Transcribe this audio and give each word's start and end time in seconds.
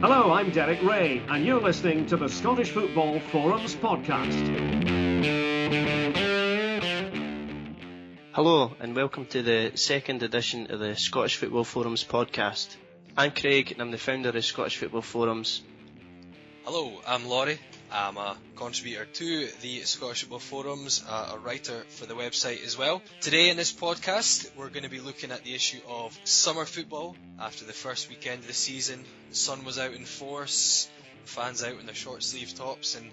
Hello, 0.00 0.32
I'm 0.32 0.50
Derek 0.50 0.82
Ray, 0.82 1.22
and 1.28 1.44
you're 1.44 1.60
listening 1.60 2.06
to 2.06 2.16
the 2.16 2.28
Scottish 2.28 2.70
Football 2.70 3.20
Forums 3.20 3.74
podcast. 3.76 4.32
Hello, 8.32 8.72
and 8.80 8.96
welcome 8.96 9.26
to 9.26 9.42
the 9.42 9.72
second 9.74 10.22
edition 10.22 10.70
of 10.70 10.80
the 10.80 10.96
Scottish 10.96 11.36
Football 11.36 11.64
Forums 11.64 12.02
podcast. 12.02 12.74
I'm 13.14 13.32
Craig, 13.32 13.72
and 13.72 13.82
I'm 13.82 13.90
the 13.90 13.98
founder 13.98 14.30
of 14.30 14.44
Scottish 14.44 14.78
Football 14.78 15.02
Forums. 15.02 15.62
Hello, 16.64 17.02
I'm 17.06 17.28
Laurie. 17.28 17.58
I'm 17.90 18.18
a 18.18 18.36
contributor 18.54 19.06
to 19.06 19.46
the 19.62 19.80
Scottish 19.80 20.20
Football 20.20 20.40
Forums, 20.40 21.02
uh, 21.08 21.32
a 21.34 21.38
writer 21.38 21.84
for 21.88 22.04
the 22.04 22.14
website 22.14 22.62
as 22.64 22.76
well. 22.76 23.00
Today 23.22 23.48
in 23.48 23.56
this 23.56 23.72
podcast, 23.72 24.54
we're 24.56 24.68
going 24.68 24.82
to 24.82 24.90
be 24.90 25.00
looking 25.00 25.30
at 25.30 25.42
the 25.42 25.54
issue 25.54 25.80
of 25.88 26.18
summer 26.24 26.66
football. 26.66 27.16
After 27.40 27.64
the 27.64 27.72
first 27.72 28.10
weekend 28.10 28.40
of 28.40 28.46
the 28.46 28.52
season, 28.52 29.04
the 29.30 29.34
sun 29.34 29.64
was 29.64 29.78
out 29.78 29.94
in 29.94 30.04
force, 30.04 30.90
fans 31.24 31.64
out 31.64 31.80
in 31.80 31.86
their 31.86 31.94
short 31.94 32.22
sleeve 32.22 32.54
tops, 32.54 32.94
and 32.94 33.10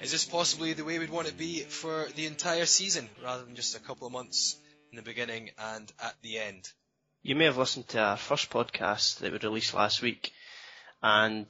is 0.00 0.12
this 0.12 0.24
possibly 0.24 0.72
the 0.72 0.84
way 0.84 1.00
we'd 1.00 1.10
want 1.10 1.26
it 1.26 1.32
to 1.32 1.36
be 1.36 1.60
for 1.60 2.06
the 2.14 2.26
entire 2.26 2.66
season, 2.66 3.08
rather 3.24 3.44
than 3.44 3.56
just 3.56 3.76
a 3.76 3.80
couple 3.80 4.06
of 4.06 4.12
months 4.12 4.56
in 4.92 4.96
the 4.96 5.02
beginning 5.02 5.50
and 5.58 5.92
at 6.00 6.14
the 6.22 6.38
end? 6.38 6.70
You 7.22 7.34
may 7.34 7.46
have 7.46 7.58
listened 7.58 7.88
to 7.88 8.00
our 8.00 8.16
first 8.16 8.50
podcast 8.50 9.18
that 9.18 9.32
we 9.32 9.38
released 9.38 9.74
last 9.74 10.00
week, 10.00 10.32
and 11.02 11.46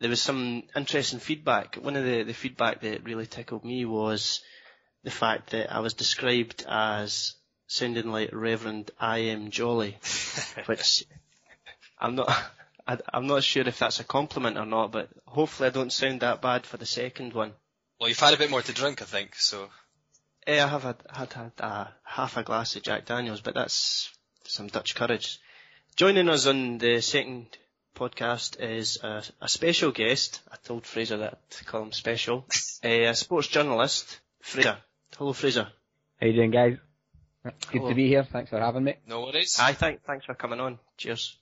there 0.00 0.10
was 0.10 0.22
some 0.22 0.62
interesting 0.76 1.18
feedback. 1.18 1.76
One 1.76 1.96
of 1.96 2.04
the, 2.04 2.22
the 2.22 2.34
feedback 2.34 2.80
that 2.82 3.04
really 3.04 3.26
tickled 3.26 3.64
me 3.64 3.84
was 3.84 4.42
the 5.04 5.10
fact 5.10 5.50
that 5.50 5.72
I 5.72 5.80
was 5.80 5.94
described 5.94 6.64
as 6.68 7.34
sounding 7.66 8.10
like 8.10 8.30
Reverend 8.32 8.90
I.M. 8.98 9.50
Jolly, 9.50 9.96
which 10.66 11.04
I'm 11.98 12.14
not. 12.14 12.28
I, 12.86 12.98
I'm 13.12 13.26
not 13.26 13.44
sure 13.44 13.68
if 13.68 13.78
that's 13.78 14.00
a 14.00 14.04
compliment 14.04 14.56
or 14.56 14.64
not, 14.64 14.92
but 14.92 15.10
hopefully 15.26 15.68
I 15.68 15.72
don't 15.72 15.92
sound 15.92 16.20
that 16.20 16.40
bad 16.40 16.64
for 16.64 16.78
the 16.78 16.86
second 16.86 17.34
one. 17.34 17.52
Well, 18.00 18.08
you've 18.08 18.18
had 18.18 18.32
a 18.32 18.38
bit 18.38 18.50
more 18.50 18.62
to 18.62 18.72
drink, 18.72 19.02
I 19.02 19.04
think, 19.04 19.34
so. 19.34 19.68
Yeah, 20.46 20.64
I 20.64 20.68
have 20.68 20.84
had, 20.84 20.96
had, 21.12 21.32
had 21.34 21.52
uh, 21.60 21.86
half 22.04 22.38
a 22.38 22.42
glass 22.42 22.76
of 22.76 22.82
Jack 22.82 23.04
Daniels, 23.04 23.42
but 23.42 23.54
that's 23.54 24.10
some 24.44 24.68
Dutch 24.68 24.94
courage. 24.94 25.38
Joining 25.96 26.30
us 26.30 26.46
on 26.46 26.78
the 26.78 27.02
second 27.02 27.48
podcast 27.98 28.60
is 28.60 28.98
a, 29.02 29.22
a 29.40 29.48
special 29.48 29.90
guest. 29.90 30.40
I 30.52 30.56
told 30.62 30.86
Fraser 30.86 31.16
that 31.18 31.50
to 31.50 31.64
call 31.64 31.82
him 31.82 31.92
special. 31.92 32.46
a, 32.84 33.06
a 33.06 33.14
sports 33.14 33.48
journalist, 33.48 34.20
Fraser. 34.40 34.78
Hello, 35.16 35.32
Fraser. 35.32 35.68
How 36.20 36.26
you 36.26 36.32
doing, 36.32 36.52
guys? 36.52 36.76
Good 37.42 37.54
Hello. 37.72 37.88
to 37.88 37.94
be 37.94 38.08
here. 38.08 38.24
Thanks 38.24 38.50
for 38.50 38.60
having 38.60 38.84
me. 38.84 38.94
No 39.06 39.22
worries. 39.22 39.56
Hi, 39.56 39.72
thank, 39.72 40.04
thanks 40.04 40.26
for 40.26 40.34
coming 40.34 40.60
on. 40.60 40.78
Cheers. 40.96 41.36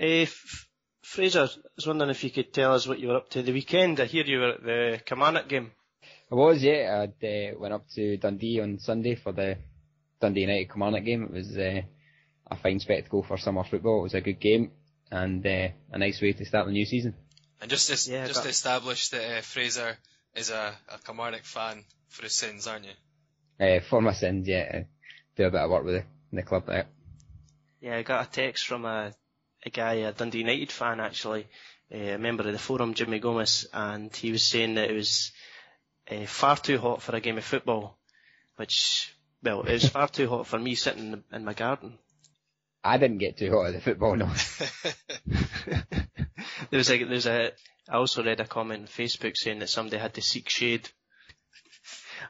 Uh, 0.00 0.24
F- 0.24 0.68
Fraser, 1.02 1.40
I 1.40 1.48
was 1.76 1.86
wondering 1.86 2.10
if 2.10 2.24
you 2.24 2.30
could 2.30 2.52
tell 2.52 2.74
us 2.74 2.86
what 2.86 2.98
you 2.98 3.08
were 3.08 3.16
up 3.16 3.28
to 3.30 3.42
the 3.42 3.52
weekend. 3.52 4.00
I 4.00 4.06
hear 4.06 4.24
you 4.24 4.38
were 4.38 4.50
at 4.52 4.62
the 4.62 5.00
Kilmarnock 5.04 5.48
game. 5.48 5.72
I 6.32 6.34
was, 6.34 6.62
yeah. 6.62 7.06
I 7.22 7.26
uh, 7.26 7.58
went 7.58 7.74
up 7.74 7.88
to 7.96 8.16
Dundee 8.16 8.60
on 8.60 8.78
Sunday 8.78 9.16
for 9.16 9.32
the 9.32 9.58
Dundee 10.20 10.42
United 10.42 10.70
Kilmarnock 10.70 11.04
game. 11.04 11.24
It 11.24 11.32
was 11.32 11.58
uh, 11.58 11.82
a 12.50 12.56
fine 12.56 12.80
spectacle 12.80 13.22
for 13.22 13.36
summer 13.36 13.64
football. 13.64 14.00
It 14.00 14.04
was 14.04 14.14
a 14.14 14.20
good 14.20 14.40
game 14.40 14.70
and 15.10 15.44
uh, 15.46 15.68
a 15.92 15.98
nice 15.98 16.20
way 16.20 16.32
to 16.32 16.44
start 16.44 16.66
the 16.66 16.72
new 16.72 16.84
season. 16.86 17.14
And 17.60 17.70
just 17.70 17.88
to, 17.88 18.10
Yeah, 18.10 18.26
just 18.26 18.40
that- 18.40 18.44
to 18.44 18.48
establish 18.50 19.08
that 19.10 19.38
uh, 19.38 19.40
Fraser 19.42 19.96
is 20.34 20.50
a, 20.50 20.74
a 20.88 20.98
Kilmarnock 21.04 21.44
fan 21.44 21.84
for 22.08 22.22
his 22.22 22.34
sins, 22.34 22.66
aren't 22.66 22.86
you? 22.86 23.66
Uh, 23.66 23.80
for 23.80 24.00
my 24.00 24.12
sins, 24.12 24.48
yeah. 24.48 24.70
I 24.72 24.86
do 25.36 25.44
a 25.44 25.50
bit 25.50 25.60
of 25.60 25.70
work 25.70 25.84
with 25.84 25.94
the, 25.96 26.04
the 26.36 26.42
club 26.42 26.66
there. 26.66 26.86
Yeah, 27.80 27.96
I 27.96 28.02
got 28.02 28.26
a 28.26 28.30
text 28.30 28.66
from 28.66 28.84
a, 28.84 29.12
a 29.64 29.70
guy, 29.70 29.94
a 29.94 30.12
Dundee 30.12 30.38
United 30.38 30.72
fan 30.72 31.00
actually, 31.00 31.46
uh, 31.92 31.96
a 31.98 32.18
member 32.18 32.46
of 32.46 32.52
the 32.52 32.58
forum, 32.58 32.94
Jimmy 32.94 33.18
Gomez, 33.18 33.66
and 33.72 34.14
he 34.14 34.32
was 34.32 34.42
saying 34.42 34.74
that 34.74 34.90
it 34.90 34.94
was 34.94 35.32
uh, 36.10 36.24
far 36.26 36.56
too 36.56 36.78
hot 36.78 37.02
for 37.02 37.14
a 37.16 37.20
game 37.20 37.36
of 37.38 37.44
football, 37.44 37.98
which, 38.56 39.14
well, 39.42 39.62
it 39.62 39.72
was 39.72 39.88
far 39.88 40.08
too 40.08 40.28
hot 40.28 40.46
for 40.46 40.58
me 40.58 40.74
sitting 40.74 41.04
in, 41.04 41.10
the, 41.12 41.22
in 41.36 41.44
my 41.44 41.54
garden. 41.54 41.98
I 42.82 42.96
didn't 42.96 43.18
get 43.18 43.36
too 43.36 43.50
hot 43.50 43.66
at 43.66 43.74
the 43.74 43.80
football, 43.80 44.16
no. 44.16 44.30
there 46.70 46.78
was 46.78 46.90
a, 46.90 47.04
there's 47.04 47.26
a, 47.26 47.52
I 47.88 47.96
also 47.96 48.24
read 48.24 48.40
a 48.40 48.46
comment 48.46 48.82
on 48.82 48.86
Facebook 48.86 49.36
saying 49.36 49.58
that 49.58 49.68
somebody 49.68 49.98
had 49.98 50.14
to 50.14 50.22
seek 50.22 50.48
shade. 50.48 50.88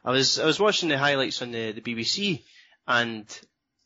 I 0.05 0.11
was, 0.11 0.39
I 0.39 0.47
was 0.47 0.59
watching 0.59 0.89
the 0.89 0.99
highlights 0.99 1.43
on 1.43 1.53
the, 1.53 1.73
the 1.73 1.81
BBC 1.81 2.43
and, 2.87 3.27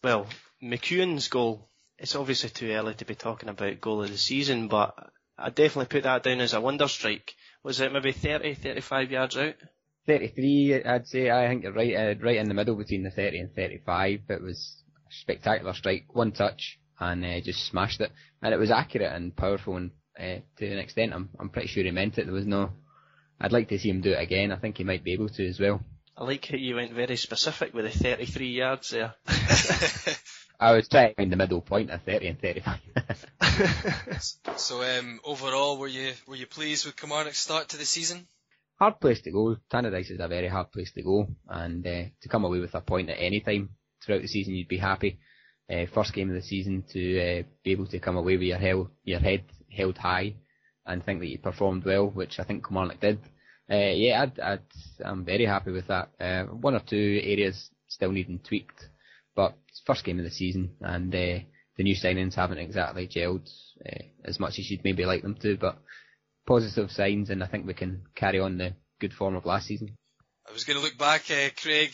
well, 0.02 0.26
McEwen's 0.62 1.28
goal, 1.28 1.69
it's 1.98 2.16
obviously 2.16 2.50
too 2.50 2.70
early 2.70 2.94
to 2.94 3.04
be 3.04 3.14
talking 3.14 3.48
about 3.48 3.81
goal 3.81 4.02
of 4.02 4.10
the 4.10 4.19
season, 4.19 4.69
but 4.69 4.94
I 5.36 5.50
definitely 5.50 5.86
put 5.86 6.04
that 6.04 6.22
down 6.22 6.41
as 6.41 6.54
a 6.54 6.60
wonder 6.60 6.88
strike. 6.88 7.34
Was 7.62 7.81
it 7.81 7.92
maybe 7.92 8.12
30, 8.12 8.54
35 8.54 9.10
yards 9.10 9.36
out? 9.36 9.54
33, 10.06 10.84
I'd 10.84 11.06
say. 11.06 11.31
I 11.31 11.48
think 11.48 11.64
right, 11.75 11.94
uh, 11.94 12.14
right 12.20 12.36
in 12.36 12.48
the 12.48 12.54
middle 12.54 12.76
between 12.76 13.02
the 13.02 13.10
30 13.10 13.38
and 13.38 13.54
35. 13.54 14.20
It 14.28 14.42
was 14.42 14.83
spectacular 15.20 15.75
strike, 15.75 16.06
one 16.12 16.32
touch, 16.32 16.78
and 16.98 17.25
uh, 17.25 17.41
just 17.41 17.66
smashed 17.66 18.00
it. 18.00 18.12
And 18.42 18.52
it 18.54 18.58
was 18.58 18.70
accurate 18.70 19.12
and 19.12 19.34
powerful, 19.34 19.76
and 19.76 19.91
uh, 20.19 20.41
to 20.58 20.66
an 20.66 20.78
extent, 20.78 21.12
I'm, 21.12 21.30
I'm 21.38 21.50
pretty 21.50 21.69
sure 21.69 21.84
he 21.84 21.91
meant 21.91 22.19
it. 22.19 22.26
There 22.26 22.34
was 22.34 22.47
no. 22.47 22.70
I'd 23.41 23.52
like 23.52 23.69
to 23.69 23.78
see 23.78 23.91
him 23.91 24.00
do 24.00 24.12
it 24.12 24.22
again. 24.22 24.52
I 24.52 24.56
think 24.56 24.78
he 24.78 24.84
might 24.84 25.02
be 25.04 25.12
able 25.12 25.28
to 25.28 25.47
as 25.47 25.58
well. 25.58 25.80
I 26.16 26.25
like 26.25 26.47
how 26.47 26.56
you 26.56 26.76
went 26.76 26.92
very 26.92 27.16
specific 27.16 27.75
with 27.75 27.84
the 27.86 27.98
33 27.98 28.48
yards 28.48 28.91
there. 28.91 29.14
I 30.60 30.72
was 30.72 30.88
trying 30.88 31.08
to 31.08 31.14
find 31.16 31.32
the 31.32 31.36
middle 31.36 31.60
point 31.60 31.91
of 31.91 32.02
30 32.02 32.28
and 32.28 32.41
35. 32.41 32.78
so 34.56 34.82
um, 34.82 35.19
overall, 35.25 35.76
were 35.76 35.88
you 35.88 36.12
were 36.28 36.36
you 36.36 36.46
pleased 36.46 36.86
with 36.86 36.94
Kilmarnock's 36.94 37.38
start 37.38 37.70
to 37.70 37.76
the 37.76 37.84
season? 37.84 38.28
hard 38.78 39.00
place 39.00 39.20
to 39.22 39.31
go. 39.31 39.56
Tannadice 39.70 40.10
is 40.10 40.20
a 40.20 40.28
very 40.28 40.48
hard 40.48 40.70
place 40.72 40.92
to 40.92 41.02
go, 41.02 41.26
and 41.48 41.86
uh, 41.86 42.04
to 42.20 42.28
come 42.28 42.44
away 42.44 42.58
with 42.58 42.75
a 42.75 42.81
point 42.81 43.10
at 43.10 43.19
any 43.19 43.41
time 43.41 43.70
throughout 44.04 44.22
the 44.22 44.28
season, 44.28 44.54
you'd 44.54 44.69
be 44.69 44.78
happy. 44.78 45.19
Uh, 45.70 45.87
first 45.92 46.12
game 46.12 46.28
of 46.28 46.34
the 46.34 46.42
season 46.42 46.84
to 46.92 47.19
uh, 47.19 47.42
be 47.62 47.72
able 47.72 47.87
to 47.87 47.98
come 47.98 48.16
away 48.16 48.37
with 48.37 48.42
your, 48.42 48.91
your 49.04 49.20
head 49.20 49.44
held 49.70 49.97
high 49.97 50.34
and 50.87 51.04
think 51.04 51.20
that 51.20 51.28
you 51.28 51.38
performed 51.38 51.84
well, 51.84 52.06
which 52.06 52.38
I 52.38 52.44
think 52.44 52.66
Kilmarnock 52.66 53.00
did. 53.00 53.19
Uh, 53.70 53.93
yeah, 53.94 54.26
I'd, 54.43 54.60
I'm 55.03 55.25
very 55.25 55.47
happy 55.47 55.70
with 55.70 55.87
that. 55.88 56.10
Uh, 56.20 56.44
one 56.44 56.75
or 56.75 56.81
two 56.81 57.20
areas 57.22 57.70
still 57.88 58.12
needing 58.12 58.41
tweaked, 58.41 58.88
but 59.34 59.56
it's 59.69 59.81
first 59.87 60.04
game 60.04 60.19
of 60.19 60.25
the 60.25 60.31
season, 60.31 60.76
and 60.81 61.14
uh, 61.14 61.38
the 61.76 61.82
new 61.82 61.94
signings 61.94 62.34
haven't 62.34 62.59
exactly 62.59 63.09
gelled 63.09 63.48
uh, 63.87 64.04
as 64.25 64.38
much 64.38 64.59
as 64.59 64.70
you'd 64.70 64.84
maybe 64.84 65.06
like 65.06 65.22
them 65.22 65.37
to, 65.37 65.56
but 65.56 65.78
positive 66.47 66.91
signs, 66.91 67.31
and 67.31 67.43
I 67.43 67.47
think 67.47 67.66
we 67.66 67.75
can 67.75 68.03
carry 68.14 68.38
on 68.38 68.59
the 68.59 68.75
good 69.00 69.14
form 69.14 69.34
of 69.34 69.47
last 69.47 69.66
season. 69.66 69.97
I 70.47 70.53
was 70.53 70.64
going 70.64 70.78
to 70.78 70.84
look 70.84 70.98
back, 70.98 71.22
uh, 71.31 71.48
Craig, 71.56 71.93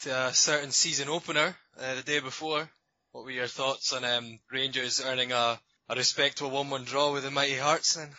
to 0.00 0.10
a 0.10 0.32
certain 0.32 0.70
season 0.70 1.08
opener 1.08 1.56
uh, 1.78 1.94
the 1.94 2.02
day 2.02 2.20
before. 2.20 2.68
What 3.12 3.24
were 3.24 3.30
your 3.30 3.46
thoughts 3.46 3.92
on 3.92 4.04
um, 4.04 4.38
Rangers 4.52 5.02
earning 5.04 5.32
a, 5.32 5.58
a 5.88 5.96
respectable 5.96 6.50
1-1 6.50 6.84
draw 6.84 7.12
with 7.12 7.22
the 7.22 7.30
Mighty 7.30 7.56
Hearts 7.56 7.94
then? 7.94 8.10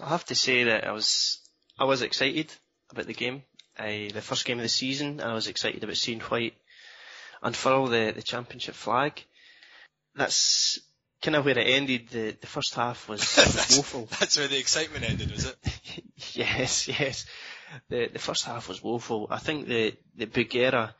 I 0.00 0.08
have 0.08 0.24
to 0.26 0.34
say 0.34 0.64
that 0.64 0.86
I 0.86 0.92
was 0.92 1.38
I 1.78 1.84
was 1.84 2.02
excited 2.02 2.52
about 2.90 3.06
the 3.06 3.14
game, 3.14 3.42
uh, 3.78 3.84
the 3.84 4.22
first 4.22 4.44
game 4.44 4.58
of 4.58 4.62
the 4.62 4.68
season, 4.68 5.20
and 5.20 5.30
I 5.30 5.34
was 5.34 5.46
excited 5.46 5.84
about 5.84 5.96
seeing 5.96 6.20
White 6.20 6.54
unfurl 7.42 7.86
the, 7.86 8.12
the 8.14 8.22
championship 8.22 8.74
flag. 8.74 9.22
That's 10.14 10.80
kind 11.22 11.36
of 11.36 11.44
where 11.44 11.58
it 11.58 11.66
ended. 11.66 12.08
The 12.08 12.36
the 12.40 12.46
first 12.46 12.74
half 12.74 13.08
was, 13.08 13.20
was 13.20 13.76
woeful. 13.76 14.08
That's 14.18 14.38
where 14.38 14.48
the 14.48 14.58
excitement 14.58 15.08
ended, 15.08 15.30
was 15.30 15.46
it? 15.46 15.56
yes, 16.34 16.88
yes. 16.88 17.26
The 17.88 18.08
the 18.12 18.18
first 18.18 18.44
half 18.44 18.68
was 18.68 18.82
woeful. 18.82 19.26
I 19.30 19.38
think 19.38 19.66
the 19.66 19.94
the 20.16 20.26
Bougherra, 20.26 20.94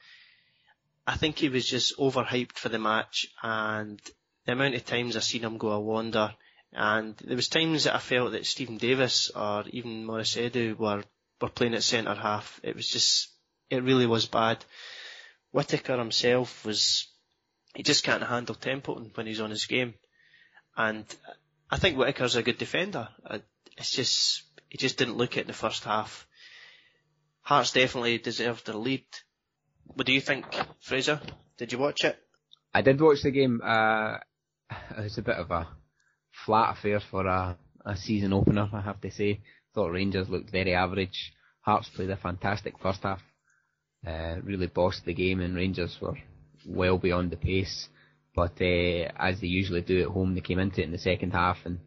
I 1.07 1.17
think 1.17 1.39
he 1.39 1.49
was 1.49 1.69
just 1.69 1.97
overhyped 1.99 2.53
for 2.59 2.69
the 2.69 2.79
match, 2.79 3.27
and 3.43 4.01
the 4.45 4.53
amount 4.53 4.75
of 4.75 4.85
times 4.85 5.17
I 5.17 5.21
seen 5.21 5.43
him 5.43 5.59
go 5.59 5.71
a 5.73 5.81
wander, 5.81 6.35
and 6.73 7.17
there 7.19 7.37
was 7.37 7.49
times 7.49 7.85
that 7.85 7.95
I 7.95 7.99
felt 7.99 8.33
that 8.33 8.47
Steven 8.47 8.77
Davis 8.79 9.31
or 9.31 9.65
even 9.71 10.05
Maurice 10.05 10.37
Edu 10.37 10.77
were 10.77 11.03
were 11.41 11.49
playing 11.49 11.75
at 11.75 11.83
centre 11.83 12.15
half. 12.15 12.61
It 12.63 12.77
was 12.77 12.87
just, 12.89 13.31
it 13.71 13.83
really 13.83 14.07
was 14.07 14.27
bad. 14.27 14.65
Whittaker 15.53 15.97
himself 15.99 16.65
was, 16.67 17.09
he 17.75 17.83
just 17.83 18.05
can't 18.05 18.23
handle 18.23 18.55
Templeton 18.55 19.11
when 19.15 19.27
he's 19.27 19.41
on 19.41 19.51
his 19.51 19.67
game, 19.67 19.95
and 20.77 21.05
I 21.71 21.79
think 21.79 21.97
Whittaker's 21.97 22.37
a 22.37 22.43
good 22.43 22.59
defender. 22.59 23.09
I- 23.27 23.43
It's 23.77 23.93
just 23.93 24.43
he 24.69 24.77
just 24.79 24.99
didn't 24.99 25.17
look 25.17 25.37
it 25.37 25.43
in 25.43 25.47
the 25.47 25.53
first 25.65 25.85
half. 25.85 26.27
Hearts 27.51 27.73
definitely 27.73 28.19
deserved 28.19 28.67
the 28.67 28.79
lead. 28.79 29.05
What 29.83 30.07
do 30.07 30.13
you 30.13 30.21
think, 30.21 30.47
Fraser? 30.83 31.21
Did 31.59 31.73
you 31.73 31.79
watch 31.81 32.05
it? 32.05 32.17
I 32.73 32.81
did 32.81 33.01
watch 33.01 33.23
the 33.25 33.33
game. 33.33 33.61
Uh, 33.61 34.19
it 34.97 35.03
was 35.03 35.19
a 35.19 35.23
bit 35.23 35.35
of 35.35 35.51
a 35.51 35.67
flat 36.47 36.79
affair 36.79 37.01
for 37.01 37.27
a, 37.27 37.59
a 37.85 37.97
season 37.97 38.33
opener, 38.33 38.69
I 38.73 38.81
have 38.83 39.01
to 39.01 39.11
say. 39.11 39.41
Thought 39.75 39.91
Rangers 39.91 40.29
looked 40.29 40.53
very 40.53 40.75
average. 40.75 41.33
Hearts 41.63 41.89
played 41.89 42.11
a 42.11 42.17
fantastic 42.17 42.79
first 42.79 43.03
half. 43.03 43.21
uh, 44.07 44.37
really 44.45 44.69
bossed 44.69 45.05
the 45.05 45.13
game, 45.13 45.41
and 45.41 45.57
Rangers 45.57 45.99
were 46.01 46.19
well 46.65 46.99
beyond 46.99 47.33
the 47.33 47.37
pace. 47.37 47.89
But 48.33 48.53
uh, 48.61 49.11
as 49.19 49.41
they 49.41 49.49
usually 49.49 49.81
do 49.81 50.03
at 50.03 50.11
home, 50.11 50.37
they 50.37 50.41
came 50.41 50.61
into 50.61 50.83
it 50.83 50.85
in 50.85 50.93
the 50.93 50.99
second 50.99 51.33
half, 51.33 51.57
and 51.65 51.81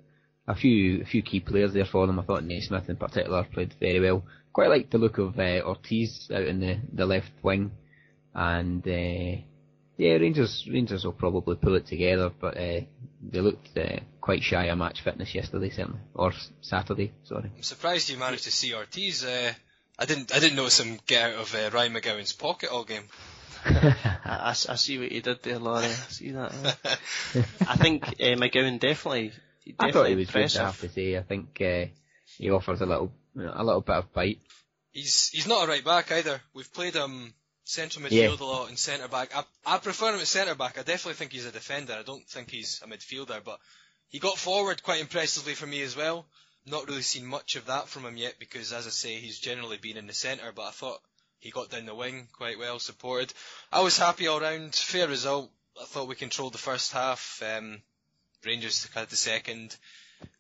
a 0.48 0.56
few 0.56 1.02
a 1.02 1.06
few 1.06 1.22
key 1.22 1.40
players 1.40 1.74
there 1.74 1.86
for 1.86 2.06
them. 2.08 2.20
I 2.20 2.24
thought 2.24 2.44
Naismith 2.44 2.90
in 2.90 2.98
particular 2.98 3.44
played 3.44 3.74
very 3.80 4.00
well. 4.00 4.24
Quite 4.52 4.70
liked 4.70 4.92
the 4.92 4.98
look 4.98 5.18
of 5.18 5.40
uh, 5.40 5.62
Ortiz 5.66 6.30
out 6.34 6.44
in 6.44 6.60
the, 6.60 6.78
the 6.92 7.06
left 7.06 7.32
wing, 7.42 7.72
and 8.36 8.86
uh, 8.88 9.42
yeah, 9.98 10.14
Rangers 10.14 10.68
Rangers 10.72 11.06
will 11.06 11.14
probably 11.14 11.56
pull 11.56 11.76
it 11.76 11.88
together, 11.88 12.30
but 12.30 12.58
uh, 12.58 12.82
they 13.22 13.40
looked 13.40 13.78
uh, 13.78 14.00
quite 14.22 14.44
shy 14.44 14.66
of 14.66 14.78
match 14.78 15.02
fitness 15.02 15.34
yesterday, 15.34 15.70
certainly, 15.70 16.00
or 16.14 16.34
Saturday. 16.62 17.14
Sorry. 17.24 17.52
I'm 17.56 17.64
surprised 17.64 18.10
you 18.10 18.18
managed 18.18 18.44
to 18.44 18.52
see 18.52 18.74
Ortiz. 18.74 19.24
Uh, 19.24 19.54
I 19.98 20.06
didn't 20.06 20.34
I 20.36 20.40
didn't 20.40 20.58
notice 20.58 20.80
him 20.80 21.00
get 21.08 21.32
out 21.32 21.40
of 21.42 21.56
uh, 21.56 21.70
Ryan 21.74 21.94
McGowan's 21.94 22.34
pocket 22.34 22.70
all 22.70 22.84
game. 22.84 23.04
I, 23.66 23.96
I, 24.26 24.50
I 24.50 24.76
see 24.76 25.00
what 25.00 25.12
you 25.12 25.22
did 25.22 25.42
there, 25.42 25.60
Laurie. 25.60 25.86
I 25.86 26.10
see 26.10 26.32
that. 26.32 26.52
I 27.68 27.78
think 27.78 28.08
uh, 28.08 28.36
McGowan 28.36 28.80
definitely. 28.80 29.32
Definitely 29.72 29.90
I 29.90 29.92
thought 29.92 30.10
he 30.10 30.16
was 30.16 30.28
impressive. 30.28 30.60
good. 30.60 30.62
I 30.62 30.66
have 30.66 30.82
to 30.82 30.90
say. 30.90 31.18
I 31.18 31.22
think 31.22 31.62
uh, 31.62 31.86
he 32.38 32.50
offers 32.52 32.82
a 32.82 32.86
little 32.86 33.12
a 33.36 33.64
little 33.64 33.82
bit 33.82 33.96
of 33.96 34.14
bite. 34.14 34.40
He's 34.92 35.30
he's 35.30 35.48
not 35.48 35.64
a 35.66 35.68
right 35.68 35.84
back 35.84 36.12
either. 36.12 36.42
We've 36.54 36.72
played 36.74 36.94
him 36.96 37.34
central 37.64 38.06
midfield 38.06 38.12
Yeah. 38.40 38.46
a 38.46 38.46
lot 38.46 38.70
and 38.70 38.78
centre 38.78 39.08
back. 39.08 39.36
I, 39.36 39.44
I 39.66 39.78
prefer 39.78 40.14
him 40.14 40.20
at 40.20 40.28
centre 40.28 40.56
back. 40.56 40.78
I 40.78 40.84
definitely 40.84 41.14
think 41.16 41.32
he's 41.32 41.46
a 41.46 41.52
defender. 41.52 41.94
I 41.94 42.04
don't 42.04 42.28
think 42.28 42.52
he's 42.52 42.82
a 42.84 42.88
midfielder, 42.88 43.44
but 43.44 43.60
he 44.10 44.20
got 44.20 44.38
forward 44.38 44.84
quite 44.84 45.02
impressively 45.02 45.54
for 45.56 45.66
me 45.66 45.82
as 45.82 45.96
well. 45.96 46.28
Not 46.66 46.88
really 46.88 47.02
seen 47.02 47.26
much 47.26 47.56
of 47.56 47.66
that 47.66 47.88
from 47.88 48.06
him 48.06 48.16
yet 48.18 48.36
because, 48.40 48.72
as 48.72 48.86
I 48.88 48.90
say, 48.92 49.16
he's 49.16 49.40
generally 49.40 49.78
been 49.78 49.98
in 49.98 50.08
the 50.08 50.14
centre. 50.14 50.52
But 50.56 50.64
I 50.64 50.72
thought 50.72 51.00
he 51.40 51.50
got 51.52 51.70
down 51.70 51.86
the 51.86 51.96
wing 51.96 52.28
quite 52.38 52.58
well, 52.60 52.80
supported. 52.80 53.34
I 53.72 53.82
was 53.82 53.98
happy 53.98 54.28
all 54.28 54.40
round. 54.40 54.76
Fair 54.76 55.08
result. 55.08 55.52
I 55.82 55.86
thought 55.86 56.08
we 56.08 56.16
controlled 56.16 56.54
the 56.54 56.58
first 56.60 56.92
half. 56.94 57.42
Um, 57.46 57.82
Rangers 58.46 58.88
had 58.94 59.10
the 59.10 59.16
second. 59.16 59.76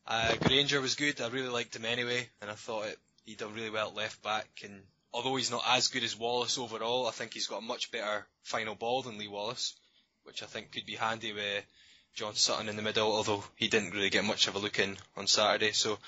Uh, 0.05 0.35
Grainger 0.35 0.81
was 0.81 0.95
good. 0.95 1.21
I 1.21 1.27
really 1.29 1.49
liked 1.49 1.75
him 1.75 1.85
anyway, 1.85 2.27
and 2.41 2.51
I 2.51 2.55
thought 2.55 2.87
it, 2.87 2.99
he 3.25 3.35
done 3.35 3.53
really 3.53 3.69
well 3.69 3.89
at 3.89 3.95
left 3.95 4.21
back. 4.21 4.47
And 4.63 4.81
although 5.13 5.35
he's 5.35 5.51
not 5.51 5.63
as 5.67 5.87
good 5.87 6.03
as 6.03 6.17
Wallace 6.17 6.57
overall, 6.57 7.07
I 7.07 7.11
think 7.11 7.33
he's 7.33 7.47
got 7.47 7.59
a 7.59 7.65
much 7.65 7.91
better 7.91 8.25
final 8.43 8.75
ball 8.75 9.01
than 9.01 9.17
Lee 9.17 9.27
Wallace, 9.27 9.75
which 10.23 10.43
I 10.43 10.45
think 10.45 10.71
could 10.71 10.85
be 10.85 10.95
handy 10.95 11.33
with 11.33 11.65
John 12.15 12.35
Sutton 12.35 12.69
in 12.69 12.75
the 12.75 12.81
middle. 12.81 13.11
Although 13.11 13.43
he 13.55 13.67
didn't 13.67 13.91
really 13.91 14.09
get 14.09 14.25
much 14.25 14.47
of 14.47 14.55
a 14.55 14.59
look 14.59 14.79
in 14.79 14.97
on 15.15 15.27
Saturday. 15.27 15.71
So 15.71 15.99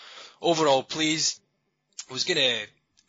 overall, 0.42 0.84
pleased. 0.84 1.40
I 2.10 2.14
was 2.14 2.26
gonna 2.26 2.60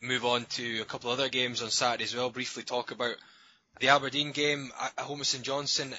move 0.01 0.25
on 0.25 0.45
to 0.45 0.81
a 0.81 0.85
couple 0.85 1.11
other 1.11 1.29
games 1.29 1.61
on 1.61 1.69
Saturday 1.69 2.05
as 2.05 2.15
well. 2.15 2.29
Briefly 2.29 2.63
talk 2.63 2.91
about 2.91 3.15
the 3.79 3.89
Aberdeen 3.89 4.31
game 4.31 4.71
at 4.79 5.03
home 5.03 5.19
with 5.19 5.27
St 5.27 5.43
Johnstone. 5.43 5.93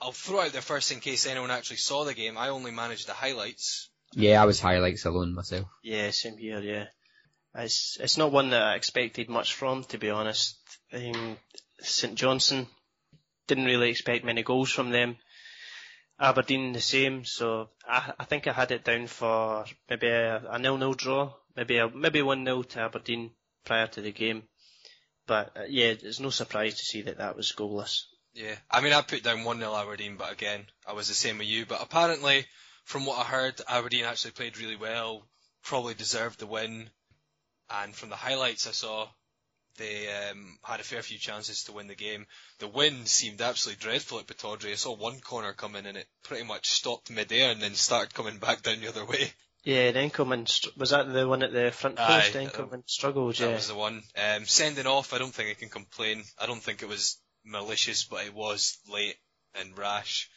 I'll 0.00 0.12
throw 0.12 0.40
out 0.40 0.52
there 0.52 0.62
first 0.62 0.92
in 0.92 1.00
case 1.00 1.26
anyone 1.26 1.50
actually 1.50 1.76
saw 1.76 2.04
the 2.04 2.14
game. 2.14 2.38
I 2.38 2.48
only 2.48 2.70
managed 2.70 3.06
the 3.06 3.12
highlights. 3.12 3.90
Yeah, 4.14 4.42
I 4.42 4.46
was 4.46 4.60
highlights 4.60 5.04
alone 5.04 5.34
myself. 5.34 5.66
Yeah, 5.82 6.10
same 6.10 6.38
here. 6.38 6.60
Yeah, 6.60 6.86
it's 7.54 7.98
it's 8.00 8.16
not 8.16 8.32
one 8.32 8.50
that 8.50 8.62
I 8.62 8.74
expected 8.74 9.28
much 9.28 9.54
from, 9.54 9.84
to 9.84 9.98
be 9.98 10.10
honest. 10.10 10.56
Um, 10.92 11.36
St 11.80 12.14
Johnstone 12.14 12.66
didn't 13.46 13.66
really 13.66 13.90
expect 13.90 14.24
many 14.24 14.42
goals 14.42 14.70
from 14.70 14.90
them. 14.90 15.16
Aberdeen 16.18 16.72
the 16.72 16.80
same, 16.80 17.24
so 17.24 17.70
I, 17.88 18.12
I 18.18 18.24
think 18.24 18.46
I 18.46 18.52
had 18.52 18.70
it 18.72 18.84
down 18.84 19.06
for 19.06 19.64
maybe 19.88 20.08
a, 20.08 20.42
a 20.50 20.58
nil-nil 20.58 20.94
draw, 20.94 21.32
maybe 21.56 21.78
a 21.78 21.88
maybe 21.88 22.20
one 22.20 22.44
0 22.44 22.62
to 22.62 22.80
Aberdeen 22.80 23.30
prior 23.64 23.86
to 23.88 24.00
the 24.00 24.12
game. 24.12 24.42
But 25.26 25.56
uh, 25.56 25.64
yeah, 25.68 25.94
it's 26.02 26.20
no 26.20 26.30
surprise 26.30 26.74
to 26.74 26.84
see 26.84 27.02
that 27.02 27.18
that 27.18 27.36
was 27.36 27.52
goalless. 27.52 28.02
Yeah, 28.34 28.54
I 28.70 28.80
mean, 28.80 28.92
I 28.92 29.02
put 29.02 29.22
down 29.24 29.44
1 29.44 29.58
0 29.58 29.74
Aberdeen, 29.74 30.16
but 30.16 30.32
again, 30.32 30.66
I 30.86 30.92
was 30.92 31.08
the 31.08 31.14
same 31.14 31.38
with 31.38 31.48
you. 31.48 31.66
But 31.66 31.82
apparently, 31.82 32.46
from 32.84 33.04
what 33.06 33.18
I 33.18 33.24
heard, 33.24 33.60
Aberdeen 33.68 34.04
actually 34.04 34.32
played 34.32 34.58
really 34.58 34.76
well, 34.76 35.26
probably 35.62 35.94
deserved 35.94 36.38
the 36.38 36.46
win. 36.46 36.90
And 37.68 37.94
from 37.94 38.08
the 38.08 38.16
highlights 38.16 38.66
I 38.66 38.72
saw, 38.72 39.08
they 39.76 40.08
um, 40.12 40.58
had 40.62 40.80
a 40.80 40.84
fair 40.84 41.02
few 41.02 41.18
chances 41.18 41.64
to 41.64 41.72
win 41.72 41.86
the 41.86 41.94
game. 41.94 42.26
The 42.58 42.68
wind 42.68 43.08
seemed 43.08 43.40
absolutely 43.40 43.82
dreadful 43.82 44.18
at 44.18 44.26
Pittodrie. 44.26 44.72
I 44.72 44.76
saw 44.76 44.94
one 44.94 45.20
corner 45.20 45.52
come 45.52 45.76
in 45.76 45.86
and 45.86 45.96
it 45.96 46.06
pretty 46.22 46.44
much 46.44 46.68
stopped 46.70 47.10
mid-air 47.10 47.50
and 47.52 47.60
then 47.62 47.74
started 47.74 48.14
coming 48.14 48.38
back 48.46 48.62
down 48.62 48.80
the 48.80 48.88
other 48.88 49.04
way. 49.04 49.32
Yeah, 49.62 49.90
the 49.92 49.98
Enckelman 50.00 50.48
str- 50.48 50.70
was 50.76 50.90
that 50.90 51.12
the 51.12 51.28
one 51.28 51.42
at 51.42 51.52
the 51.52 51.70
front 51.70 51.98
Aye, 51.98 52.30
post? 52.32 52.36
uh, 52.36 52.38
Enckelman 52.40 52.82
struggled. 52.86 53.36
That 53.36 53.48
Yeah, 53.48 53.54
was 53.54 53.68
the 53.68 53.74
one. 53.74 54.02
Um, 54.16 54.46
sending 54.46 54.86
off, 54.86 55.12
I 55.12 55.18
don't 55.18 55.34
think 55.34 55.50
I 55.50 55.54
can 55.54 55.68
complain. 55.68 56.24
I 56.38 56.46
don't 56.46 56.62
think 56.62 56.82
it 56.82 56.88
was 56.88 57.18
malicious, 57.44 58.04
but 58.04 58.26
it 58.26 58.34
was 58.34 58.78
late 58.88 59.16
and 59.54 59.76
rash. 59.76 60.28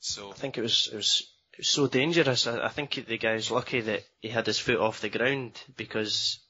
So 0.00 0.30
I 0.30 0.34
think 0.34 0.58
it 0.58 0.62
was 0.62 0.88
it 0.92 0.96
was 0.96 1.26
it 1.52 1.58
was 1.58 1.68
so 1.68 1.86
dangerous. 1.86 2.46
I, 2.46 2.66
I 2.66 2.68
think 2.68 3.06
the 3.06 3.18
guy's 3.18 3.50
lucky 3.50 3.80
that 3.80 4.04
he 4.20 4.28
had 4.28 4.46
his 4.46 4.58
foot 4.58 4.78
off 4.78 5.00
the 5.00 5.08
ground 5.08 5.60
because 5.76 6.40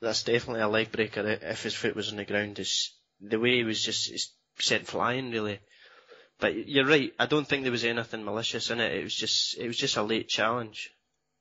that's 0.00 0.22
definitely 0.22 0.62
a 0.62 0.68
leg 0.68 0.92
breaker 0.92 1.26
if 1.26 1.62
his 1.62 1.74
foot 1.74 1.96
was 1.96 2.10
on 2.10 2.16
the 2.16 2.24
ground. 2.24 2.58
Is 2.58 2.92
the 3.20 3.38
way 3.38 3.56
he 3.56 3.64
was 3.64 3.82
just 3.82 4.10
it's 4.10 4.34
sent 4.58 4.86
flying 4.86 5.30
really. 5.30 5.60
But 6.38 6.68
you're 6.68 6.86
right. 6.86 7.12
I 7.18 7.26
don't 7.26 7.46
think 7.46 7.62
there 7.62 7.72
was 7.72 7.84
anything 7.84 8.24
malicious 8.24 8.70
in 8.70 8.80
it. 8.80 8.94
It 8.94 9.04
was 9.04 9.14
just 9.14 9.58
it 9.58 9.66
was 9.66 9.76
just 9.76 9.96
a 9.96 10.02
late 10.02 10.28
challenge. 10.28 10.90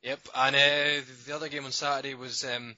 Yep, 0.02 0.20
and 0.36 0.56
uh, 0.56 1.06
the 1.26 1.36
other 1.36 1.50
game 1.50 1.66
on 1.66 1.72
Saturday 1.72 2.16
was 2.16 2.46
um, 2.46 2.76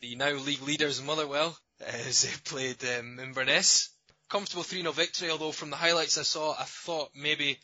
the 0.00 0.16
now 0.16 0.32
league 0.32 0.62
leaders 0.62 1.02
Motherwell 1.02 1.56
as 1.86 2.22
they 2.22 2.30
played 2.44 2.82
um, 2.98 3.18
Inverness. 3.20 3.90
Comfortable 4.32 4.62
3 4.62 4.80
0 4.80 4.92
victory, 4.92 5.28
although 5.28 5.52
from 5.52 5.68
the 5.68 5.76
highlights 5.76 6.16
I 6.16 6.22
saw, 6.22 6.54
I 6.58 6.64
thought 6.64 7.10
maybe 7.14 7.58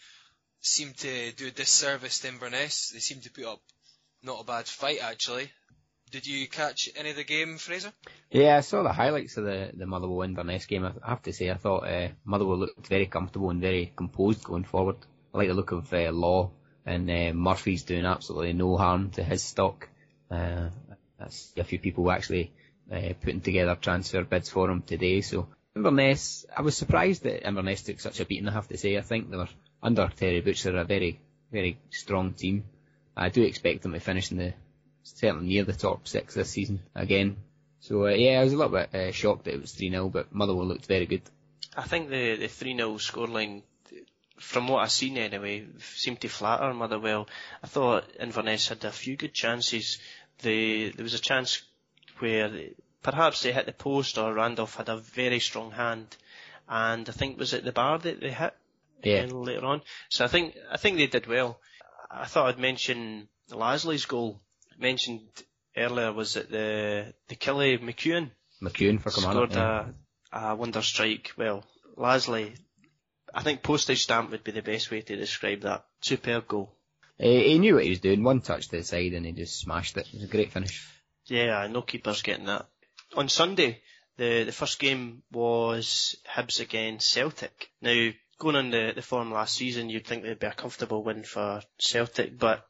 seemed 0.60 0.98
to 0.98 1.32
do 1.32 1.46
a 1.46 1.50
disservice 1.50 2.18
to 2.18 2.28
Inverness. 2.28 2.90
They 2.90 2.98
seemed 2.98 3.22
to 3.22 3.30
put 3.30 3.46
up 3.46 3.60
not 4.22 4.42
a 4.42 4.44
bad 4.44 4.66
fight 4.66 4.98
actually. 5.00 5.50
Did 6.10 6.26
you 6.26 6.46
catch 6.46 6.90
any 6.94 7.08
of 7.08 7.16
the 7.16 7.24
game, 7.24 7.56
Fraser? 7.56 7.90
Yeah, 8.30 8.58
I 8.58 8.60
saw 8.60 8.82
the 8.82 8.92
highlights 8.92 9.38
of 9.38 9.46
the, 9.46 9.70
the 9.72 9.86
Motherwell 9.86 10.28
Inverness 10.28 10.66
game. 10.66 10.84
I 10.84 10.92
have 11.08 11.22
to 11.22 11.32
say, 11.32 11.50
I 11.50 11.54
thought 11.54 11.88
uh, 11.88 12.08
Motherwell 12.26 12.58
looked 12.58 12.86
very 12.86 13.06
comfortable 13.06 13.48
and 13.48 13.62
very 13.62 13.90
composed 13.96 14.44
going 14.44 14.64
forward. 14.64 14.96
I 15.32 15.38
like 15.38 15.48
the 15.48 15.54
look 15.54 15.72
of 15.72 15.90
uh, 15.94 16.12
Law 16.12 16.50
and 16.84 17.10
uh, 17.10 17.32
Murphy's 17.32 17.84
doing 17.84 18.04
absolutely 18.04 18.52
no 18.52 18.76
harm 18.76 19.10
to 19.12 19.24
his 19.24 19.42
stock. 19.42 19.88
Uh, 20.30 20.68
see 21.30 21.62
a 21.62 21.64
few 21.64 21.78
people 21.78 22.10
actually 22.10 22.52
uh, 22.92 23.14
putting 23.22 23.40
together 23.40 23.74
transfer 23.74 24.22
bids 24.22 24.50
for 24.50 24.70
him 24.70 24.82
today. 24.82 25.22
So 25.22 25.48
Inverness, 25.78 26.44
I 26.56 26.62
was 26.62 26.76
surprised 26.76 27.22
that 27.22 27.46
Inverness 27.46 27.82
took 27.82 28.00
such 28.00 28.18
a 28.18 28.24
beating. 28.24 28.48
I 28.48 28.52
have 28.52 28.66
to 28.68 28.76
say, 28.76 28.98
I 28.98 29.02
think 29.02 29.30
they 29.30 29.36
were 29.36 29.48
under 29.80 30.08
Terry 30.08 30.40
Butcher 30.40 30.76
a 30.76 30.84
very 30.84 31.20
very 31.52 31.78
strong 31.90 32.32
team. 32.32 32.64
I 33.16 33.28
do 33.28 33.42
expect 33.42 33.82
them 33.82 33.92
to 33.92 34.00
finish 34.00 34.32
in 34.32 34.38
the 34.38 34.54
certainly 35.04 35.46
near 35.46 35.64
the 35.64 35.72
top 35.72 36.08
six 36.08 36.34
this 36.34 36.50
season 36.50 36.80
again. 36.96 37.36
So 37.78 38.06
uh, 38.06 38.10
yeah, 38.10 38.40
I 38.40 38.44
was 38.44 38.52
a 38.52 38.56
little 38.56 38.72
bit 38.72 38.92
uh, 38.92 39.12
shocked 39.12 39.44
that 39.44 39.54
it 39.54 39.60
was 39.60 39.72
3-0, 39.72 40.10
but 40.10 40.34
Motherwell 40.34 40.66
looked 40.66 40.86
very 40.86 41.06
good. 41.06 41.22
I 41.76 41.82
think 41.82 42.10
the 42.10 42.34
the 42.34 42.48
three 42.48 42.76
0 42.76 42.94
scoreline, 42.94 43.62
from 44.38 44.66
what 44.66 44.82
I've 44.82 44.90
seen 44.90 45.16
anyway, 45.16 45.64
seemed 45.78 46.20
to 46.22 46.28
flatter 46.28 46.74
Motherwell. 46.74 47.28
I 47.62 47.68
thought 47.68 48.04
Inverness 48.18 48.68
had 48.68 48.84
a 48.84 48.90
few 48.90 49.16
good 49.16 49.32
chances. 49.32 49.98
They, 50.42 50.90
there 50.90 51.04
was 51.04 51.14
a 51.14 51.20
chance 51.20 51.62
where 52.18 52.50
perhaps 53.02 53.42
they 53.42 53.52
hit 53.52 53.66
the 53.66 53.72
post 53.72 54.18
or 54.18 54.32
Randolph 54.34 54.76
had 54.76 54.88
a 54.88 54.96
very 54.96 55.40
strong 55.40 55.70
hand, 55.70 56.16
and 56.68 57.08
I 57.08 57.12
think 57.12 57.38
was 57.38 57.52
it 57.54 57.64
the 57.64 57.72
bar 57.72 57.98
that 57.98 58.20
they 58.20 58.30
hit 58.30 58.54
Yeah, 59.02 59.26
later 59.30 59.64
on. 59.66 59.82
So 60.08 60.24
I 60.24 60.28
think 60.28 60.56
I 60.70 60.76
think 60.76 60.96
they 60.96 61.06
did 61.06 61.26
well. 61.26 61.60
I 62.10 62.24
thought 62.26 62.48
I'd 62.48 62.58
mention 62.58 63.28
Lasley's 63.50 64.06
goal. 64.06 64.40
Mentioned 64.78 65.22
earlier 65.76 66.12
was 66.12 66.36
it 66.36 66.50
the 66.50 67.12
the 67.28 67.34
Killy 67.36 67.78
McEwen 67.78 68.30
McEwen 68.62 69.00
for 69.00 69.10
coming 69.10 69.30
scored 69.30 69.56
up. 69.56 69.94
a, 70.32 70.38
a 70.50 70.54
wonder 70.56 70.82
strike. 70.82 71.32
Well, 71.36 71.64
Lasley, 71.96 72.56
I 73.34 73.42
think 73.42 73.62
postage 73.62 74.02
stamp 74.02 74.30
would 74.30 74.44
be 74.44 74.52
the 74.52 74.62
best 74.62 74.90
way 74.90 75.00
to 75.00 75.16
describe 75.16 75.60
that. 75.62 75.84
Superb 76.00 76.46
goal. 76.48 76.72
Uh, 77.20 77.24
he 77.26 77.58
knew 77.58 77.74
what 77.74 77.84
he 77.84 77.90
was 77.90 78.00
doing. 78.00 78.22
One 78.22 78.40
touch 78.40 78.68
to 78.68 78.76
the 78.76 78.84
side 78.84 79.12
and 79.12 79.26
he 79.26 79.32
just 79.32 79.58
smashed 79.58 79.96
it. 79.96 80.06
It 80.06 80.14
was 80.14 80.24
a 80.24 80.28
great 80.28 80.52
finish. 80.52 80.86
Yeah, 81.26 81.66
no 81.66 81.82
keeper's 81.82 82.22
getting 82.22 82.46
that. 82.46 82.66
On 83.16 83.28
Sunday, 83.28 83.82
the 84.16 84.44
the 84.44 84.52
first 84.52 84.78
game 84.78 85.22
was 85.32 86.16
Hibs 86.26 86.60
against 86.60 87.10
Celtic. 87.10 87.70
Now, 87.80 88.10
going 88.38 88.56
on 88.56 88.70
the, 88.70 88.92
the 88.94 89.02
form 89.02 89.32
last 89.32 89.56
season, 89.56 89.90
you'd 89.90 90.06
think 90.06 90.24
it'd 90.24 90.38
be 90.38 90.46
a 90.46 90.52
comfortable 90.52 91.02
win 91.02 91.24
for 91.24 91.62
Celtic, 91.78 92.38
but 92.38 92.66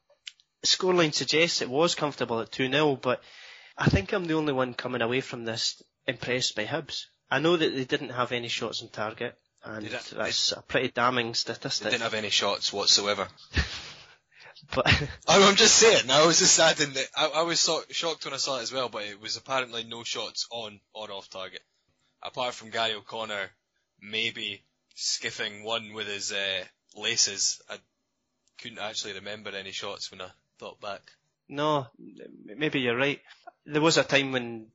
the 0.61 0.67
scoreline 0.67 1.13
suggests 1.13 1.61
it 1.61 1.69
was 1.69 1.95
comfortable 1.95 2.41
at 2.41 2.51
2-0, 2.51 3.01
but 3.01 3.21
I 3.77 3.89
think 3.89 4.11
I'm 4.11 4.25
the 4.25 4.33
only 4.33 4.53
one 4.53 4.73
coming 4.73 5.01
away 5.01 5.21
from 5.21 5.45
this 5.45 5.81
impressed 6.07 6.55
by 6.55 6.65
Hibs. 6.65 7.05
I 7.31 7.39
know 7.39 7.55
that 7.55 7.75
they 7.75 7.85
didn't 7.85 8.09
have 8.09 8.31
any 8.31 8.47
shots 8.47 8.81
on 8.81 8.89
target, 8.89 9.37
and 9.63 9.85
that's 9.85 10.51
a 10.51 10.61
pretty 10.61 10.89
damning 10.89 11.33
statistic. 11.33 11.85
They 11.85 11.91
didn't 11.91 12.03
have 12.03 12.13
any 12.13 12.29
shots 12.29 12.73
whatsoever. 12.73 13.27
But 14.75 14.87
I- 14.87 15.07
I'm 15.27 15.55
just 15.55 15.75
saying, 15.75 16.09
I 16.09 16.25
was 16.25 16.39
just 16.39 16.59
adding 16.59 16.93
that 16.93 17.07
I, 17.15 17.27
I 17.27 17.41
was 17.43 17.59
so, 17.59 17.81
shocked 17.89 18.25
when 18.25 18.33
I 18.33 18.37
saw 18.37 18.57
it 18.59 18.63
as 18.63 18.71
well, 18.73 18.89
but 18.89 19.03
it 19.03 19.19
was 19.21 19.37
apparently 19.37 19.83
no 19.83 20.03
shots 20.03 20.47
on 20.51 20.79
or 20.93 21.11
off 21.11 21.29
target. 21.29 21.61
apart 22.21 22.53
from 22.53 22.69
Gary 22.69 22.95
O'Connor, 22.95 23.49
maybe 24.01 24.63
skiffing 24.95 25.63
one 25.63 25.93
with 25.93 26.07
his 26.07 26.31
uh, 26.31 26.63
laces, 26.95 27.61
I 27.69 27.77
couldn't 28.61 28.79
actually 28.79 29.13
remember 29.13 29.51
any 29.51 29.71
shots 29.71 30.11
when 30.11 30.21
I 30.21 30.29
thought 30.59 30.81
back. 30.81 31.01
No, 31.47 31.87
maybe 32.45 32.79
you're 32.81 32.97
right. 32.97 33.19
There 33.65 33.81
was 33.81 33.97
a 33.97 34.03
time 34.03 34.31
when 34.31 34.67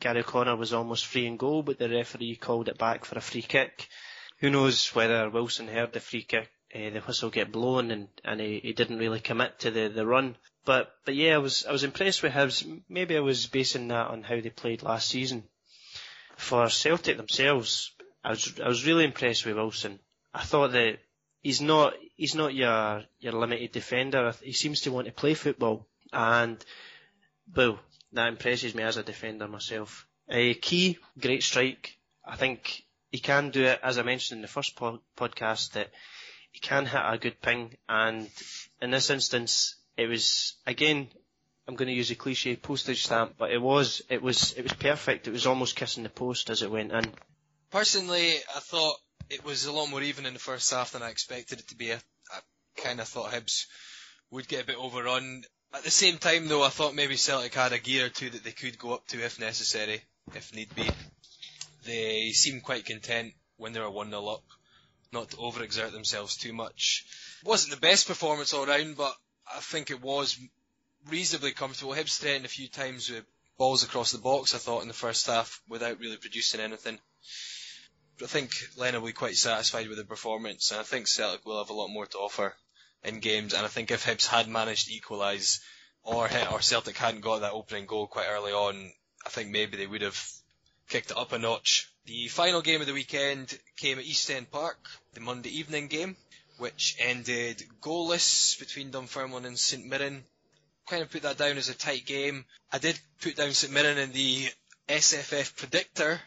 Gary 0.00 0.20
O'Connor 0.20 0.56
was 0.56 0.72
almost 0.72 1.06
free 1.06 1.26
in 1.26 1.36
goal, 1.36 1.62
but 1.62 1.78
the 1.78 1.88
referee 1.88 2.36
called 2.36 2.68
it 2.68 2.78
back 2.78 3.04
for 3.04 3.16
a 3.18 3.20
free 3.20 3.42
kick. 3.42 3.86
Who 4.38 4.50
knows 4.50 4.88
whether 4.94 5.30
Wilson 5.30 5.68
heard 5.68 5.92
the 5.92 6.00
free 6.00 6.22
kick, 6.22 6.50
uh, 6.74 6.90
the 6.90 7.00
whistle 7.00 7.30
get 7.30 7.52
blown, 7.52 7.90
and, 7.90 8.08
and 8.24 8.40
he, 8.40 8.60
he 8.60 8.72
didn't 8.72 8.98
really 8.98 9.20
commit 9.20 9.58
to 9.60 9.70
the, 9.70 9.88
the 9.88 10.06
run. 10.06 10.36
But 10.64 10.92
but 11.04 11.14
yeah, 11.14 11.34
I 11.34 11.38
was 11.38 11.64
I 11.64 11.72
was 11.72 11.84
impressed 11.84 12.22
with 12.22 12.32
Hibs. 12.32 12.82
Maybe 12.88 13.16
I 13.16 13.20
was 13.20 13.46
basing 13.46 13.88
that 13.88 14.08
on 14.08 14.22
how 14.22 14.40
they 14.40 14.50
played 14.50 14.82
last 14.82 15.08
season. 15.08 15.44
For 16.36 16.68
Celtic 16.68 17.16
themselves, 17.16 17.92
I 18.24 18.30
was 18.30 18.60
I 18.62 18.68
was 18.68 18.84
really 18.84 19.04
impressed 19.04 19.46
with 19.46 19.56
Wilson. 19.56 20.00
I 20.34 20.42
thought 20.42 20.72
that 20.72 20.98
he's 21.40 21.60
not 21.60 21.94
he's 22.16 22.34
not 22.34 22.54
your 22.54 23.04
your 23.20 23.32
limited 23.32 23.70
defender. 23.72 24.34
He 24.42 24.52
seems 24.52 24.80
to 24.82 24.92
want 24.92 25.06
to 25.06 25.12
play 25.12 25.34
football, 25.34 25.86
and 26.12 26.62
well, 27.54 27.78
that 28.12 28.28
impresses 28.28 28.74
me 28.74 28.82
as 28.82 28.96
a 28.96 29.04
defender 29.04 29.46
myself. 29.46 30.06
A 30.28 30.54
key, 30.54 30.98
great 31.18 31.44
strike. 31.44 31.96
I 32.24 32.34
think 32.34 32.84
he 33.12 33.20
can 33.20 33.50
do 33.50 33.64
it, 33.64 33.78
as 33.82 33.98
I 33.98 34.02
mentioned 34.02 34.38
in 34.38 34.42
the 34.42 34.48
first 34.48 34.74
po- 34.74 35.00
podcast, 35.16 35.72
that 35.72 35.90
he 36.56 36.60
can 36.60 36.86
hit 36.86 37.02
a 37.04 37.18
good 37.18 37.38
ping, 37.42 37.76
and 37.86 38.30
in 38.80 38.90
this 38.90 39.10
instance, 39.10 39.74
it 39.98 40.06
was 40.06 40.54
again. 40.66 41.08
I'm 41.68 41.74
going 41.74 41.88
to 41.88 41.94
use 41.94 42.10
a 42.10 42.14
cliche 42.14 42.56
postage 42.56 43.04
stamp, 43.04 43.34
but 43.36 43.50
it 43.50 43.60
was 43.60 44.00
it 44.08 44.22
was 44.22 44.52
it 44.52 44.62
was 44.62 44.72
perfect. 44.72 45.28
It 45.28 45.32
was 45.32 45.46
almost 45.46 45.76
kissing 45.76 46.02
the 46.02 46.08
post 46.08 46.48
as 46.48 46.62
it 46.62 46.70
went 46.70 46.92
in. 46.92 47.12
Personally, 47.70 48.36
I 48.54 48.60
thought 48.60 48.96
it 49.28 49.44
was 49.44 49.66
a 49.66 49.72
lot 49.72 49.90
more 49.90 50.00
even 50.00 50.24
in 50.24 50.32
the 50.32 50.38
first 50.38 50.72
half 50.72 50.92
than 50.92 51.02
I 51.02 51.10
expected 51.10 51.58
it 51.60 51.68
to 51.68 51.76
be. 51.76 51.92
I, 51.92 51.96
I 51.96 52.40
kind 52.76 53.00
of 53.00 53.08
thought 53.08 53.32
Hibs 53.32 53.66
would 54.30 54.48
get 54.48 54.62
a 54.62 54.66
bit 54.66 54.76
overrun. 54.76 55.42
At 55.74 55.82
the 55.82 55.90
same 55.90 56.16
time, 56.16 56.48
though, 56.48 56.62
I 56.62 56.70
thought 56.70 56.94
maybe 56.94 57.16
Celtic 57.16 57.52
had 57.52 57.74
a 57.74 57.78
gear 57.78 58.06
or 58.06 58.08
two 58.08 58.30
that 58.30 58.44
they 58.44 58.52
could 58.52 58.78
go 58.78 58.94
up 58.94 59.06
to 59.08 59.22
if 59.22 59.38
necessary, 59.38 60.00
if 60.34 60.54
need 60.54 60.74
be. 60.74 60.88
They 61.84 62.30
seemed 62.30 62.62
quite 62.62 62.86
content 62.86 63.34
when 63.58 63.74
they 63.74 63.80
were 63.80 63.90
1 63.90 64.08
0 64.08 64.26
up, 64.26 64.44
not 65.12 65.30
to 65.30 65.36
overexert 65.36 65.92
themselves 65.92 66.36
too 66.36 66.52
much. 66.52 67.04
It 67.42 67.48
wasn't 67.48 67.74
the 67.74 67.80
best 67.80 68.06
performance 68.06 68.52
all 68.52 68.66
round, 68.66 68.96
but 68.96 69.14
I 69.54 69.60
think 69.60 69.90
it 69.90 70.02
was 70.02 70.38
reasonably 71.08 71.52
comfortable. 71.52 71.92
Hibs 71.92 72.18
threatened 72.18 72.44
a 72.44 72.48
few 72.48 72.68
times 72.68 73.10
with 73.10 73.24
balls 73.58 73.84
across 73.84 74.12
the 74.12 74.18
box, 74.18 74.54
I 74.54 74.58
thought, 74.58 74.82
in 74.82 74.88
the 74.88 74.94
first 74.94 75.26
half 75.26 75.60
without 75.68 75.98
really 75.98 76.16
producing 76.16 76.60
anything. 76.60 76.98
But 78.18 78.26
I 78.26 78.28
think 78.28 78.52
Lennon 78.76 79.00
will 79.00 79.08
be 79.08 79.12
quite 79.12 79.36
satisfied 79.36 79.88
with 79.88 79.98
the 79.98 80.04
performance, 80.04 80.70
and 80.70 80.80
I 80.80 80.84
think 80.84 81.06
Celtic 81.06 81.44
will 81.44 81.58
have 81.58 81.70
a 81.70 81.74
lot 81.74 81.88
more 81.88 82.06
to 82.06 82.18
offer 82.18 82.54
in 83.04 83.20
games. 83.20 83.54
And 83.54 83.64
I 83.64 83.68
think 83.68 83.90
if 83.90 84.06
Hibs 84.06 84.26
had 84.26 84.48
managed 84.48 84.88
to 84.88 84.94
equalise, 84.94 85.60
or 86.02 86.28
or 86.50 86.62
Celtic 86.62 86.96
hadn't 86.96 87.20
got 87.20 87.40
that 87.40 87.52
opening 87.52 87.86
goal 87.86 88.06
quite 88.06 88.28
early 88.28 88.52
on, 88.52 88.92
I 89.24 89.28
think 89.28 89.50
maybe 89.50 89.76
they 89.76 89.86
would 89.86 90.02
have 90.02 90.20
kicked 90.88 91.10
it 91.10 91.16
up 91.16 91.32
a 91.32 91.38
notch. 91.38 91.90
The 92.06 92.28
final 92.28 92.62
game 92.62 92.80
of 92.80 92.86
the 92.86 92.92
weekend 92.92 93.58
came 93.76 93.98
at 93.98 94.04
East 94.04 94.30
End 94.30 94.48
Park, 94.48 94.78
the 95.14 95.20
Monday 95.20 95.50
evening 95.50 95.88
game, 95.88 96.16
which 96.56 96.94
ended 97.00 97.60
goalless 97.82 98.56
between 98.60 98.92
Dunfermline 98.92 99.44
and 99.44 99.58
St 99.58 99.84
Mirren. 99.84 100.24
Kind 100.86 101.02
of 101.02 101.10
put 101.10 101.22
that 101.22 101.36
down 101.36 101.58
as 101.58 101.68
a 101.68 101.74
tight 101.74 102.06
game. 102.06 102.44
I 102.72 102.78
did 102.78 102.96
put 103.20 103.34
down 103.34 103.50
St 103.50 103.72
Mirren 103.72 103.98
in 103.98 104.12
the 104.12 104.48
SFF 104.88 105.56
predictor, 105.56 106.20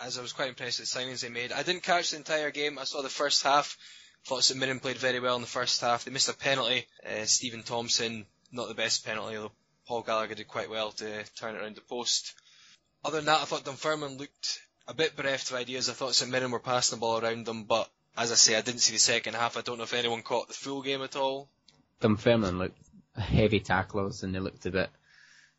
as 0.00 0.16
I 0.16 0.22
was 0.22 0.32
quite 0.32 0.50
impressed 0.50 0.78
with 0.78 0.92
the 0.92 0.96
signings 0.96 1.22
they 1.22 1.28
made. 1.28 1.50
I 1.50 1.64
didn't 1.64 1.82
catch 1.82 2.12
the 2.12 2.18
entire 2.18 2.52
game. 2.52 2.78
I 2.78 2.84
saw 2.84 3.02
the 3.02 3.08
first 3.08 3.42
half. 3.42 3.76
Thought 4.26 4.44
St 4.44 4.60
Mirren 4.60 4.78
played 4.78 4.98
very 4.98 5.18
well 5.18 5.34
in 5.34 5.42
the 5.42 5.48
first 5.48 5.80
half. 5.80 6.04
They 6.04 6.12
missed 6.12 6.28
a 6.28 6.34
penalty. 6.34 6.86
Uh, 7.04 7.24
Steven 7.24 7.64
Thompson, 7.64 8.26
not 8.52 8.68
the 8.68 8.74
best 8.74 9.04
penalty, 9.04 9.36
although 9.36 9.52
Paul 9.88 10.04
Gallacher 10.04 10.36
did 10.36 10.46
quite 10.46 10.70
well 10.70 10.92
to 10.92 11.24
turn 11.34 11.56
it 11.56 11.62
around 11.62 11.74
the 11.74 11.80
post. 11.80 12.32
Other 13.04 13.16
than 13.16 13.26
that, 13.26 13.40
I 13.40 13.44
thought 13.44 13.64
Dunfermline 13.64 14.18
looked 14.18 14.60
a 14.88 14.94
bit 14.94 15.16
bereft 15.16 15.50
of 15.50 15.56
ideas. 15.56 15.88
I 15.88 15.92
thought 15.92 16.14
St 16.14 16.30
Mirren 16.30 16.50
were 16.50 16.60
passing 16.60 16.96
the 16.96 17.00
ball 17.00 17.18
around 17.18 17.46
them, 17.46 17.64
but 17.64 17.90
as 18.16 18.32
I 18.32 18.36
say, 18.36 18.56
I 18.56 18.62
didn't 18.62 18.80
see 18.80 18.92
the 18.92 18.98
second 18.98 19.34
half. 19.34 19.56
I 19.56 19.60
don't 19.60 19.78
know 19.78 19.84
if 19.84 19.94
anyone 19.94 20.22
caught 20.22 20.48
the 20.48 20.54
full 20.54 20.82
game 20.82 21.02
at 21.02 21.16
all. 21.16 21.48
Dunfermline 22.00 22.58
looked 22.58 22.78
heavy 23.14 23.60
tacklers 23.60 24.22
and 24.22 24.34
they 24.34 24.38
looked 24.38 24.66
a 24.66 24.70
bit, 24.70 24.90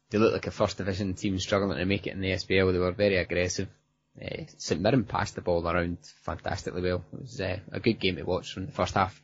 they 0.09 0.17
looked 0.17 0.33
like 0.33 0.47
a 0.47 0.51
first 0.51 0.77
division 0.77 1.13
team 1.13 1.39
struggling 1.39 1.77
to 1.77 1.85
make 1.85 2.07
it 2.07 2.13
in 2.13 2.21
the 2.21 2.31
SPL. 2.31 2.71
They 2.71 2.79
were 2.79 2.91
very 2.91 3.17
aggressive. 3.17 3.69
Uh, 4.19 4.43
St 4.57 4.81
Mirren 4.81 5.03
passed 5.03 5.35
the 5.35 5.41
ball 5.41 5.67
around 5.67 5.97
fantastically 6.23 6.81
well. 6.81 7.03
It 7.13 7.21
was 7.21 7.41
uh, 7.41 7.59
a 7.71 7.79
good 7.79 7.99
game 7.99 8.15
to 8.15 8.23
watch 8.23 8.53
from 8.53 8.65
the 8.65 8.71
first 8.71 8.95
half. 8.95 9.21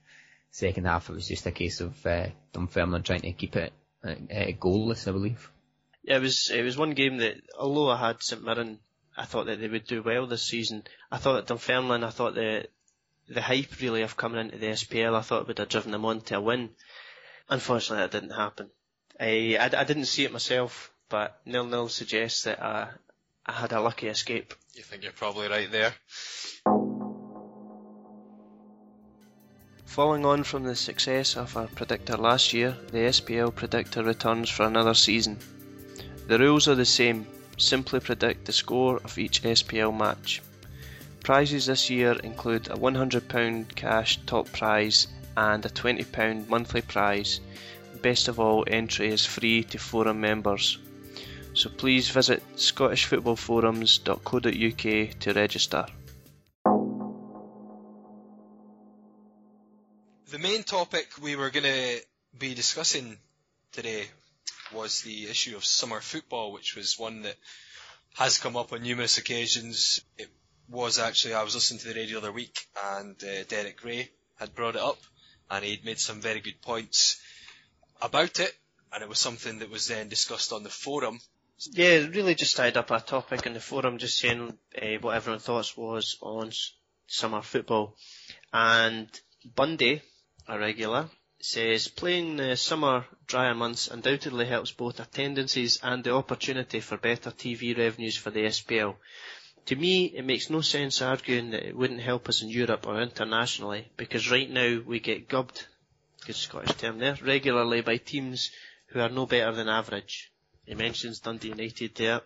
Second 0.51 0.86
half, 0.86 1.10
it 1.10 1.13
was 1.13 1.27
just 1.27 1.48
a 1.48 1.51
case 1.51 1.81
of 1.81 2.05
uh, 2.05 2.27
Dunfermline 2.53 3.01
trying 3.01 3.22
to 3.22 3.31
keep 3.31 3.55
it 3.55 3.74
uh, 4.03 4.13
goalless, 4.60 5.07
I 5.07 5.12
believe. 5.12 5.50
Yeah, 6.03 6.17
it 6.17 6.22
was 6.22 6.51
it 6.53 6.62
was 6.62 6.77
one 6.77 6.91
game 6.91 7.17
that 7.17 7.38
although 7.57 7.89
I 7.89 7.98
had 7.98 8.22
St 8.22 8.43
Mirren, 8.43 8.77
I 9.15 9.25
thought 9.25 9.46
that 9.46 9.60
they 9.60 9.67
would 9.67 9.86
do 9.86 10.01
well 10.01 10.25
this 10.27 10.43
season. 10.43 10.84
I 11.12 11.17
thought 11.17 11.34
that 11.34 11.48
Dunfermline, 11.48 12.03
I 12.03 12.10
thought 12.10 12.36
the 12.36 12.67
the 13.29 13.41
hype 13.41 13.79
really 13.79 14.01
of 14.01 14.17
coming 14.17 14.39
into 14.39 14.58
the 14.58 14.67
SPL, 14.67 15.15
I 15.15 15.22
thought 15.22 15.43
it 15.43 15.48
would 15.48 15.58
have 15.58 15.70
driven 15.70 15.91
them 15.91 16.05
on 16.05 16.22
to 16.22 16.38
a 16.38 16.41
win. 16.41 16.72
Unfortunately, 17.50 18.03
that 18.03 18.12
didn't 18.12 18.36
happen. 18.36 18.70
I, 19.20 19.58
I, 19.60 19.82
I 19.82 19.84
didn't 19.84 20.05
see 20.05 20.25
it 20.25 20.34
myself, 20.34 20.91
but 21.10 21.39
nil 21.46 21.65
nil 21.65 21.88
suggests 21.89 22.43
that 22.43 22.62
I, 22.62 22.89
I 23.46 23.51
had 23.53 23.72
a 23.72 23.79
lucky 23.82 24.08
escape. 24.08 24.53
You 24.74 24.84
think 24.84 25.03
you're 25.03 25.12
probably 25.12 25.48
right 25.48 25.72
there. 25.72 25.93
Following 29.86 30.25
on 30.25 30.43
from 30.43 30.63
the 30.63 30.75
success 30.75 31.38
of 31.38 31.55
our 31.55 31.67
predictor 31.67 32.17
last 32.17 32.51
year, 32.53 32.75
the 32.91 33.10
SPL 33.10 33.53
predictor 33.53 34.03
returns 34.03 34.50
for 34.50 34.63
another 34.63 34.96
season. 34.96 35.38
The 36.27 36.39
rules 36.39 36.67
are 36.67 36.74
the 36.75 36.86
same, 36.86 37.27
simply 37.63 38.00
predict 38.00 38.46
the 38.46 38.53
score 38.53 39.00
of 39.03 39.17
each 39.17 39.41
SPL 39.43 39.98
match. 39.98 40.41
Prizes 41.24 41.65
this 41.67 41.89
year 41.89 42.13
include 42.13 42.67
a 42.67 42.75
£100 42.75 43.75
cash 43.75 44.20
top 44.25 44.51
prize 44.51 45.08
and 45.38 45.65
a 45.65 45.70
£20 45.70 46.50
monthly 46.50 46.82
prize. 46.82 47.39
Best 48.01 48.27
of 48.27 48.38
all, 48.39 48.65
entry 48.67 49.08
is 49.08 49.25
free 49.25 49.63
to 49.63 49.77
forum 49.77 50.20
members. 50.20 50.77
So 51.53 51.70
please 51.70 52.10
visit 52.10 52.43
scottishfootballforums.co.uk 52.55 55.20
to 55.20 55.34
register. 55.34 55.86
The 60.29 60.39
main 60.39 60.63
topic 60.63 61.12
we 61.22 61.36
were 61.36 61.51
going 61.51 61.65
to 61.65 62.01
be 62.38 62.55
discussing 62.55 63.17
today 63.72 64.08
was 64.73 65.01
the 65.01 65.25
issue 65.29 65.55
of 65.55 65.65
summer 65.65 66.01
football, 66.01 66.51
which 66.51 66.75
was 66.75 66.99
one 66.99 67.21
that 67.23 67.35
has 68.15 68.37
come 68.37 68.55
up 68.55 68.73
on 68.73 68.83
numerous 68.83 69.17
occasions. 69.17 70.01
It 70.17 70.29
was 70.69 70.99
actually, 70.99 71.33
I 71.33 71.43
was 71.43 71.55
listening 71.55 71.79
to 71.81 71.87
the 71.89 71.99
radio 71.99 72.19
the 72.19 72.27
other 72.27 72.31
week 72.31 72.67
and 72.95 73.15
uh, 73.23 73.43
Derek 73.47 73.83
Ray 73.83 74.09
had 74.39 74.55
brought 74.55 74.75
it 74.75 74.81
up 74.81 74.99
and 75.49 75.63
he'd 75.63 75.85
made 75.85 75.99
some 75.99 76.21
very 76.21 76.39
good 76.39 76.61
points 76.61 77.21
about 78.01 78.39
it 78.39 78.53
and 78.91 79.03
it 79.03 79.09
was 79.09 79.19
something 79.19 79.59
that 79.59 79.69
was 79.69 79.87
then 79.87 80.09
discussed 80.09 80.53
on 80.53 80.63
the 80.63 80.69
forum. 80.69 81.19
Yeah, 81.71 81.89
it 81.89 82.15
really 82.15 82.35
just 82.35 82.57
tied 82.57 82.77
up 82.77 82.91
a 82.91 82.99
topic 82.99 83.45
in 83.45 83.53
the 83.53 83.59
forum, 83.59 83.97
just 83.97 84.17
saying 84.17 84.57
uh, 84.81 84.85
what 85.01 85.15
everyone's 85.15 85.43
thoughts 85.43 85.77
was 85.77 86.17
on 86.21 86.51
summer 87.07 87.41
football. 87.41 87.95
And 88.51 89.07
Bundy, 89.55 90.01
a 90.47 90.59
regular, 90.59 91.09
says 91.39 91.87
playing 91.87 92.37
the 92.37 92.55
summer 92.55 93.05
drier 93.27 93.53
months 93.53 93.87
undoubtedly 93.87 94.45
helps 94.45 94.71
both 94.71 94.99
attendances 94.99 95.79
and 95.83 96.03
the 96.03 96.13
opportunity 96.13 96.79
for 96.79 96.97
better 96.97 97.31
TV 97.31 97.77
revenues 97.77 98.15
for 98.15 98.31
the 98.31 98.41
SPL. 98.45 98.95
To 99.67 99.75
me, 99.75 100.05
it 100.05 100.23
makes 100.25 100.49
no 100.49 100.61
sense 100.61 101.01
arguing 101.01 101.51
that 101.51 101.67
it 101.67 101.75
wouldn't 101.75 102.01
help 102.01 102.27
us 102.27 102.41
in 102.41 102.49
Europe 102.49 102.85
or 102.85 103.01
internationally, 103.01 103.87
because 103.95 104.29
right 104.29 104.49
now 104.49 104.81
we 104.85 104.99
get 104.99 105.29
gubbed, 105.29 105.67
good 106.25 106.35
Scottish 106.35 106.75
term 106.75 106.99
there, 106.99 107.17
regularly 107.21 107.81
by 107.81 107.97
teams 107.97 108.51
who 108.87 108.99
are 108.99 109.09
no 109.09 109.25
better 109.25 109.53
than 109.53 109.69
average. 109.69 110.31
He 110.65 110.75
mentions 110.75 111.19
Dundee 111.19 111.49
United 111.49 111.95
there. 111.95 112.21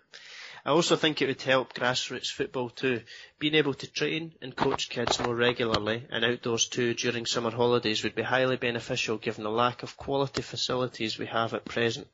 I 0.67 0.71
also 0.71 0.97
think 0.97 1.21
it 1.21 1.27
would 1.27 1.41
help 1.43 1.73
grassroots 1.73 2.29
football 2.29 2.69
too. 2.69 3.01
Being 3.39 3.55
able 3.55 3.73
to 3.75 3.87
train 3.89 4.33
and 4.41 4.53
coach 4.53 4.89
kids 4.89 5.17
more 5.17 5.33
regularly 5.33 6.05
and 6.09 6.25
outdoors 6.25 6.67
too 6.67 6.93
during 6.93 7.25
summer 7.25 7.51
holidays 7.51 8.03
would 8.03 8.15
be 8.15 8.21
highly 8.21 8.57
beneficial 8.57 9.17
given 9.17 9.45
the 9.45 9.49
lack 9.49 9.81
of 9.81 9.95
quality 9.95 10.41
facilities 10.41 11.17
we 11.17 11.27
have 11.27 11.53
at 11.53 11.63
present. 11.63 12.09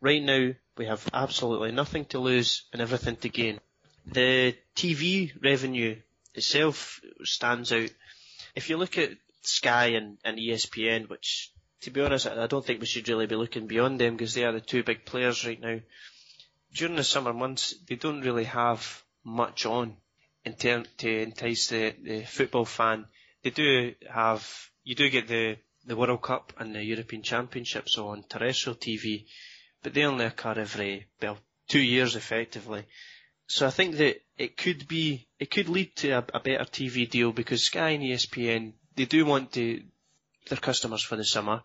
Right 0.00 0.22
now, 0.22 0.52
we 0.78 0.86
have 0.86 1.06
absolutely 1.12 1.70
nothing 1.70 2.06
to 2.06 2.18
lose 2.18 2.62
and 2.72 2.80
everything 2.80 3.16
to 3.16 3.28
gain. 3.28 3.60
The 4.06 4.56
TV 4.74 5.32
revenue 5.44 5.96
itself 6.34 7.02
stands 7.24 7.72
out. 7.72 7.90
If 8.54 8.70
you 8.70 8.78
look 8.78 8.96
at 8.96 9.10
Sky 9.42 9.88
and, 9.88 10.16
and 10.24 10.38
ESPN, 10.38 11.10
which 11.10 11.52
to 11.82 11.90
be 11.90 12.00
honest, 12.00 12.26
I 12.26 12.46
don't 12.46 12.64
think 12.64 12.80
we 12.80 12.86
should 12.86 13.06
really 13.10 13.26
be 13.26 13.36
looking 13.36 13.66
beyond 13.66 14.00
them 14.00 14.16
because 14.16 14.32
they 14.32 14.44
are 14.44 14.52
the 14.52 14.62
two 14.62 14.82
big 14.82 15.04
players 15.04 15.46
right 15.46 15.60
now. 15.60 15.80
During 16.74 16.96
the 16.96 17.04
summer 17.04 17.32
months, 17.32 17.74
they 17.88 17.96
don't 17.96 18.20
really 18.20 18.44
have 18.44 19.02
much 19.24 19.66
on. 19.66 19.96
to 20.44 21.22
entice 21.22 21.68
the, 21.68 21.94
the 22.02 22.22
football 22.24 22.64
fan. 22.64 23.06
They 23.42 23.50
do 23.50 23.94
have, 24.10 24.70
you 24.84 24.94
do 24.94 25.08
get 25.10 25.28
the, 25.28 25.56
the 25.86 25.96
World 25.96 26.22
Cup 26.22 26.52
and 26.58 26.74
the 26.74 26.82
European 26.84 27.22
Championships 27.22 27.96
on 27.98 28.24
terrestrial 28.28 28.76
TV, 28.76 29.26
but 29.82 29.94
they 29.94 30.04
only 30.04 30.24
occur 30.26 30.54
every, 30.58 31.06
well, 31.22 31.38
two 31.68 31.80
years 31.80 32.16
effectively. 32.16 32.84
So 33.48 33.66
I 33.66 33.70
think 33.70 33.96
that 33.96 34.20
it 34.36 34.56
could 34.56 34.88
be, 34.88 35.28
it 35.38 35.50
could 35.50 35.68
lead 35.68 35.94
to 35.96 36.10
a, 36.10 36.24
a 36.34 36.40
better 36.40 36.64
TV 36.64 37.08
deal 37.08 37.32
because 37.32 37.64
Sky 37.64 37.90
and 37.90 38.02
ESPN, 38.02 38.72
they 38.96 39.04
do 39.04 39.24
want 39.24 39.52
to, 39.52 39.82
their 40.48 40.58
customers 40.58 41.02
for 41.02 41.16
the 41.16 41.24
summer. 41.24 41.62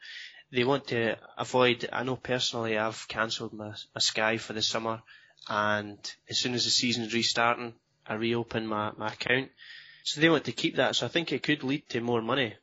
They 0.51 0.63
want 0.63 0.87
to 0.87 1.17
avoid, 1.37 1.87
I 1.91 2.03
know 2.03 2.17
personally 2.17 2.77
I've 2.77 3.07
cancelled 3.07 3.53
my, 3.53 3.69
my 3.69 3.99
Sky 3.99 4.37
for 4.37 4.53
the 4.53 4.61
summer 4.61 5.01
and 5.49 5.97
as 6.29 6.39
soon 6.39 6.53
as 6.53 6.65
the 6.65 6.69
season's 6.69 7.13
restarting, 7.13 7.73
I 8.05 8.15
reopen 8.15 8.67
my, 8.67 8.91
my 8.97 9.13
account. 9.13 9.49
So 10.03 10.19
they 10.19 10.29
want 10.29 10.45
to 10.45 10.51
keep 10.51 10.75
that, 10.75 10.95
so 10.95 11.05
I 11.05 11.09
think 11.09 11.31
it 11.31 11.43
could 11.43 11.63
lead 11.63 11.87
to 11.89 12.01
more 12.01 12.21
money. 12.21 12.55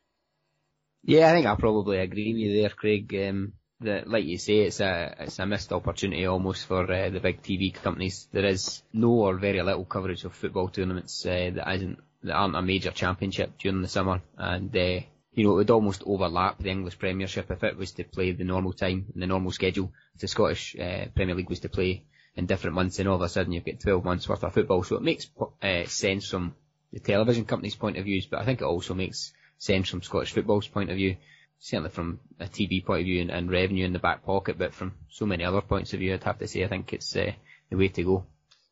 Yeah, 1.03 1.29
I 1.29 1.33
think 1.33 1.45
I 1.45 1.55
probably 1.55 1.99
agree 1.99 2.33
with 2.33 2.41
you 2.41 2.61
there, 2.61 2.69
Craig. 2.69 3.15
Um, 3.15 3.53
that, 3.81 4.09
like 4.09 4.25
you 4.25 4.37
say, 4.37 4.59
it's 4.59 4.81
a 4.81 5.15
it's 5.19 5.39
a 5.39 5.45
missed 5.45 5.71
opportunity 5.71 6.25
almost 6.25 6.65
for 6.65 6.91
uh, 6.91 7.09
the 7.09 7.21
big 7.21 7.41
TV 7.41 7.73
companies. 7.73 8.27
There 8.33 8.45
is 8.45 8.83
no 8.91 9.09
or 9.11 9.37
very 9.37 9.61
little 9.61 9.85
coverage 9.85 10.25
of 10.25 10.33
football 10.33 10.67
tournaments 10.67 11.25
uh, 11.25 11.51
that 11.55 11.75
isn't 11.75 11.99
that 12.23 12.33
aren't 12.33 12.57
a 12.57 12.61
major 12.61 12.91
championship 12.91 13.57
during 13.57 13.81
the 13.81 13.87
summer, 13.87 14.21
and 14.37 14.75
uh, 14.75 14.99
you 15.33 15.43
know 15.43 15.51
it 15.51 15.55
would 15.55 15.69
almost 15.69 16.03
overlap 16.05 16.59
the 16.59 16.69
English 16.69 16.99
Premiership 16.99 17.51
if 17.51 17.63
it 17.63 17.77
was 17.77 17.91
to 17.93 18.03
play 18.03 18.31
the 18.31 18.43
normal 18.43 18.73
time 18.73 19.05
and 19.13 19.21
the 19.21 19.27
normal 19.27 19.51
schedule. 19.51 19.91
If 20.15 20.21
the 20.21 20.27
Scottish 20.27 20.75
uh, 20.79 21.05
Premier 21.15 21.35
League 21.35 21.49
was 21.49 21.61
to 21.61 21.69
play 21.69 22.03
in 22.35 22.45
different 22.45 22.75
months, 22.75 22.99
and 22.99 23.07
all 23.07 23.15
of 23.15 23.21
a 23.21 23.29
sudden 23.29 23.53
you've 23.53 23.65
got 23.65 23.79
12 23.79 24.03
months 24.03 24.29
worth 24.29 24.43
of 24.43 24.53
football, 24.53 24.83
so 24.83 24.95
it 24.95 25.03
makes 25.03 25.27
uh, 25.61 25.85
sense 25.85 26.29
from 26.29 26.55
the 26.91 26.99
television 26.99 27.45
companies' 27.45 27.75
point 27.75 27.97
of 27.97 28.05
views, 28.05 28.25
but 28.25 28.39
I 28.39 28.45
think 28.45 28.61
it 28.61 28.65
also 28.65 28.93
makes 28.93 29.33
sense 29.57 29.89
from 29.89 30.01
Scottish 30.01 30.33
football's 30.33 30.67
point 30.67 30.89
of 30.89 30.95
view 30.95 31.17
certainly 31.59 31.89
from 31.89 32.19
a 32.39 32.45
TV 32.45 32.83
point 32.83 33.01
of 33.01 33.05
view 33.05 33.21
and, 33.21 33.29
and, 33.29 33.51
revenue 33.51 33.85
in 33.85 33.93
the 33.93 33.99
back 33.99 34.23
pocket, 34.23 34.57
but 34.57 34.73
from 34.73 34.93
so 35.09 35.25
many 35.25 35.43
other 35.43 35.61
points 35.61 35.93
of 35.93 35.99
view, 35.99 36.13
I'd 36.13 36.23
have 36.23 36.39
to 36.39 36.47
say 36.47 36.63
I 36.63 36.67
think 36.67 36.93
it's 36.93 37.15
uh, 37.15 37.31
the 37.69 37.77
way 37.77 37.89
to 37.89 38.03
go. 38.03 38.25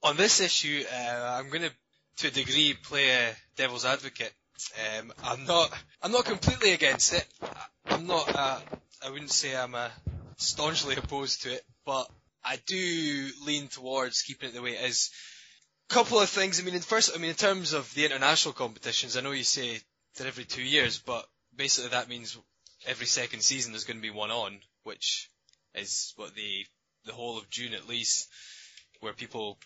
On 0.03 0.15
this 0.15 0.39
issue, 0.39 0.83
uh, 0.91 1.37
I'm 1.37 1.49
going 1.49 1.63
to, 1.63 1.71
to 2.17 2.27
a 2.27 2.31
degree, 2.31 2.75
play 2.81 3.09
a 3.09 3.35
devil's 3.57 3.85
advocate. 3.85 4.33
Um, 4.99 5.13
I'm 5.23 5.45
not, 5.45 5.71
I'm 6.01 6.11
not 6.11 6.25
completely 6.25 6.73
against 6.73 7.13
it. 7.13 7.25
I'm 7.85 8.07
not, 8.07 8.35
uh, 8.35 8.59
I 9.05 9.09
wouldn't 9.09 9.31
say 9.31 9.55
I'm 9.55 9.75
uh, 9.75 9.89
staunchly 10.37 10.95
opposed 10.95 11.43
to 11.43 11.53
it, 11.53 11.61
but 11.85 12.09
I 12.43 12.59
do 12.65 13.29
lean 13.45 13.67
towards 13.67 14.21
keeping 14.21 14.49
it 14.49 14.55
the 14.55 14.61
way 14.61 14.71
it 14.71 14.89
is. 14.89 15.11
Couple 15.89 16.19
of 16.19 16.29
things. 16.29 16.59
I 16.59 16.63
mean, 16.63 16.75
in 16.75 16.81
first, 16.81 17.15
I 17.15 17.19
mean, 17.19 17.29
in 17.29 17.35
terms 17.35 17.73
of 17.73 17.93
the 17.93 18.05
international 18.05 18.53
competitions, 18.53 19.15
I 19.15 19.21
know 19.21 19.31
you 19.31 19.43
say 19.43 19.79
that 20.17 20.27
every 20.27 20.43
two 20.43 20.63
years, 20.63 20.99
but 20.99 21.25
basically 21.55 21.91
that 21.91 22.09
means 22.09 22.37
every 22.85 23.05
second 23.05 23.41
season 23.41 23.71
there's 23.71 23.85
going 23.85 23.97
to 23.97 24.01
be 24.01 24.09
one 24.09 24.31
on, 24.31 24.59
which 24.83 25.29
is 25.75 26.13
what 26.17 26.35
the 26.35 26.65
the 27.05 27.13
whole 27.13 27.37
of 27.37 27.49
June 27.49 27.73
at 27.73 27.87
least, 27.87 28.27
where 28.99 29.13
people 29.13 29.57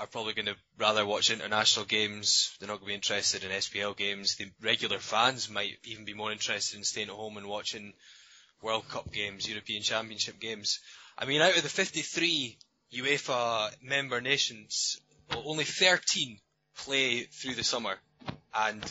are 0.00 0.06
probably 0.06 0.32
going 0.32 0.46
to 0.46 0.56
rather 0.78 1.04
watch 1.04 1.30
international 1.30 1.84
games. 1.84 2.56
They're 2.58 2.68
not 2.68 2.80
going 2.80 2.86
to 2.86 2.88
be 2.88 2.94
interested 2.94 3.44
in 3.44 3.50
SPL 3.50 3.96
games. 3.96 4.36
The 4.36 4.50
regular 4.62 4.98
fans 4.98 5.50
might 5.50 5.76
even 5.84 6.06
be 6.06 6.14
more 6.14 6.32
interested 6.32 6.78
in 6.78 6.84
staying 6.84 7.08
at 7.08 7.14
home 7.14 7.36
and 7.36 7.46
watching 7.46 7.92
World 8.62 8.88
Cup 8.88 9.12
games, 9.12 9.48
European 9.48 9.82
Championship 9.82 10.40
games. 10.40 10.80
I 11.18 11.26
mean, 11.26 11.42
out 11.42 11.56
of 11.56 11.62
the 11.62 11.68
53 11.68 12.56
UEFA 12.94 13.70
member 13.82 14.20
nations, 14.22 14.98
only 15.44 15.64
13 15.64 16.38
play 16.78 17.24
through 17.24 17.54
the 17.54 17.64
summer, 17.64 17.96
and 18.54 18.82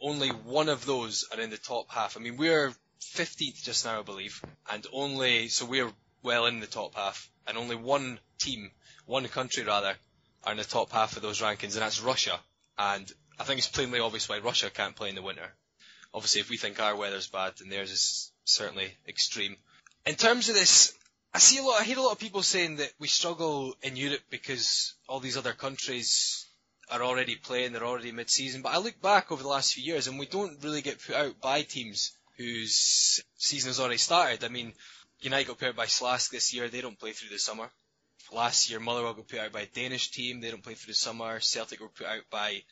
only 0.00 0.28
one 0.28 0.68
of 0.68 0.84
those 0.84 1.24
are 1.32 1.40
in 1.40 1.50
the 1.50 1.56
top 1.56 1.90
half. 1.90 2.16
I 2.16 2.20
mean, 2.20 2.36
we're 2.36 2.74
15th 3.00 3.62
just 3.62 3.86
now, 3.86 4.00
I 4.00 4.02
believe, 4.02 4.42
and 4.70 4.86
only 4.92 5.48
so 5.48 5.64
we're 5.64 5.90
well 6.22 6.46
in 6.46 6.60
the 6.60 6.66
top 6.66 6.94
half, 6.94 7.30
and 7.46 7.56
only 7.56 7.76
one 7.76 8.18
team, 8.38 8.70
one 9.06 9.26
country 9.28 9.64
rather, 9.64 9.94
are 10.44 10.52
in 10.52 10.58
the 10.58 10.64
top 10.64 10.92
half 10.92 11.16
of 11.16 11.22
those 11.22 11.40
rankings, 11.40 11.74
and 11.74 11.82
that's 11.82 12.00
Russia. 12.00 12.38
And 12.78 13.10
I 13.38 13.44
think 13.44 13.58
it's 13.58 13.68
plainly 13.68 14.00
obvious 14.00 14.28
why 14.28 14.38
Russia 14.38 14.70
can't 14.70 14.96
play 14.96 15.08
in 15.08 15.14
the 15.14 15.22
winter. 15.22 15.54
Obviously, 16.14 16.40
if 16.40 16.50
we 16.50 16.56
think 16.56 16.80
our 16.80 16.96
weather's 16.96 17.28
bad, 17.28 17.54
then 17.58 17.68
theirs 17.68 17.90
is 17.90 18.32
certainly 18.44 18.96
extreme. 19.06 19.56
In 20.06 20.14
terms 20.14 20.48
of 20.48 20.54
this, 20.54 20.94
I 21.34 21.38
see 21.38 21.58
a 21.58 21.62
lot. 21.62 21.80
I 21.80 21.84
hear 21.84 21.98
a 21.98 22.02
lot 22.02 22.12
of 22.12 22.18
people 22.18 22.42
saying 22.42 22.76
that 22.76 22.92
we 22.98 23.08
struggle 23.08 23.74
in 23.82 23.96
Europe 23.96 24.22
because 24.30 24.94
all 25.08 25.20
these 25.20 25.36
other 25.36 25.52
countries 25.52 26.46
are 26.90 27.02
already 27.02 27.36
playing, 27.36 27.72
they're 27.72 27.84
already 27.84 28.12
mid-season. 28.12 28.62
But 28.62 28.72
I 28.72 28.78
look 28.78 29.00
back 29.02 29.30
over 29.30 29.42
the 29.42 29.48
last 29.48 29.74
few 29.74 29.84
years, 29.84 30.06
and 30.06 30.18
we 30.18 30.26
don't 30.26 30.62
really 30.64 30.80
get 30.80 31.04
put 31.04 31.16
out 31.16 31.40
by 31.40 31.62
teams 31.62 32.12
whose 32.38 33.22
season 33.36 33.68
has 33.68 33.80
already 33.80 33.98
started. 33.98 34.44
I 34.44 34.48
mean, 34.48 34.72
United 35.20 35.48
got 35.48 35.62
out 35.62 35.76
by 35.76 35.86
Slask 35.86 36.30
this 36.30 36.54
year. 36.54 36.68
They 36.68 36.80
don't 36.80 36.98
play 36.98 37.12
through 37.12 37.30
the 37.30 37.38
summer. 37.38 37.70
Last 38.32 38.70
year, 38.70 38.80
Motherwell 38.80 39.14
got 39.14 39.28
put 39.28 39.38
out 39.38 39.52
by 39.52 39.62
a 39.62 39.66
Danish 39.66 40.10
team. 40.10 40.40
They 40.40 40.50
don't 40.50 40.62
play 40.62 40.74
through 40.74 40.92
the 40.92 40.98
summer. 40.98 41.40
Celtic 41.40 41.80
were 41.80 41.88
put 41.88 42.06
out 42.06 42.22
by 42.30 42.62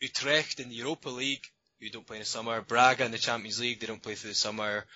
Utrecht 0.00 0.60
in 0.60 0.68
the 0.68 0.74
Europa 0.74 1.10
League, 1.10 1.46
who 1.80 1.90
don't 1.90 2.06
play 2.06 2.16
in 2.16 2.22
the 2.22 2.26
summer. 2.26 2.60
Braga 2.62 3.04
in 3.04 3.12
the 3.12 3.18
Champions 3.18 3.60
League. 3.60 3.80
They 3.80 3.86
don't 3.86 4.02
play 4.02 4.14
through 4.14 4.30
the 4.30 4.36
summer. 4.36 4.86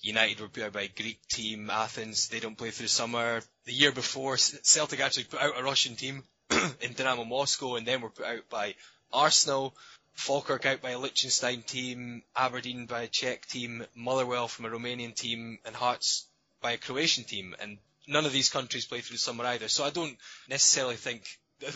United 0.00 0.40
were 0.40 0.48
put 0.48 0.62
out 0.62 0.72
by 0.72 0.82
a 0.82 0.88
Greek 0.88 1.26
team. 1.28 1.70
Athens, 1.70 2.28
they 2.28 2.40
don't 2.40 2.58
play 2.58 2.70
through 2.70 2.86
the 2.86 2.90
summer. 2.90 3.42
The 3.64 3.72
year 3.72 3.92
before, 3.92 4.36
Celtic 4.36 5.00
actually 5.00 5.24
put 5.24 5.40
out 5.40 5.58
a 5.58 5.62
Russian 5.62 5.96
team 5.96 6.24
in 6.80 6.92
Dynamo 6.94 7.24
Moscow 7.24 7.76
and 7.76 7.86
then 7.86 8.00
were 8.00 8.10
put 8.10 8.26
out 8.26 8.48
by 8.50 8.74
Arsenal. 9.12 9.74
Falkirk 10.14 10.64
out 10.64 10.80
by 10.80 10.90
a 10.90 10.98
Liechtenstein 10.98 11.62
team, 11.62 12.22
Aberdeen 12.36 12.86
by 12.86 13.02
a 13.02 13.08
Czech 13.08 13.46
team, 13.46 13.84
Motherwell 13.96 14.46
from 14.46 14.64
a 14.64 14.70
Romanian 14.70 15.14
team, 15.14 15.58
and 15.64 15.74
Hearts 15.74 16.26
by 16.60 16.72
a 16.72 16.78
Croatian 16.78 17.24
team. 17.24 17.56
And 17.60 17.78
none 18.06 18.26
of 18.26 18.32
these 18.32 18.50
countries 18.50 18.86
play 18.86 19.00
through 19.00 19.16
the 19.16 19.20
summer 19.20 19.44
either. 19.44 19.68
So 19.68 19.84
I 19.84 19.90
don't 19.90 20.16
necessarily 20.48 20.96
think 20.96 21.24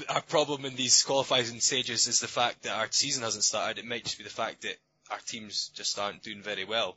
our 0.09 0.21
problem 0.23 0.65
in 0.65 0.77
these 0.77 1.03
qualifying 1.03 1.61
stages 1.61 2.09
is 2.09 2.21
the 2.21 2.27
fact 2.27 2.63
that 2.63 2.77
our 2.77 2.89
season 2.91 3.23
hasn't 3.23 3.45
started. 3.45 3.79
It 3.79 3.87
might 3.87 4.05
just 4.05 4.19
be 4.19 4.25
the 4.25 4.31
fact 4.31 4.63
that 4.63 4.77
our 5.11 5.19
teams 5.27 5.71
just 5.75 5.99
aren't 5.99 6.23
doing 6.23 6.43
very 6.43 6.65
well. 6.65 6.97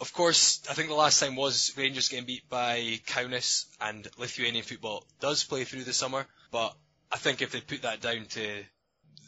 Of 0.00 0.12
course, 0.12 0.62
I 0.68 0.74
think 0.74 0.88
the 0.88 0.94
last 0.94 1.20
time 1.20 1.36
was 1.36 1.72
Rangers 1.76 2.08
getting 2.08 2.26
beat 2.26 2.48
by 2.48 2.98
Kaunas, 3.06 3.66
and 3.80 4.08
Lithuanian 4.18 4.64
football 4.64 5.04
does 5.20 5.44
play 5.44 5.64
through 5.64 5.84
the 5.84 5.92
summer. 5.92 6.26
But 6.50 6.74
I 7.12 7.18
think 7.18 7.40
if 7.40 7.52
they 7.52 7.60
put 7.60 7.82
that 7.82 8.00
down 8.00 8.24
to 8.30 8.64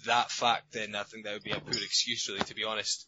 that 0.07 0.31
fact, 0.31 0.72
then 0.72 0.96
I 0.96 1.05
think 1.05 1.24
that 1.24 1.35
would 1.35 1.44
be 1.44 1.53
a 1.53 1.61
poor 1.61 1.74
excuse, 1.74 2.29
really, 2.29 2.40
to 2.40 2.55
be 2.55 2.64
honest. 2.64 3.07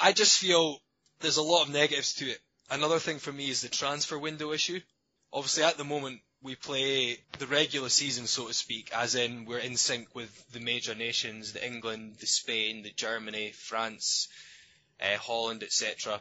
I 0.00 0.12
just 0.12 0.38
feel 0.38 0.78
there's 1.20 1.38
a 1.38 1.42
lot 1.42 1.64
of 1.64 1.72
negatives 1.72 2.14
to 2.14 2.26
it. 2.26 2.38
Another 2.70 3.00
thing 3.00 3.18
for 3.18 3.32
me 3.32 3.50
is 3.50 3.62
the 3.62 3.68
transfer 3.68 4.18
window 4.18 4.52
issue. 4.52 4.80
Obviously, 5.32 5.62
at 5.64 5.76
the 5.76 5.84
moment, 5.84 6.20
we 6.42 6.54
play 6.54 7.18
the 7.38 7.46
regular 7.46 7.88
season, 7.88 8.26
so 8.26 8.48
to 8.48 8.54
speak, 8.54 8.90
as 8.94 9.14
in 9.14 9.44
we're 9.44 9.58
in 9.58 9.76
sync 9.76 10.14
with 10.14 10.50
the 10.52 10.60
major 10.60 10.94
nations, 10.94 11.52
the 11.52 11.64
England, 11.64 12.16
the 12.18 12.26
Spain, 12.26 12.82
the 12.82 12.90
Germany, 12.90 13.52
France, 13.52 14.28
uh, 15.00 15.16
Holland, 15.18 15.62
etc. 15.62 16.20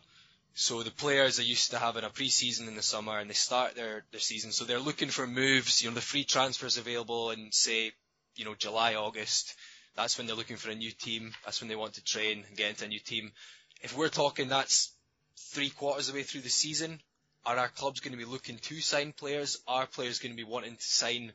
So 0.54 0.84
the 0.84 0.92
players 0.92 1.40
are 1.40 1.44
used 1.44 1.72
to 1.72 1.80
having 1.80 2.04
a 2.04 2.10
pre-season 2.10 2.68
in 2.68 2.76
the 2.76 2.82
summer 2.82 3.18
and 3.18 3.30
they 3.30 3.34
start 3.36 3.76
their, 3.76 4.04
their 4.12 4.20
season. 4.20 4.52
So 4.52 4.66
they're 4.66 4.80
looking 4.80 5.10
for 5.10 5.26
moves, 5.26 5.82
you 5.82 5.90
know, 5.90 5.96
the 5.96 6.02
free 6.02 6.26
transfers 6.26 6.78
available 6.78 7.32
in 7.32 7.52
say, 7.52 7.94
you 8.36 8.46
know, 8.46 8.56
July, 8.56 8.96
August. 8.96 9.56
That's 9.96 10.18
when 10.18 10.28
they're 10.28 10.36
looking 10.36 10.58
for 10.58 10.70
a 10.70 10.76
new 10.76 10.92
team. 10.92 11.34
That's 11.46 11.62
when 11.62 11.70
they 11.70 11.76
want 11.76 11.94
to 11.94 12.04
train 12.04 12.44
and 12.48 12.58
get 12.58 12.72
into 12.72 12.86
a 12.86 12.90
new 12.90 13.00
team. 13.00 13.32
If 13.82 13.96
we're 13.96 14.10
talking 14.10 14.50
that's 14.50 14.92
three 15.38 15.70
quarters 15.70 16.10
of 16.10 16.14
the 16.14 16.20
way 16.20 16.24
through 16.24 16.42
the 16.42 16.50
season, 16.50 17.00
are 17.46 17.58
our 17.58 17.70
clubs 17.70 18.00
going 18.00 18.12
to 18.12 18.18
be 18.18 18.30
looking 18.30 18.58
to 18.58 18.82
sign 18.82 19.14
players? 19.14 19.60
Are 19.68 19.86
players 19.86 20.20
going 20.20 20.34
to 20.34 20.38
be 20.38 20.50
wanting 20.50 20.76
to 20.76 20.84
sign 20.84 21.34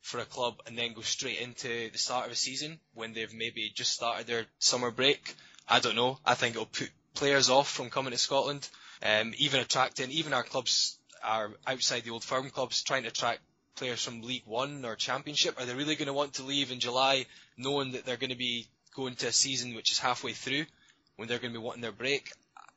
for 0.00 0.18
a 0.18 0.24
club 0.24 0.54
and 0.66 0.78
then 0.78 0.92
go 0.94 1.02
straight 1.02 1.40
into 1.40 1.90
the 1.90 1.98
start 1.98 2.26
of 2.26 2.32
a 2.32 2.36
season 2.36 2.78
when 2.94 3.12
they've 3.12 3.34
maybe 3.34 3.70
just 3.74 3.92
started 3.92 4.26
their 4.26 4.46
summer 4.58 4.90
break? 4.90 5.34
I 5.68 5.80
don't 5.80 5.96
know. 5.96 6.18
I 6.24 6.34
think 6.34 6.54
it'll 6.54 6.66
put 6.66 6.90
players 7.14 7.50
off 7.50 7.68
from 7.68 7.90
coming 7.90 8.12
to 8.12 8.18
Scotland. 8.18 8.68
Um, 9.02 9.34
even 9.36 9.60
attracting, 9.60 10.10
even 10.10 10.32
our 10.32 10.42
clubs 10.42 10.98
are 11.22 11.50
outside 11.66 12.04
the 12.04 12.10
old 12.10 12.24
firm 12.24 12.50
clubs 12.50 12.82
trying 12.82 13.02
to 13.02 13.08
attract 13.08 13.40
players 13.76 14.02
from 14.02 14.22
League 14.22 14.46
One 14.46 14.84
or 14.84 14.96
Championship? 14.96 15.60
Are 15.60 15.66
they 15.66 15.74
really 15.74 15.96
going 15.96 16.06
to 16.06 16.12
want 16.12 16.34
to 16.34 16.44
leave 16.44 16.72
in 16.72 16.80
July 16.80 17.26
knowing 17.56 17.92
that 17.92 18.06
they're 18.06 18.16
going 18.16 18.30
to 18.30 18.36
be 18.36 18.68
going 18.94 19.16
to 19.16 19.28
a 19.28 19.32
season 19.32 19.74
which 19.74 19.92
is 19.92 19.98
halfway 19.98 20.32
through 20.32 20.64
when 21.16 21.28
they're 21.28 21.38
going 21.38 21.52
to 21.52 21.58
be 21.58 21.64
wanting 21.64 21.82
their 21.82 21.92
break? 21.92 22.32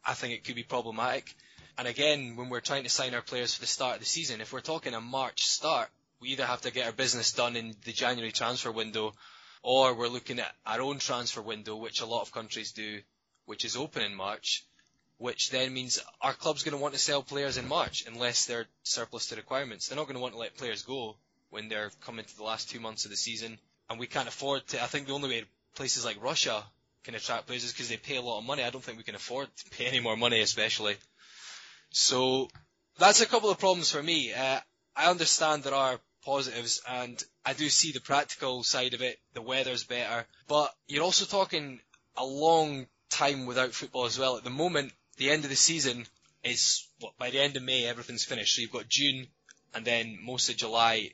I 0.05 0.13
think 0.13 0.33
it 0.33 0.43
could 0.43 0.55
be 0.55 0.63
problematic. 0.63 1.33
And 1.79 1.87
again, 1.87 2.35
when 2.35 2.49
we're 2.49 2.59
trying 2.59 2.83
to 2.83 2.89
sign 2.89 3.15
our 3.15 3.21
players 3.21 3.55
for 3.55 3.61
the 3.61 3.67
start 3.67 3.95
of 3.95 3.99
the 4.01 4.05
season, 4.05 4.41
if 4.41 4.53
we're 4.53 4.59
talking 4.59 4.93
a 4.93 5.01
March 5.01 5.43
start, 5.43 5.89
we 6.19 6.29
either 6.29 6.45
have 6.45 6.61
to 6.61 6.71
get 6.71 6.85
our 6.85 6.91
business 6.91 7.31
done 7.31 7.55
in 7.55 7.73
the 7.85 7.93
January 7.93 8.33
transfer 8.33 8.71
window 8.71 9.13
or 9.63 9.93
we're 9.93 10.09
looking 10.09 10.39
at 10.39 10.53
our 10.65 10.81
own 10.81 10.99
transfer 10.99 11.41
window, 11.41 11.77
which 11.77 12.01
a 12.01 12.05
lot 12.05 12.21
of 12.21 12.31
countries 12.31 12.73
do, 12.73 12.99
which 13.45 13.65
is 13.65 13.77
open 13.77 14.03
in 14.03 14.13
March 14.13 14.65
which 15.19 15.49
then 15.49 15.73
means 15.73 15.99
our 16.21 16.33
club's 16.33 16.63
going 16.63 16.75
to 16.75 16.81
want 16.81 16.93
to 16.93 16.99
sell 16.99 17.21
players 17.21 17.57
in 17.57 17.67
March 17.67 18.05
unless 18.07 18.45
they're 18.45 18.65
surplus 18.83 19.27
to 19.27 19.35
requirements. 19.35 19.87
They're 19.87 19.97
not 19.97 20.05
going 20.05 20.15
to 20.15 20.21
want 20.21 20.33
to 20.33 20.39
let 20.39 20.55
players 20.55 20.81
go 20.81 21.17
when 21.49 21.67
they're 21.67 21.91
coming 22.01 22.23
to 22.23 22.37
the 22.37 22.43
last 22.43 22.69
two 22.69 22.79
months 22.79 23.03
of 23.03 23.11
the 23.11 23.17
season, 23.17 23.59
and 23.89 23.99
we 23.99 24.07
can't 24.07 24.29
afford 24.29 24.65
to. 24.67 24.81
I 24.81 24.87
think 24.87 25.07
the 25.07 25.13
only 25.13 25.29
way 25.29 25.43
places 25.75 26.05
like 26.05 26.23
Russia 26.23 26.63
can 27.03 27.15
attract 27.15 27.47
players 27.47 27.65
is 27.65 27.73
because 27.73 27.89
they 27.89 27.97
pay 27.97 28.15
a 28.15 28.21
lot 28.21 28.39
of 28.39 28.45
money. 28.45 28.63
I 28.63 28.69
don't 28.69 28.83
think 28.83 28.97
we 28.97 29.03
can 29.03 29.15
afford 29.15 29.49
to 29.57 29.69
pay 29.71 29.87
any 29.87 29.99
more 29.99 30.15
money, 30.15 30.39
especially. 30.39 30.95
So 31.91 32.49
that's 32.97 33.21
a 33.21 33.25
couple 33.25 33.49
of 33.49 33.59
problems 33.59 33.91
for 33.91 34.01
me. 34.01 34.33
Uh, 34.33 34.59
I 34.95 35.09
understand 35.09 35.63
there 35.63 35.73
are 35.73 35.99
positives 36.23 36.81
and 36.87 37.21
I 37.45 37.53
do 37.53 37.69
see 37.69 37.91
the 37.91 38.01
practical 38.01 38.63
side 38.63 38.93
of 38.93 39.01
it. 39.01 39.17
The 39.33 39.41
weather's 39.41 39.83
better, 39.83 40.25
but 40.47 40.73
you're 40.87 41.03
also 41.03 41.25
talking 41.25 41.79
a 42.17 42.25
long 42.25 42.87
time 43.09 43.45
without 43.45 43.73
football 43.73 44.05
as 44.05 44.19
well. 44.19 44.37
At 44.37 44.43
the 44.43 44.49
moment, 44.49 44.93
the 45.17 45.31
end 45.31 45.43
of 45.43 45.49
the 45.49 45.55
season 45.55 46.05
is 46.43 46.87
what 46.99 47.17
by 47.17 47.29
the 47.31 47.39
end 47.39 47.57
of 47.57 47.63
May 47.63 47.85
everything's 47.85 48.25
finished. 48.25 48.55
So 48.55 48.61
you've 48.61 48.71
got 48.71 48.87
June 48.87 49.27
and 49.73 49.85
then 49.85 50.19
most 50.21 50.49
of 50.49 50.57
July, 50.57 51.11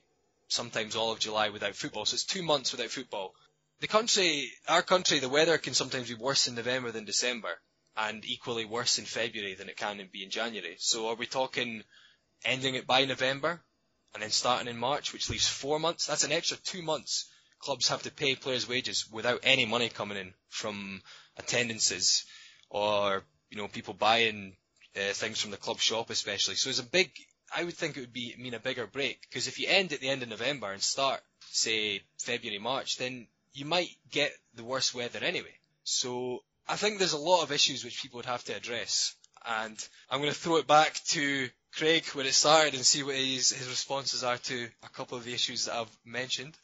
sometimes 0.48 0.96
all 0.96 1.12
of 1.12 1.20
July 1.20 1.50
without 1.50 1.76
football. 1.76 2.06
So 2.06 2.16
it's 2.16 2.24
two 2.24 2.44
months 2.44 2.72
without 2.72 2.90
football. 2.90 3.34
The 3.82 3.88
country, 3.88 4.52
our 4.68 4.82
country, 4.82 5.20
the 5.20 5.30
weather 5.30 5.58
can 5.58 5.74
sometimes 5.74 6.08
be 6.08 6.16
worse 6.16 6.48
in 6.48 6.56
November 6.56 6.92
than 6.92 7.06
December, 7.06 7.60
and 7.98 8.26
equally 8.26 8.66
worse 8.66 9.00
in 9.00 9.06
February 9.06 9.56
than 9.56 9.70
it 9.70 9.78
can 9.78 10.08
be 10.12 10.24
in 10.24 10.30
January. 10.30 10.76
So 10.80 11.10
are 11.10 11.16
we 11.16 11.26
talking 11.26 11.84
ending 12.44 12.76
it 12.76 12.88
by 12.88 13.06
November 13.06 13.62
and 14.14 14.22
then 14.22 14.32
starting 14.32 14.68
in 14.68 14.78
March, 14.78 15.14
which 15.14 15.30
leaves 15.30 15.48
four 15.48 15.80
months? 15.80 16.06
That's 16.06 16.24
an 16.24 16.32
extra 16.32 16.58
two 16.58 16.82
months 16.82 17.30
clubs 17.66 17.88
have 17.88 18.04
to 18.04 18.12
pay 18.12 18.36
players' 18.36 18.70
wages 18.70 19.10
without 19.12 19.40
any 19.44 19.66
money 19.66 19.90
coming 19.90 20.18
in 20.18 20.34
from 20.50 21.02
attendances 21.38 22.26
or 22.70 23.24
you 23.50 23.58
know 23.58 23.68
people 23.68 23.94
buying 23.94 24.56
uh, 24.96 25.14
things 25.14 25.42
from 25.42 25.52
the 25.52 25.58
club 25.58 25.80
shop, 25.80 26.10
especially. 26.10 26.56
So 26.56 26.70
it's 26.70 26.80
a 26.80 26.84
big. 26.84 27.12
I 27.56 27.64
would 27.64 27.76
think 27.76 27.98
it 27.98 28.02
would 28.02 28.14
be 28.14 28.36
mean 28.38 28.54
a 28.54 28.60
bigger 28.60 28.88
break 28.88 29.22
because 29.22 29.48
if 29.48 29.60
you 29.60 29.68
end 29.68 29.94
at 29.94 30.00
the 30.00 30.10
end 30.10 30.24
of 30.24 30.30
November 30.30 30.72
and 30.72 30.82
start 30.82 31.22
say 31.52 32.02
February 32.20 32.60
March, 32.60 32.98
then 32.98 33.28
you 33.54 33.66
might 33.66 33.90
get 34.12 34.32
the 34.56 34.64
worst 34.64 34.94
weather 34.94 35.20
anyway. 35.24 35.56
So 35.84 36.44
I 36.68 36.76
think 36.76 36.98
there's 36.98 37.14
a 37.14 37.18
lot 37.18 37.44
of 37.44 37.52
issues 37.52 37.84
which 37.84 38.02
people 38.02 38.18
would 38.18 38.26
have 38.26 38.44
to 38.46 38.56
address. 38.56 39.16
And 39.46 39.78
I'm 40.10 40.20
going 40.20 40.32
to 40.32 40.38
throw 40.38 40.58
it 40.58 40.68
back 40.68 41.00
to 41.10 41.50
Craig 41.78 42.06
where 42.14 42.26
it 42.26 42.34
started 42.34 42.74
and 42.74 42.86
see 42.86 43.04
what 43.04 43.16
his, 43.16 43.52
his 43.52 43.70
responses 43.70 44.24
are 44.24 44.38
to 44.38 44.70
a 44.84 44.90
couple 44.90 45.18
of 45.18 45.24
the 45.24 45.34
issues 45.34 45.66
that 45.66 45.76
I've 45.76 45.98
mentioned. 46.04 46.58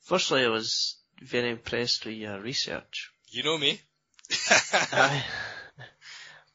Firstly, 0.00 0.44
I 0.44 0.48
was 0.48 0.96
very 1.20 1.50
impressed 1.50 2.04
with 2.04 2.16
your 2.16 2.40
research. 2.40 3.10
You 3.28 3.44
know 3.44 3.56
me. 3.56 3.80
I, 4.50 5.24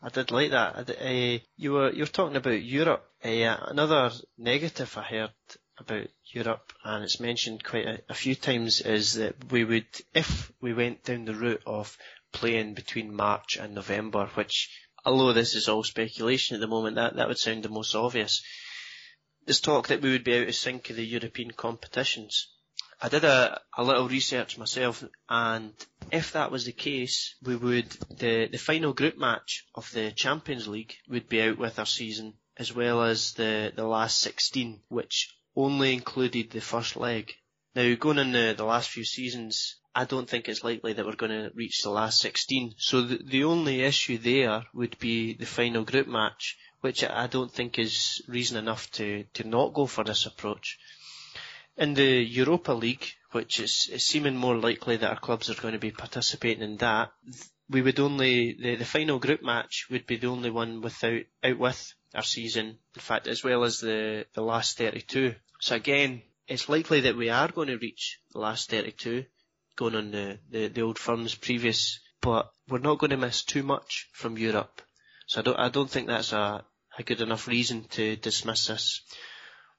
I 0.02 0.10
did 0.10 0.32
like 0.32 0.52
that. 0.52 0.90
I, 1.02 1.36
uh, 1.36 1.40
you 1.56 1.72
were 1.74 1.92
you 1.92 2.02
were 2.02 2.08
talking 2.08 2.36
about 2.36 2.62
Europe. 2.62 3.06
Uh, 3.24 3.30
another 3.68 4.12
negative 4.38 4.98
I 4.98 5.04
heard 5.04 5.32
about 5.78 6.08
Europe, 6.26 6.74
and 6.84 7.04
it's 7.04 7.20
mentioned 7.20 7.64
quite 7.64 7.86
a, 7.86 8.02
a, 8.10 8.14
few 8.14 8.36
times, 8.36 8.82
is 8.82 9.14
that 9.16 9.52
we 9.52 9.64
would, 9.64 9.86
if 10.14 10.52
we 10.60 10.74
went 10.74 11.04
down 11.04 11.26
the 11.26 11.36
route 11.36 11.62
of 11.66 11.98
playing 12.32 12.74
between 12.74 13.16
March 13.16 13.58
and 13.58 13.74
November, 13.74 14.28
which, 14.36 14.70
although 15.06 15.34
this 15.34 15.56
is 15.56 15.68
all 15.68 15.84
speculation 15.84 16.56
at 16.56 16.62
the 16.62 16.68
moment, 16.68 16.96
that, 16.96 17.16
that 17.16 17.28
would 17.28 17.38
sound 17.40 17.64
the 17.64 17.70
most 17.70 17.96
obvious. 17.96 18.44
There's 19.46 19.62
talk 19.62 19.88
that 19.88 20.02
we 20.02 20.12
would 20.12 20.24
be 20.24 20.38
out 20.38 20.48
of 20.48 20.56
sync 20.56 20.90
of 20.90 20.96
the 20.98 21.06
European 21.06 21.52
competitions. 21.52 22.50
I 23.00 23.10
did 23.10 23.24
a, 23.24 23.62
a 23.78 23.84
little 23.84 24.10
research 24.10 24.58
myself, 24.58 25.04
and 25.30 25.74
if 26.12 26.32
that 26.32 26.52
was 26.52 26.66
the 26.66 26.72
case, 26.72 27.36
we 27.44 27.56
would 27.56 27.92
the 28.10 28.48
the 28.48 28.58
final 28.58 28.94
group 28.94 29.18
match 29.18 29.66
of 29.76 29.92
the 29.92 30.12
Champions 30.12 30.68
League 30.68 30.96
would 31.08 31.30
be 31.30 31.42
out 31.44 31.60
with 31.60 31.78
our 31.78 31.86
season, 31.86 32.34
as 32.58 32.74
well 32.74 33.04
as 33.04 33.34
the 33.34 33.72
the 33.76 33.86
last 33.86 34.20
16, 34.22 34.82
which 34.90 35.38
only 35.56 35.94
included 35.94 36.50
the 36.50 36.62
first 36.62 36.96
leg. 36.96 37.34
Now, 37.78 37.94
going 37.94 38.18
in 38.18 38.32
the, 38.32 38.56
the 38.58 38.64
last 38.64 38.90
few 38.90 39.06
seasons, 39.06 39.76
I 39.94 40.06
don't 40.06 40.28
think 40.28 40.50
it's 40.50 40.64
likely 40.64 40.94
that 40.94 41.06
we're 41.06 41.14
going 41.16 41.32
to 41.44 41.52
reach 41.54 41.84
the 41.84 41.92
last 41.92 42.20
16. 42.22 42.74
So 42.80 43.04
the, 43.04 43.20
the 43.24 43.44
only 43.44 43.84
issue 43.84 44.18
there 44.18 44.64
would 44.74 44.98
be 44.98 45.36
the 45.36 45.46
final 45.46 45.84
group 45.84 46.08
match, 46.08 46.58
which 46.82 47.04
I 47.04 47.28
don't 47.28 47.54
think 47.54 47.78
is 47.78 48.24
reason 48.28 48.58
enough 48.58 48.90
to, 48.94 49.26
to 49.36 49.48
not 49.48 49.76
go 49.76 49.86
for 49.86 50.04
this 50.04 50.26
approach. 50.26 50.80
In 51.78 51.94
the 51.94 52.04
Europa 52.24 52.72
League, 52.72 53.06
which 53.34 53.60
is, 53.60 53.90
is 53.94 54.04
seeming 54.04 54.36
more 54.36 54.58
likely 54.58 54.98
that 54.98 55.12
our 55.12 55.20
clubs 55.20 55.48
are 55.52 55.62
going 55.62 55.74
to 55.74 55.80
be 55.80 55.92
participating 55.92 56.64
in 56.64 56.78
that, 56.78 57.12
we 57.70 57.84
would 57.84 58.00
only, 58.00 58.54
the, 58.60 58.76
the 58.78 58.86
final 58.86 59.20
group 59.20 59.44
match 59.44 59.86
would 59.92 60.08
be 60.08 60.18
the 60.18 60.30
only 60.30 60.50
one 60.50 60.82
without, 60.82 61.22
out 61.44 61.60
with 61.60 61.94
our 62.16 62.24
season, 62.24 62.80
in 62.96 63.02
fact, 63.02 63.28
as 63.28 63.44
well 63.44 63.64
as 63.64 63.82
the, 63.82 64.26
the 64.34 64.42
last 64.42 64.80
32. 64.80 65.36
So 65.60 65.76
again, 65.76 66.24
it's 66.48 66.70
likely 66.70 67.02
that 67.02 67.18
we 67.18 67.30
are 67.30 67.50
going 67.50 67.68
to 67.68 67.78
reach 67.78 68.20
the 68.32 68.40
last 68.40 68.70
32, 68.70 69.26
going 69.76 69.96
on 69.96 70.12
the, 70.12 70.40
the, 70.50 70.68
the 70.68 70.82
old 70.82 70.98
firm's 70.98 71.36
previous, 71.36 72.00
but 72.22 72.50
we're 72.70 72.80
not 72.80 73.00
going 73.00 73.12
to 73.12 73.18
miss 73.18 73.44
too 73.44 73.64
much 73.64 74.10
from 74.14 74.38
Europe. 74.38 74.82
So 75.28 75.42
I 75.42 75.44
don't, 75.44 75.60
I 75.60 75.70
don't 75.70 75.90
think 75.90 76.08
that's 76.08 76.32
a, 76.32 76.64
a 76.98 77.04
good 77.04 77.22
enough 77.22 77.48
reason 77.48 77.84
to 77.92 78.16
dismiss 78.16 78.68
this. 78.68 79.02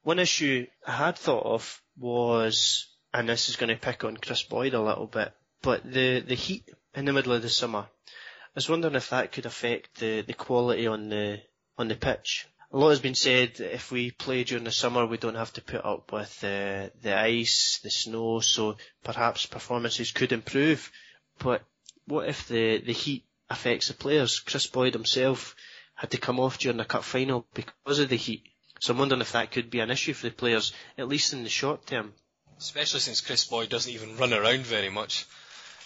One 0.03 0.19
issue 0.19 0.67
I 0.87 0.93
had 0.93 1.17
thought 1.17 1.45
of 1.47 1.83
was, 1.99 2.87
and 3.13 3.29
this 3.29 3.49
is 3.49 3.57
going 3.57 3.71
to 3.71 3.77
pick 3.77 4.05
on 4.05 4.17
Kris 4.17 4.43
Boyd 4.43 4.75
a 4.75 4.83
little 4.83 5.07
bit, 5.07 5.33
but 5.63 5.91
the, 5.91 6.21
the 6.21 6.35
heat 6.35 6.69
in 6.95 7.07
the 7.07 7.13
middle 7.13 7.33
of 7.33 7.43
the 7.43 7.49
summer. 7.49 7.87
I 7.89 8.55
was 8.55 8.69
wondering 8.69 8.95
if 8.95 9.11
that 9.11 9.33
could 9.33 9.47
affect 9.47 10.01
the, 10.01 10.23
the 10.23 10.35
quality 10.35 10.87
on 10.87 11.09
the 11.09 11.41
on 11.77 11.87
the 11.87 11.95
pitch 11.95 12.47
a 12.71 12.77
lot 12.77 12.91
has 12.91 13.01
been 13.01 13.15
said 13.15 13.61
if 13.61 13.91
we 13.91 14.11
play 14.11 14.45
during 14.45 14.65
the 14.65 14.71
summer, 14.71 15.07
we 15.07 15.17
don't 15.17 15.35
have 15.35 15.53
to 15.55 15.63
put 15.63 15.85
up 15.85 16.13
with 16.13 16.41
the 16.41 16.93
the 17.03 17.19
ice, 17.19 17.81
the 17.83 17.91
snow, 17.91 18.41
so 18.41 18.77
perhaps 19.03 19.47
performances 19.47 20.13
could 20.13 20.33
improve. 20.33 20.91
But 21.39 21.63
what 22.07 22.29
if 22.29 22.49
the, 22.49 22.79
the 22.79 22.93
heat 22.93 23.25
affects 23.49 23.89
the 23.89 23.95
players? 23.95 24.41
Kris 24.41 24.67
Boyd 24.67 24.95
himself 24.95 25.57
had 25.95 26.11
to 26.11 26.19
come 26.19 26.41
off 26.41 26.59
during 26.59 26.77
the 26.77 26.85
cup 26.85 27.05
final 27.05 27.47
because 27.55 27.99
of 27.99 28.09
the 28.09 28.17
heat. 28.17 28.45
So 28.81 28.93
I'm 28.93 28.99
wondering 28.99 29.21
if 29.21 29.33
that 29.33 29.51
could 29.51 29.71
be 29.71 29.81
an 29.81 29.91
issue 29.91 30.13
for 30.13 30.29
the 30.29 30.35
players, 30.35 30.73
at 30.97 31.09
least 31.09 31.33
in 31.33 31.43
the 31.43 31.49
short 31.49 31.87
term. 31.87 32.13
Especially 32.59 33.01
since 33.01 33.21
Kris 33.21 33.45
Boyd 33.45 33.69
doesn't 33.69 33.93
even 33.93 34.17
run 34.17 34.33
around 34.33 34.65
very 34.65 34.91
much. 34.91 35.27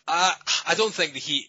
Uh, 0.08 0.32
I 0.66 0.74
don't 0.74 0.92
think 0.92 1.12
the 1.12 1.20
heat 1.20 1.48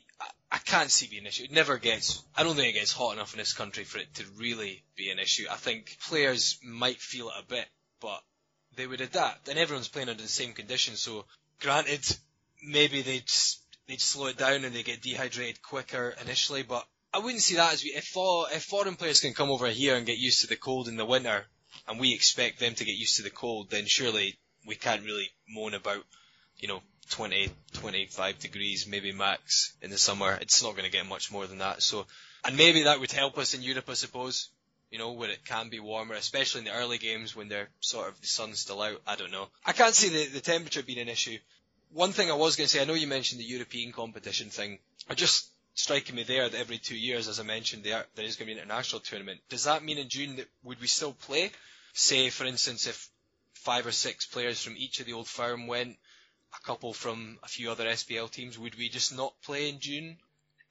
I 0.54 0.60
can't 0.60 0.92
see 0.92 1.08
being 1.08 1.24
an 1.24 1.28
issue. 1.28 1.46
It 1.46 1.52
never 1.52 1.80
gets, 1.80 2.22
I 2.38 2.44
don't 2.44 2.56
think 2.56 2.70
it 2.76 2.80
gets 2.80 2.94
hot 2.94 3.14
enough 3.14 3.34
in 3.34 3.40
this 3.40 3.54
country 3.54 3.86
for 3.86 3.98
it 3.98 4.14
to 4.16 4.26
really 4.38 4.84
be 4.96 5.10
an 5.10 5.18
issue. 5.18 5.48
I 5.50 5.56
think 5.56 5.98
players 6.08 6.60
might 6.64 7.02
feel 7.02 7.30
it 7.30 7.44
a 7.44 7.48
bit, 7.48 7.66
but 8.00 8.22
they 8.76 8.86
would 8.86 9.02
adapt. 9.02 9.50
And 9.50 9.58
everyone's 9.58 9.88
playing 9.88 10.10
under 10.10 10.22
the 10.22 10.30
same 10.30 10.54
conditions, 10.54 11.00
so 11.00 11.26
granted, 11.60 12.06
maybe 12.64 13.02
they'd, 13.02 13.32
they'd 13.88 14.00
slow 14.00 14.28
it 14.28 14.38
down 14.38 14.64
and 14.64 14.76
they 14.76 14.84
get 14.84 15.02
dehydrated 15.02 15.64
quicker 15.64 16.16
initially, 16.22 16.62
but 16.62 16.86
I 17.12 17.18
wouldn't 17.18 17.42
see 17.42 17.56
that 17.56 17.74
as, 17.74 17.84
if, 17.84 18.16
if 18.16 18.64
foreign 18.64 18.96
players 18.96 19.22
can 19.22 19.34
come 19.34 19.50
over 19.50 19.68
here 19.68 19.96
and 19.96 20.06
get 20.06 20.20
used 20.20 20.42
to 20.42 20.48
the 20.48 20.56
cold 20.56 20.88
in 20.88 20.98
the 20.98 21.06
winter, 21.06 21.46
and 21.88 22.00
we 22.00 22.14
expect 22.14 22.60
them 22.60 22.76
to 22.76 22.86
get 22.86 22.96
used 22.96 23.18
to 23.18 23.24
the 23.24 23.32
cold, 23.32 23.72
then 23.72 23.88
surely 23.88 24.38
we 24.68 24.76
can't 24.76 25.04
really 25.04 25.32
moan 25.50 25.74
about, 25.74 26.04
you 26.58 26.68
know, 26.68 26.84
20, 27.12 27.50
25 27.74 28.40
degrees, 28.40 28.88
maybe 28.88 29.12
max 29.12 29.74
in 29.82 29.90
the 29.90 29.98
summer. 29.98 30.38
It's 30.42 30.64
not 30.64 30.72
going 30.72 30.86
to 30.86 30.92
get 30.92 31.06
much 31.06 31.32
more 31.32 31.48
than 31.48 31.60
that. 31.60 31.82
So, 31.82 32.06
and 32.46 32.58
maybe 32.58 32.84
that 32.84 33.00
would 33.00 33.12
help 33.12 33.38
us 33.38 33.54
in 33.54 33.62
Europe, 33.62 33.90
I 33.90 33.94
suppose. 33.94 34.50
You 34.92 35.00
know, 35.00 35.12
where 35.14 35.32
it 35.32 35.44
can 35.44 35.70
be 35.70 35.80
warmer, 35.80 36.14
especially 36.14 36.60
in 36.60 36.66
the 36.66 36.74
early 36.74 37.00
games 37.00 37.36
when 37.36 37.50
they're 37.50 37.70
sort 37.80 38.10
of 38.10 38.22
the 38.22 38.28
sun's 38.28 38.60
still 38.60 38.80
out. 38.82 39.02
I 39.08 39.16
don't 39.16 39.32
know. 39.32 39.48
I 39.66 39.72
can't 39.72 39.96
see 39.96 40.10
the, 40.10 40.28
the 40.28 40.40
temperature 40.40 40.84
being 40.84 41.00
an 41.00 41.10
issue. 41.10 41.38
One 41.92 42.12
thing 42.12 42.30
I 42.30 42.36
was 42.36 42.56
going 42.56 42.68
to 42.68 42.72
say, 42.72 42.82
I 42.82 42.86
know 42.86 42.94
you 42.94 43.08
mentioned 43.08 43.42
the 43.42 43.46
European 43.46 43.92
competition 43.92 44.50
thing. 44.50 44.78
It 45.10 45.18
just 45.18 45.48
striking 45.76 46.16
me 46.16 46.24
there 46.24 46.48
that 46.48 46.60
every 46.60 46.78
two 46.78 46.96
years, 46.96 47.28
as 47.28 47.40
I 47.40 47.44
mentioned, 47.44 47.84
there, 47.84 48.06
there 48.16 48.26
is 48.26 48.36
going 48.36 48.48
to 48.48 48.54
be 48.54 48.60
an 48.60 48.66
international 48.66 49.02
tournament. 49.02 49.40
Does 49.50 49.64
that 49.64 49.84
mean 49.84 49.98
in 49.98 50.10
June 50.10 50.36
that 50.36 50.48
would 50.64 50.80
we 50.80 50.88
still 50.88 51.14
play? 51.14 51.52
Say, 51.94 52.30
for 52.30 52.46
instance, 52.46 52.86
if 52.88 53.10
five 53.54 53.88
or 53.88 53.92
six 53.92 54.26
players 54.26 54.62
from 54.62 54.76
each 54.78 55.00
of 55.00 55.06
the 55.06 55.14
old 55.14 55.28
firm 55.28 55.68
went, 55.68 55.98
a 56.56 56.66
couple 56.66 56.94
from 56.94 57.40
a 57.44 57.48
few 57.48 57.72
other 57.72 57.86
SPL 57.86 58.30
teams, 58.30 58.58
would 58.58 58.76
we 58.76 58.90
just 58.90 59.16
not 59.16 59.34
play 59.42 59.70
in 59.70 59.80
June? 59.80 60.18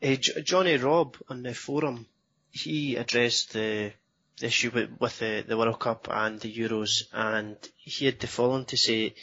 Uh, 0.02 0.16
J- 0.16 0.42
Johnny 0.42 0.76
Robb 0.76 1.16
on 1.28 1.42
the 1.42 1.54
forum, 1.54 2.06
he 2.50 2.96
addressed 2.96 3.52
the, 3.52 3.92
the 4.38 4.46
issue 4.46 4.70
with, 4.72 4.90
with 5.00 5.18
the, 5.18 5.44
the 5.46 5.56
World 5.56 5.78
Cup 5.78 6.08
and 6.10 6.40
the 6.40 6.52
Euros, 6.54 7.04
and 7.12 7.56
he 7.76 8.06
had 8.06 8.20
the 8.20 8.26
following 8.26 8.64
to 8.66 8.76
say: 8.76 9.14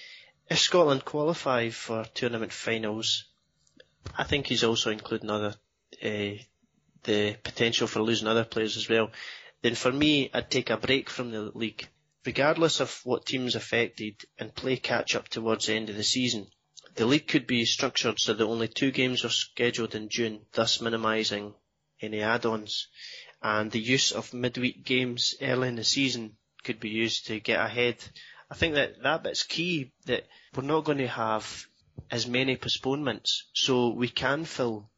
if 0.50 0.60
Scotland 0.60 1.06
qualify 1.06 1.69
for 1.69 2.06
tournament 2.13 2.52
finals, 2.52 3.26
I 4.17 4.24
think 4.24 4.48
he's 4.48 4.63
also 4.63 4.89
including 4.91 5.30
other 5.30 5.56
uh, 6.04 6.32
the 7.04 7.36
potential 7.43 7.88
for 7.88 8.02
losing 8.02 8.28
other 8.28 8.43
players 8.43 8.78
as 8.78 8.89
well. 8.89 9.12
Then 9.62 9.76
for 9.76 9.91
me, 9.91 10.30
I'd 10.34 10.50
take 10.50 10.69
a 10.69 10.78
break 10.78 11.10
from 11.10 11.32
the 11.32 11.52
league 11.54 11.88
Regardless 12.26 12.80
of 12.80 13.00
what 13.04 13.26
teams 13.26 13.56
affected 13.56 14.26
and 14.38 14.54
play 14.54 14.78
catch 14.78 15.16
up 15.16 15.30
towards 15.30 15.66
the 15.66 15.74
end 15.74 15.90
of 15.90 15.96
the 15.96 16.04
season, 16.04 16.48
the 16.96 17.06
league 17.06 17.28
could 17.28 17.48
be 17.48 17.66
structured 17.66 18.20
so 18.20 18.34
that 18.34 18.44
only 18.44 18.68
two 18.68 18.92
games 18.92 19.24
are 19.24 19.30
scheduled 19.30 19.96
in 19.96 20.10
June, 20.10 20.46
thus 20.52 20.82
minimising 20.82 21.54
any 22.02 22.22
add-ons. 22.22 22.88
And 23.42 23.72
the 23.72 23.80
use 23.80 24.12
of 24.12 24.34
midweek 24.34 24.84
games 24.84 25.36
early 25.42 25.70
in 25.70 25.76
the 25.76 25.84
season 25.84 26.36
could 26.64 26.80
be 26.80 26.90
used 26.90 27.28
to 27.28 27.40
get 27.40 27.64
ahead. 27.64 28.04
I 28.52 28.56
think 28.56 28.76
that 28.76 29.02
that 29.04 29.24
bit's 29.24 29.44
key, 29.44 29.94
that 30.06 30.28
we're 30.56 30.64
not 30.64 30.84
going 30.84 30.98
to 30.98 31.08
have 31.08 31.68
as 32.12 32.28
many 32.28 32.58
postponements, 32.58 33.50
so 33.54 33.90
we 33.90 34.10
can 34.10 34.46
fill 34.46 34.90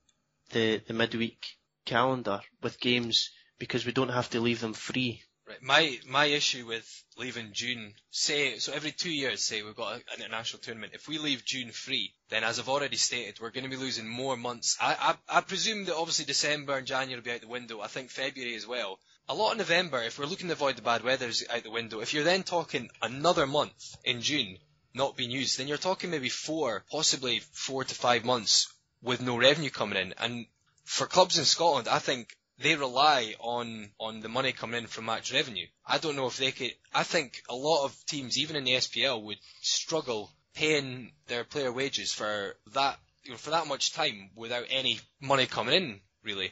the, 0.51 0.81
the 0.87 0.93
midweek 0.93 1.45
calendar 1.85 2.41
with 2.61 2.79
games 2.79 3.29
because 3.59 3.85
we 3.85 3.91
don't 3.91 4.09
have 4.09 4.29
to 4.31 4.39
leave 4.39 4.61
them 4.61 4.73
free. 4.73 5.23
Right. 5.51 5.61
My 5.61 5.99
my 6.07 6.25
issue 6.27 6.65
with 6.65 7.03
leaving 7.17 7.51
June, 7.51 7.93
say 8.09 8.57
so 8.59 8.71
every 8.71 8.93
two 8.93 9.11
years, 9.11 9.43
say 9.43 9.61
we've 9.61 9.75
got 9.75 9.95
an 9.95 10.01
international 10.15 10.61
tournament. 10.61 10.93
If 10.95 11.09
we 11.09 11.17
leave 11.17 11.43
June 11.43 11.71
free, 11.71 12.13
then 12.29 12.45
as 12.45 12.57
I've 12.57 12.69
already 12.69 12.95
stated, 12.95 13.41
we're 13.41 13.51
going 13.51 13.65
to 13.65 13.69
be 13.69 13.75
losing 13.75 14.07
more 14.07 14.37
months. 14.37 14.77
I 14.79 15.17
I, 15.29 15.39
I 15.39 15.41
presume 15.41 15.83
that 15.85 15.97
obviously 15.97 16.23
December 16.23 16.77
and 16.77 16.87
January 16.87 17.17
will 17.17 17.25
be 17.25 17.31
out 17.33 17.41
the 17.41 17.47
window. 17.49 17.81
I 17.81 17.87
think 17.87 18.11
February 18.11 18.55
as 18.55 18.65
well. 18.65 18.99
A 19.27 19.35
lot 19.35 19.51
of 19.51 19.57
November, 19.57 20.01
if 20.01 20.17
we're 20.17 20.25
looking 20.25 20.47
to 20.47 20.53
avoid 20.53 20.77
the 20.77 20.83
bad 20.83 21.03
weather, 21.03 21.27
is 21.27 21.45
out 21.49 21.63
the 21.63 21.69
window. 21.69 21.99
If 21.99 22.13
you're 22.13 22.23
then 22.23 22.43
talking 22.43 22.89
another 23.01 23.45
month 23.45 23.97
in 24.05 24.21
June 24.21 24.57
not 24.93 25.17
being 25.17 25.31
used, 25.31 25.57
then 25.57 25.67
you're 25.67 25.77
talking 25.77 26.11
maybe 26.11 26.29
four, 26.29 26.85
possibly 26.89 27.39
four 27.51 27.83
to 27.83 27.93
five 27.93 28.23
months 28.23 28.73
with 29.01 29.19
no 29.19 29.37
revenue 29.37 29.69
coming 29.69 29.99
in. 29.99 30.13
And 30.17 30.45
for 30.85 31.07
clubs 31.07 31.37
in 31.37 31.43
Scotland, 31.43 31.89
I 31.89 31.99
think 31.99 32.37
they 32.61 32.75
rely 32.75 33.35
on 33.39 33.89
on 33.99 34.19
the 34.21 34.29
money 34.29 34.51
coming 34.51 34.79
in 34.79 34.87
from 34.87 35.05
match 35.05 35.33
revenue. 35.33 35.65
I 35.85 35.97
don't 35.97 36.15
know 36.15 36.27
if 36.27 36.37
they 36.37 36.51
could. 36.51 36.73
I 36.93 37.03
think 37.03 37.41
a 37.49 37.55
lot 37.55 37.85
of 37.85 38.05
teams, 38.05 38.37
even 38.37 38.55
in 38.55 38.63
the 38.63 38.75
SPL, 38.75 39.23
would 39.23 39.39
struggle 39.61 40.31
paying 40.53 41.11
their 41.27 41.43
player 41.43 41.71
wages 41.71 42.13
for 42.13 42.55
that 42.73 42.99
you 43.23 43.31
know, 43.31 43.37
for 43.37 43.51
that 43.51 43.67
much 43.67 43.93
time 43.93 44.31
without 44.35 44.65
any 44.69 44.99
money 45.19 45.45
coming 45.45 45.75
in. 45.75 45.99
Really, 46.23 46.51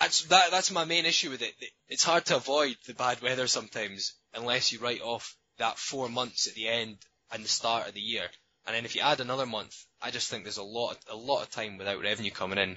that's 0.00 0.24
that. 0.24 0.50
That's 0.50 0.70
my 0.70 0.84
main 0.84 1.06
issue 1.06 1.30
with 1.30 1.42
it. 1.42 1.54
It's 1.88 2.04
hard 2.04 2.26
to 2.26 2.36
avoid 2.36 2.76
the 2.86 2.94
bad 2.94 3.22
weather 3.22 3.46
sometimes 3.46 4.14
unless 4.34 4.72
you 4.72 4.78
write 4.80 5.02
off 5.02 5.36
that 5.58 5.78
four 5.78 6.08
months 6.08 6.46
at 6.48 6.54
the 6.54 6.68
end 6.68 6.98
and 7.30 7.44
the 7.44 7.48
start 7.48 7.86
of 7.86 7.94
the 7.94 8.00
year. 8.00 8.26
And 8.66 8.74
then 8.74 8.84
if 8.84 8.94
you 8.94 9.02
add 9.02 9.20
another 9.20 9.46
month, 9.46 9.74
I 10.02 10.10
just 10.10 10.28
think 10.28 10.44
there's 10.44 10.58
a 10.58 10.62
lot, 10.62 10.98
a 11.08 11.16
lot 11.16 11.42
of 11.42 11.50
time 11.50 11.78
without 11.78 12.02
revenue 12.02 12.30
coming 12.30 12.58
in. 12.58 12.76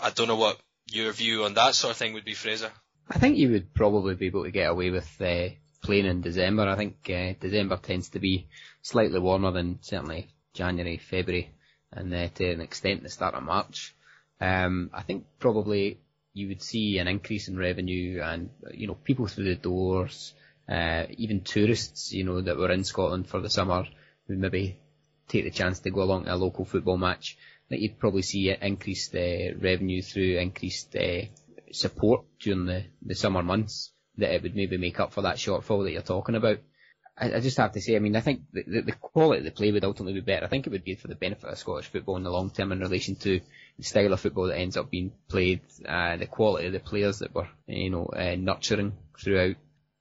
I 0.00 0.10
don't 0.10 0.28
know 0.28 0.36
what 0.36 0.58
your 0.90 1.12
view 1.12 1.44
on 1.44 1.54
that 1.54 1.74
sort 1.74 1.92
of 1.92 1.96
thing 1.96 2.14
would 2.14 2.24
be, 2.24 2.34
Fraser. 2.34 2.70
I 3.10 3.18
think 3.18 3.36
you 3.36 3.50
would 3.50 3.74
probably 3.74 4.14
be 4.14 4.26
able 4.26 4.44
to 4.44 4.50
get 4.50 4.70
away 4.70 4.90
with 4.90 5.08
uh, 5.20 5.48
playing 5.82 6.06
in 6.06 6.20
December. 6.20 6.68
I 6.68 6.76
think 6.76 6.96
uh, 7.10 7.34
December 7.40 7.76
tends 7.78 8.10
to 8.10 8.18
be 8.18 8.48
slightly 8.82 9.18
warmer 9.18 9.50
than 9.50 9.78
certainly 9.80 10.28
January, 10.52 10.98
February, 10.98 11.54
and 11.92 12.12
uh, 12.12 12.28
to 12.28 12.52
an 12.52 12.60
extent 12.60 13.02
the 13.02 13.08
start 13.08 13.34
of 13.34 13.42
March. 13.42 13.94
Um, 14.40 14.90
I 14.92 15.02
think 15.02 15.24
probably 15.38 16.00
you 16.32 16.48
would 16.48 16.62
see 16.62 16.98
an 16.98 17.08
increase 17.08 17.48
in 17.48 17.56
revenue 17.56 18.20
and 18.22 18.50
you 18.72 18.86
know 18.86 18.94
people 18.94 19.26
through 19.26 19.46
the 19.46 19.56
doors, 19.56 20.34
uh, 20.68 21.04
even 21.10 21.42
tourists, 21.42 22.12
you 22.12 22.24
know, 22.24 22.40
that 22.40 22.56
were 22.56 22.70
in 22.70 22.84
Scotland 22.84 23.28
for 23.28 23.40
the 23.40 23.50
summer 23.50 23.84
would 24.28 24.38
maybe 24.38 24.78
take 25.28 25.44
the 25.44 25.50
chance 25.50 25.80
to 25.80 25.90
go 25.90 26.02
along 26.02 26.24
to 26.24 26.34
a 26.34 26.36
local 26.36 26.64
football 26.64 26.98
match. 26.98 27.36
Think 27.68 27.82
you'd 27.82 27.98
probably 27.98 28.22
see 28.22 28.50
increased 28.50 29.14
uh, 29.14 29.54
revenue 29.58 30.02
through 30.02 30.38
increased 30.38 30.96
uh, 30.96 31.22
support 31.72 32.24
during 32.40 32.66
the, 32.66 32.84
the 33.02 33.14
summer 33.14 33.42
months 33.42 33.92
that 34.16 34.34
it 34.34 34.42
would 34.42 34.56
maybe 34.56 34.78
make 34.78 34.98
up 35.00 35.12
for 35.12 35.22
that 35.22 35.36
shortfall 35.36 35.84
that 35.84 35.92
you're 35.92 36.02
talking 36.02 36.34
about. 36.34 36.58
I, 37.16 37.34
I 37.34 37.40
just 37.40 37.58
have 37.58 37.72
to 37.72 37.80
say, 37.80 37.96
I 37.96 37.98
mean, 37.98 38.16
I 38.16 38.20
think 38.20 38.42
the, 38.52 38.64
the, 38.66 38.80
the, 38.82 38.92
quality 38.92 39.40
of 39.40 39.44
the 39.44 39.50
play 39.50 39.70
would 39.70 39.84
ultimately 39.84 40.20
be 40.20 40.24
better. 40.24 40.46
I 40.46 40.48
think 40.48 40.66
it 40.66 40.70
would 40.70 40.84
be 40.84 40.94
for 40.94 41.08
the 41.08 41.14
benefit 41.14 41.50
of 41.50 41.58
Scottish 41.58 41.88
football 41.88 42.16
in 42.16 42.22
the 42.22 42.30
long 42.30 42.50
term 42.50 42.72
in 42.72 42.80
relation 42.80 43.16
to 43.16 43.40
the 43.76 43.84
style 43.84 44.12
of 44.12 44.20
football 44.20 44.46
that 44.46 44.58
ends 44.58 44.76
up 44.76 44.90
being 44.90 45.12
played, 45.28 45.60
uh, 45.86 46.16
the 46.16 46.26
quality 46.26 46.66
of 46.66 46.72
the 46.72 46.80
players 46.80 47.18
that 47.18 47.34
were, 47.34 47.48
you 47.66 47.90
know, 47.90 48.06
uh, 48.06 48.34
nurturing 48.36 48.94
throughout 49.18 49.56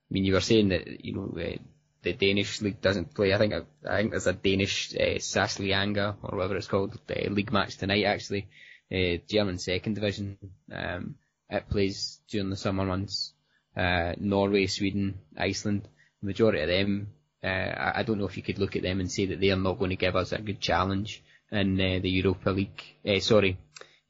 I 0.09 0.13
mean, 0.13 0.23
you 0.23 0.33
were 0.33 0.41
saying 0.41 0.69
that 0.69 1.03
you 1.05 1.13
know 1.13 1.37
uh, 1.37 1.57
the 2.03 2.13
Danish 2.13 2.61
league 2.61 2.81
doesn't 2.81 3.13
play. 3.13 3.33
I 3.33 3.37
think 3.37 3.53
I 3.53 3.97
think 3.97 4.11
there's 4.11 4.27
a 4.27 4.33
Danish 4.33 4.95
uh, 4.95 5.19
SAS 5.19 5.59
Liga 5.59 6.15
or 6.23 6.37
whatever 6.37 6.55
it's 6.55 6.67
called 6.67 6.99
uh, 7.09 7.29
league 7.29 7.51
match 7.51 7.77
tonight. 7.77 8.05
Actually, 8.05 8.47
uh, 8.91 9.17
German 9.27 9.57
second 9.57 9.95
division. 9.95 10.37
Um, 10.71 11.15
it 11.49 11.69
plays 11.69 12.19
during 12.29 12.49
the 12.49 12.57
summer 12.57 12.85
months. 12.85 13.33
Uh, 13.75 14.13
Norway, 14.17 14.67
Sweden, 14.67 15.19
Iceland. 15.37 15.87
The 16.21 16.27
majority 16.27 16.61
of 16.61 16.67
them. 16.67 17.09
Uh, 17.43 17.47
I, 17.47 17.99
I 17.99 18.03
don't 18.03 18.17
know 18.17 18.27
if 18.27 18.37
you 18.37 18.43
could 18.43 18.59
look 18.59 18.75
at 18.75 18.81
them 18.81 18.99
and 18.99 19.11
say 19.11 19.27
that 19.27 19.39
they 19.39 19.51
are 19.51 19.55
not 19.55 19.79
going 19.79 19.91
to 19.91 19.95
give 19.95 20.15
us 20.15 20.31
a 20.31 20.39
good 20.39 20.59
challenge 20.59 21.23
in 21.51 21.79
uh, 21.79 21.99
the 22.01 22.09
Europa 22.09 22.49
League. 22.49 22.81
Uh, 23.07 23.19
sorry, 23.19 23.57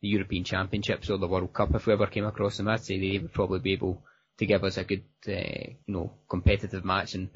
the 0.02 0.08
European 0.08 0.44
Championships 0.44 1.10
or 1.10 1.18
the 1.18 1.28
World 1.28 1.54
Cup. 1.54 1.76
If 1.76 1.86
we 1.86 1.94
ever 1.94 2.08
came 2.08 2.26
across 2.26 2.58
them, 2.58 2.68
I'd 2.68 2.84
say 2.84 3.00
they 3.00 3.20
would 3.20 3.34
probably 3.34 3.60
be 3.60 3.74
able 3.74 4.04
to 4.38 4.46
give 4.46 4.64
us 4.64 4.78
a 4.78 4.84
good, 4.84 5.04
uh, 5.28 5.32
you 5.32 5.94
know, 5.94 6.12
competitive 6.30 6.86
match. 6.86 7.16
And 7.16 7.30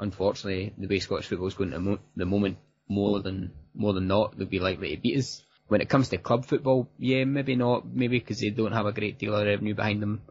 unfortunately, 0.00 0.74
the 0.76 0.88
way 0.88 0.98
Scottish 0.98 1.26
football 1.26 1.48
is 1.48 1.54
going 1.54 1.72
at 1.72 2.00
the 2.16 2.26
moment, 2.26 2.56
more 2.88 3.20
than 3.20 3.52
more 3.74 3.92
than 3.92 4.08
not, 4.08 4.36
they'll 4.36 4.48
be 4.48 4.58
likely 4.58 4.96
to 4.96 5.00
beat 5.00 5.18
us. 5.18 5.42
When 5.68 5.80
it 5.80 5.88
comes 5.88 6.08
to 6.08 6.18
club 6.18 6.44
football, 6.46 6.90
yeah, 6.98 7.22
maybe 7.24 7.54
not, 7.54 7.86
maybe 7.86 8.18
because 8.18 8.40
they 8.40 8.50
don't 8.50 8.72
have 8.72 8.86
a 8.86 8.92
great 8.92 9.18
deal 9.18 9.36
of 9.36 9.46
revenue 9.46 9.74
behind 9.74 10.02
them, 10.02 10.22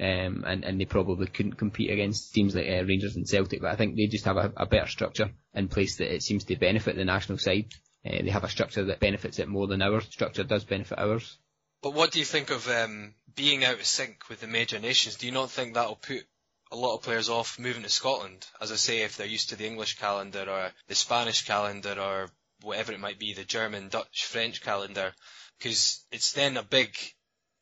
um, 0.00 0.44
and 0.44 0.64
and 0.64 0.80
they 0.80 0.86
probably 0.86 1.28
couldn't 1.28 1.54
compete 1.54 1.90
against 1.90 2.34
teams 2.34 2.56
like 2.56 2.66
uh, 2.66 2.84
Rangers 2.84 3.14
and 3.14 3.28
Celtic. 3.28 3.60
But 3.60 3.70
I 3.70 3.76
think 3.76 3.94
they 3.94 4.06
just 4.06 4.24
have 4.24 4.36
a, 4.36 4.52
a 4.56 4.66
better 4.66 4.88
structure 4.88 5.30
in 5.54 5.68
place 5.68 5.96
that 5.98 6.12
it 6.12 6.22
seems 6.22 6.44
to 6.44 6.56
benefit 6.56 6.96
the 6.96 7.04
national 7.04 7.38
side. 7.38 7.66
Uh, 8.04 8.22
they 8.22 8.30
have 8.30 8.44
a 8.44 8.48
structure 8.48 8.84
that 8.86 9.00
benefits 9.00 9.38
it 9.38 9.48
more 9.48 9.66
than 9.66 9.82
our 9.82 10.00
structure 10.00 10.44
does 10.44 10.64
benefit 10.64 10.98
ours. 10.98 11.38
But 11.82 11.94
what 11.94 12.10
do 12.10 12.18
you 12.18 12.24
think 12.24 12.50
of 12.50 12.68
um, 12.68 13.14
being 13.36 13.64
out 13.64 13.74
of 13.74 13.84
sync 13.84 14.28
with 14.28 14.40
the 14.40 14.48
major 14.48 14.80
nations? 14.80 15.16
Do 15.16 15.26
you 15.26 15.32
not 15.32 15.50
think 15.50 15.74
that'll 15.74 15.96
put 15.96 16.26
a 16.70 16.76
lot 16.76 16.94
of 16.94 17.02
players 17.02 17.28
off 17.28 17.58
moving 17.58 17.82
to 17.82 17.88
Scotland? 17.88 18.46
As 18.60 18.72
I 18.72 18.76
say, 18.76 19.02
if 19.02 19.16
they're 19.16 19.26
used 19.26 19.50
to 19.50 19.56
the 19.56 19.66
English 19.66 19.98
calendar 19.98 20.44
or 20.48 20.70
the 20.86 20.94
Spanish 20.94 21.44
calendar 21.44 21.96
or 22.00 22.28
whatever 22.62 22.92
it 22.92 23.00
might 23.00 23.18
be, 23.18 23.34
the 23.34 23.44
German, 23.44 23.88
Dutch, 23.88 24.26
French 24.26 24.62
calendar, 24.62 25.12
because 25.58 26.04
it's 26.10 26.32
then 26.32 26.56
a 26.56 26.62
big, 26.62 26.96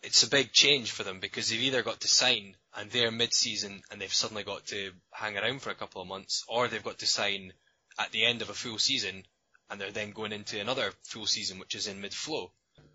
it's 0.03 0.23
a 0.23 0.31
big 0.31 0.53
change 0.53 0.91
for 0.91 1.03
them 1.03 1.21
because 1.21 1.51
they've 1.51 1.61
either 1.63 1.83
got 1.83 2.01
to 2.01 2.09
sign 2.09 2.57
and 2.77 2.91
they're 2.91 3.11
mid-season 3.11 3.83
and 3.91 4.01
they've 4.01 4.13
suddenly 4.13 4.45
got 4.45 4.67
to 4.67 4.91
hang 5.13 5.37
around 5.37 5.63
for 5.63 5.71
a 5.71 5.75
couple 5.75 6.03
of 6.03 6.09
months, 6.09 6.45
or 6.49 6.69
they've 6.69 6.83
got 6.85 6.99
to 6.99 7.07
sign 7.07 7.53
at 7.99 8.11
the 8.13 8.25
end 8.25 8.43
of 8.43 8.51
a 8.51 8.55
full 8.55 8.79
season 8.79 9.25
and 9.71 9.81
they're 9.81 9.91
then 9.91 10.11
going 10.11 10.33
into 10.33 10.61
another 10.61 10.93
full 11.05 11.27
season 11.27 11.59
which 11.59 11.75
is 11.75 11.87
in 11.87 12.01
mid-flow. 12.01 12.51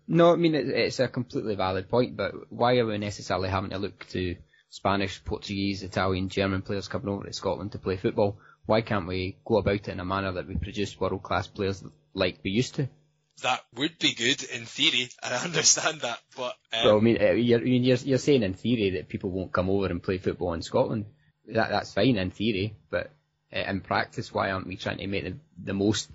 No, 0.08 0.32
I 0.32 0.36
mean 0.36 0.54
it's 0.54 1.00
a 1.00 1.08
completely 1.08 1.54
valid 1.54 1.88
point, 1.88 2.16
but 2.16 2.32
why 2.50 2.76
are 2.78 2.86
we 2.86 2.98
necessarily 2.98 3.48
having 3.48 3.70
to 3.70 3.78
look 3.78 4.08
to 4.10 4.36
Spanish, 4.72 5.22
Portuguese, 5.22 5.82
Italian, 5.82 6.30
German 6.30 6.62
players 6.62 6.88
coming 6.88 7.10
over 7.10 7.26
to 7.26 7.32
Scotland 7.34 7.72
to 7.72 7.78
play 7.78 7.98
football? 7.98 8.38
Why 8.64 8.80
can't 8.80 9.06
we 9.06 9.36
go 9.44 9.58
about 9.58 9.74
it 9.74 9.88
in 9.88 10.00
a 10.00 10.04
manner 10.04 10.32
that 10.32 10.48
we 10.48 10.56
produce 10.56 10.98
world 10.98 11.22
class 11.22 11.46
players 11.46 11.84
like 12.14 12.38
we 12.42 12.52
used 12.52 12.76
to? 12.76 12.88
That 13.42 13.60
would 13.74 13.98
be 13.98 14.14
good 14.14 14.42
in 14.42 14.64
theory, 14.64 15.10
and 15.22 15.34
I 15.34 15.44
understand 15.44 16.00
that, 16.00 16.20
but 16.34 16.54
um, 16.72 16.84
well, 16.84 16.96
I 16.96 17.00
mean, 17.00 17.18
uh, 17.20 17.32
you're, 17.32 17.62
you're 17.62 17.96
you're 17.98 18.16
saying 18.16 18.42
in 18.42 18.54
theory 18.54 18.90
that 18.96 19.10
people 19.10 19.30
won't 19.30 19.52
come 19.52 19.68
over 19.68 19.88
and 19.88 20.02
play 20.02 20.16
football 20.16 20.54
in 20.54 20.62
Scotland. 20.62 21.04
That 21.48 21.68
that's 21.68 21.92
fine 21.92 22.16
in 22.16 22.30
theory, 22.30 22.74
but 22.88 23.10
uh, 23.54 23.58
in 23.58 23.82
practice, 23.82 24.32
why 24.32 24.52
aren't 24.52 24.66
we 24.66 24.76
trying 24.76 24.98
to 24.98 25.06
make 25.06 25.24
the, 25.24 25.36
the 25.62 25.74
most 25.74 26.10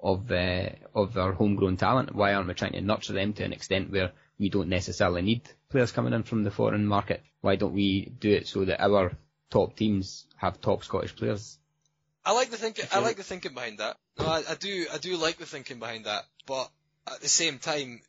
of 0.00 0.32
uh, 0.32 0.70
of 0.96 1.16
our 1.16 1.32
homegrown 1.32 1.76
talent. 1.76 2.14
Why 2.14 2.34
aren't 2.34 2.48
we 2.48 2.54
trying 2.54 2.72
to 2.72 2.80
nurture 2.80 3.12
them 3.12 3.34
to 3.34 3.44
an 3.44 3.52
extent 3.52 3.92
where 3.92 4.10
we 4.40 4.48
don't 4.48 4.70
necessarily 4.70 5.20
need 5.22 5.42
players 5.68 5.92
coming 5.92 6.14
in 6.14 6.22
from 6.22 6.42
the 6.42 6.50
foreign 6.50 6.86
market? 6.86 7.22
Why 7.42 7.56
don't 7.56 7.74
we 7.74 8.06
do 8.18 8.30
it 8.30 8.48
so 8.48 8.64
that 8.64 8.82
our 8.82 9.12
top 9.50 9.76
teams 9.76 10.26
have 10.36 10.60
top 10.60 10.82
Scottish 10.82 11.14
players? 11.14 11.58
I 12.24 12.32
like 12.32 12.50
the 12.50 12.56
thinking. 12.56 12.86
I 12.90 13.00
like 13.00 13.16
the 13.16 13.22
thinking 13.22 13.54
behind 13.54 13.78
that. 13.78 13.96
No, 14.18 14.26
I, 14.26 14.42
I 14.48 14.54
do. 14.54 14.86
I 14.92 14.98
do 14.98 15.16
like 15.16 15.36
the 15.36 15.46
thinking 15.46 15.78
behind 15.78 16.06
that. 16.06 16.24
But 16.46 16.70
at 17.06 17.20
the 17.20 17.28
same 17.28 17.58
time, 17.58 18.00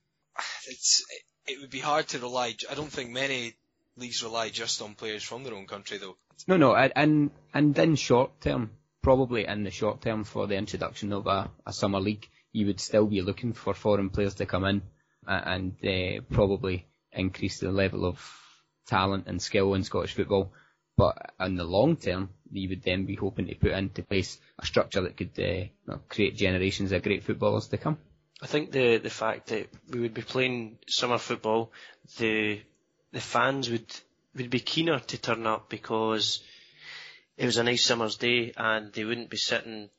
it's 0.67 1.05
it, 1.09 1.53
it 1.53 1.61
would 1.61 1.69
be 1.69 1.79
hard 1.79 2.07
to 2.09 2.19
rely. 2.19 2.55
I 2.69 2.75
don't 2.75 2.91
think 2.91 3.11
many 3.11 3.53
leagues 3.97 4.23
rely 4.23 4.49
just 4.49 4.81
on 4.81 4.95
players 4.95 5.23
from 5.23 5.43
their 5.43 5.53
own 5.53 5.67
country, 5.67 5.97
though. 5.97 6.17
No, 6.47 6.57
no, 6.57 6.75
and 6.75 7.31
and 7.53 7.77
in 7.77 7.95
short 7.95 8.39
term, 8.41 8.71
probably 9.01 9.45
in 9.45 9.63
the 9.63 9.71
short 9.71 10.01
term 10.01 10.23
for 10.23 10.47
the 10.47 10.55
introduction 10.55 11.13
of 11.13 11.27
a, 11.27 11.51
a 11.65 11.73
summer 11.73 11.99
league, 11.99 12.27
you 12.51 12.67
would 12.67 12.79
still 12.79 13.05
be 13.05 13.21
looking 13.21 13.53
for 13.53 13.73
foreign 13.73 14.09
players 14.09 14.35
to 14.35 14.45
come 14.45 14.65
in 14.65 14.81
and 15.27 15.75
uh, 15.85 16.21
probably 16.29 16.87
increase 17.11 17.59
the 17.59 17.71
level 17.71 18.05
of 18.05 18.19
talent 18.87 19.27
and 19.27 19.41
skill 19.41 19.73
in 19.73 19.83
Scottish 19.83 20.13
football. 20.13 20.53
But 20.97 21.33
in 21.39 21.55
the 21.55 21.63
long 21.63 21.95
term, 21.95 22.29
you 22.51 22.69
would 22.69 22.83
then 22.83 23.05
be 23.05 23.15
hoping 23.15 23.47
to 23.47 23.55
put 23.55 23.71
into 23.71 24.03
place 24.03 24.39
a 24.59 24.65
structure 24.65 25.01
that 25.01 25.17
could 25.17 25.39
uh, 25.39 25.97
create 26.09 26.35
generations 26.35 26.91
of 26.91 27.03
great 27.03 27.23
footballers 27.23 27.67
to 27.69 27.77
come. 27.77 27.97
I 28.41 28.47
think 28.47 28.71
the 28.71 28.97
the 28.97 29.09
fact 29.09 29.47
that 29.47 29.69
we 29.89 29.99
would 29.99 30.13
be 30.13 30.23
playing 30.23 30.79
summer 30.87 31.17
football, 31.17 31.71
the 32.17 32.61
the 33.11 33.21
fans 33.21 33.69
would 33.69 33.85
would 34.35 34.49
be 34.49 34.59
keener 34.59 34.99
to 34.99 35.17
turn 35.17 35.45
up 35.45 35.69
because 35.69 36.43
it 37.37 37.45
was 37.45 37.57
a 37.57 37.63
nice 37.63 37.85
summer's 37.85 38.17
day 38.17 38.53
and 38.57 38.91
they 38.93 39.03
wouldn't 39.03 39.29
be 39.29 39.37
sitting 39.37 39.89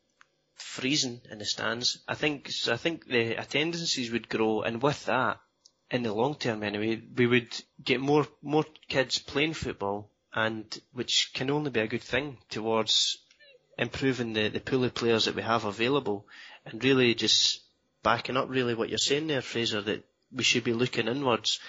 freezing 0.57 1.21
in 1.31 1.39
the 1.39 1.45
stands. 1.45 1.99
I 2.09 2.15
think 2.15 2.51
I 2.69 2.77
think 2.77 3.07
the 3.07 3.35
attendances 3.35 4.11
would 4.11 4.29
grow, 4.29 4.63
and 4.63 4.83
with 4.83 5.05
that, 5.07 5.41
in 5.91 6.03
the 6.03 6.13
long 6.13 6.35
term 6.35 6.63
anyway, 6.63 7.03
we 7.17 7.27
would 7.27 7.53
get 7.83 8.01
more 8.01 8.27
more 8.43 8.65
kids 8.89 9.19
playing 9.19 9.55
football, 9.55 10.11
and 10.35 10.65
which 10.93 11.31
can 11.35 11.51
only 11.51 11.71
be 11.71 11.81
a 11.81 11.87
good 11.87 12.03
thing 12.03 12.39
towards 12.49 13.19
improving 13.79 14.33
the, 14.33 14.49
the 14.49 14.61
pool 14.61 14.85
of 14.85 14.95
players 14.95 15.27
that 15.27 15.35
we 15.35 15.43
have 15.43 15.65
available, 15.65 16.27
and 16.65 16.83
really 16.83 17.15
just 17.15 17.61
backing 18.03 18.37
up 18.37 18.49
really 18.49 18.75
what 18.75 18.89
you're 18.89 18.99
saying 18.99 19.27
there, 19.27 19.43
Fraser, 19.43 19.83
that 19.83 20.05
we 20.31 20.43
should 20.43 20.65
be 20.65 20.73
looking 20.73 21.09
inwards, 21.09 21.61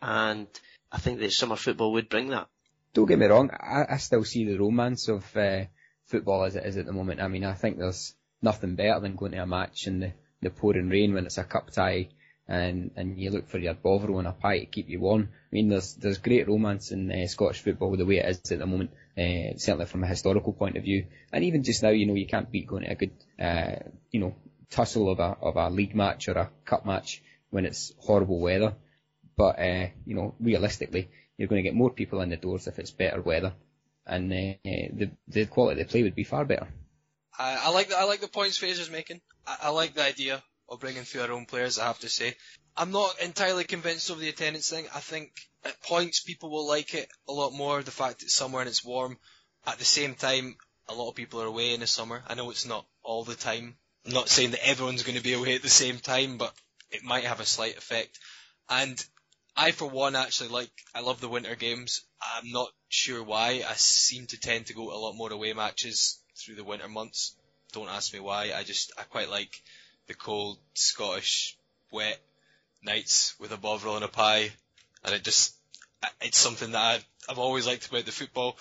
and 0.00 0.46
I 0.92 0.98
think 0.98 1.18
that 1.18 1.32
summer 1.32 1.56
football 1.56 1.92
would 1.92 2.08
bring 2.08 2.28
that. 2.28 2.48
Don't 2.92 3.06
get 3.06 3.18
me 3.18 3.26
wrong, 3.26 3.50
I, 3.50 3.94
I 3.94 3.96
still 3.96 4.24
see 4.24 4.44
the 4.44 4.58
romance 4.58 5.08
of 5.08 5.24
uh, 5.36 5.64
football 6.06 6.44
as 6.44 6.54
it 6.54 6.64
is 6.64 6.76
at 6.76 6.86
the 6.86 6.92
moment. 6.92 7.20
I 7.20 7.28
mean, 7.28 7.44
I 7.44 7.54
think 7.54 7.78
there's 7.78 8.14
nothing 8.44 8.76
better 8.76 9.00
than 9.00 9.16
going 9.16 9.32
to 9.32 9.42
a 9.42 9.46
match 9.46 9.86
in 9.86 10.00
the, 10.00 10.12
the 10.42 10.50
pouring 10.50 10.88
rain 10.88 11.14
when 11.14 11.26
it's 11.26 11.38
a 11.38 11.44
cup 11.44 11.70
tie 11.70 12.08
and 12.46 12.90
and 12.96 13.18
you 13.18 13.30
look 13.30 13.48
for 13.48 13.58
your 13.58 13.74
Bovril 13.74 14.18
and 14.18 14.28
a 14.28 14.32
pie 14.32 14.60
to 14.60 14.66
keep 14.66 14.88
you 14.88 15.00
warm. 15.00 15.28
I 15.32 15.50
mean, 15.50 15.68
there's 15.68 15.94
there's 15.94 16.18
great 16.18 16.46
romance 16.46 16.90
in 16.90 17.10
uh, 17.10 17.26
Scottish 17.26 17.60
football 17.60 17.96
the 17.96 18.04
way 18.04 18.18
it 18.18 18.28
is 18.28 18.52
at 18.52 18.58
the 18.58 18.66
moment, 18.66 18.90
uh, 19.16 19.56
certainly 19.56 19.86
from 19.86 20.04
a 20.04 20.08
historical 20.08 20.52
point 20.52 20.76
of 20.76 20.84
view, 20.84 21.06
and 21.32 21.44
even 21.44 21.62
just 21.62 21.82
now, 21.82 21.90
you 21.90 22.06
know, 22.06 22.14
you 22.14 22.26
can't 22.26 22.50
beat 22.50 22.66
going 22.66 22.84
to 22.84 22.90
a 22.90 22.94
good, 22.94 23.12
uh, 23.40 23.76
you 24.10 24.20
know, 24.20 24.34
tussle 24.70 25.10
of 25.10 25.20
a 25.20 25.36
of 25.40 25.56
a 25.56 25.70
league 25.70 25.94
match 25.94 26.28
or 26.28 26.32
a 26.32 26.50
cup 26.64 26.84
match 26.84 27.22
when 27.50 27.64
it's 27.64 27.92
horrible 27.98 28.40
weather. 28.40 28.74
But 29.36 29.58
uh, 29.58 29.86
you 30.04 30.14
know, 30.14 30.34
realistically, 30.38 31.08
you're 31.38 31.48
going 31.48 31.62
to 31.62 31.68
get 31.68 31.74
more 31.74 31.90
people 31.90 32.20
in 32.20 32.30
the 32.30 32.36
doors 32.36 32.66
if 32.66 32.78
it's 32.78 32.90
better 32.90 33.22
weather, 33.22 33.54
and 34.06 34.30
uh, 34.30 34.56
the 34.64 35.10
the 35.28 35.46
quality 35.46 35.80
of 35.80 35.86
the 35.86 35.90
play 35.90 36.02
would 36.02 36.14
be 36.14 36.24
far 36.24 36.44
better. 36.44 36.68
I, 37.38 37.58
I 37.64 37.68
like 37.70 37.88
the, 37.88 37.98
I 37.98 38.04
like 38.04 38.20
the 38.20 38.28
points 38.28 38.58
Fraser's 38.58 38.90
making. 38.90 39.20
I, 39.46 39.56
I 39.64 39.68
like 39.70 39.94
the 39.94 40.04
idea 40.04 40.42
of 40.68 40.80
bringing 40.80 41.02
through 41.02 41.22
our 41.22 41.32
own 41.32 41.46
players. 41.46 41.78
I 41.78 41.86
have 41.86 41.98
to 42.00 42.08
say, 42.08 42.34
I'm 42.76 42.90
not 42.90 43.20
entirely 43.20 43.64
convinced 43.64 44.10
of 44.10 44.20
the 44.20 44.28
attendance 44.28 44.70
thing. 44.70 44.86
I 44.94 45.00
think 45.00 45.32
at 45.64 45.82
points 45.82 46.20
people 46.20 46.50
will 46.50 46.66
like 46.66 46.94
it 46.94 47.08
a 47.28 47.32
lot 47.32 47.52
more. 47.52 47.82
The 47.82 47.90
fact 47.90 48.18
that 48.18 48.26
it's 48.26 48.34
summer 48.34 48.60
and 48.60 48.68
it's 48.68 48.84
warm. 48.84 49.18
At 49.66 49.78
the 49.78 49.84
same 49.84 50.14
time, 50.14 50.56
a 50.88 50.94
lot 50.94 51.10
of 51.10 51.14
people 51.14 51.40
are 51.40 51.46
away 51.46 51.74
in 51.74 51.80
the 51.80 51.86
summer. 51.86 52.22
I 52.28 52.34
know 52.34 52.50
it's 52.50 52.66
not 52.66 52.86
all 53.02 53.24
the 53.24 53.34
time. 53.34 53.76
I'm 54.06 54.12
not 54.12 54.28
saying 54.28 54.50
that 54.50 54.66
everyone's 54.66 55.02
going 55.02 55.16
to 55.16 55.22
be 55.22 55.32
away 55.32 55.54
at 55.54 55.62
the 55.62 55.70
same 55.70 55.98
time, 55.98 56.36
but 56.36 56.52
it 56.90 57.02
might 57.02 57.24
have 57.24 57.40
a 57.40 57.46
slight 57.46 57.78
effect. 57.78 58.18
And 58.68 59.02
I, 59.56 59.70
for 59.70 59.88
one, 59.88 60.16
actually 60.16 60.50
like, 60.50 60.70
I 60.94 61.00
love 61.00 61.20
the 61.20 61.28
winter 61.28 61.54
games. 61.54 62.02
I'm 62.20 62.50
not 62.50 62.68
sure 62.88 63.22
why. 63.22 63.62
I 63.66 63.74
seem 63.74 64.26
to 64.26 64.38
tend 64.38 64.66
to 64.66 64.74
go 64.74 64.90
to 64.90 64.94
a 64.94 64.98
lot 64.98 65.14
more 65.14 65.32
away 65.32 65.52
matches 65.52 66.20
through 66.36 66.56
the 66.56 66.64
winter 66.64 66.88
months. 66.88 67.34
Don't 67.72 67.88
ask 67.88 68.12
me 68.12 68.20
why. 68.20 68.52
I 68.54 68.62
just, 68.62 68.92
I 68.98 69.02
quite 69.02 69.30
like 69.30 69.62
the 70.06 70.14
cold 70.14 70.58
Scottish 70.74 71.56
wet 71.90 72.20
nights 72.82 73.34
with 73.38 73.52
a 73.52 73.56
bovril 73.56 73.96
and 73.96 74.04
a 74.04 74.08
pie, 74.08 74.52
and 75.04 75.14
it 75.14 75.24
just 75.24 75.54
it's 76.20 76.38
something 76.38 76.72
that 76.72 76.80
I've, 76.80 77.06
I've 77.28 77.38
always 77.38 77.66
liked 77.66 77.88
about 77.88 78.04
the 78.04 78.12
football, 78.12 78.56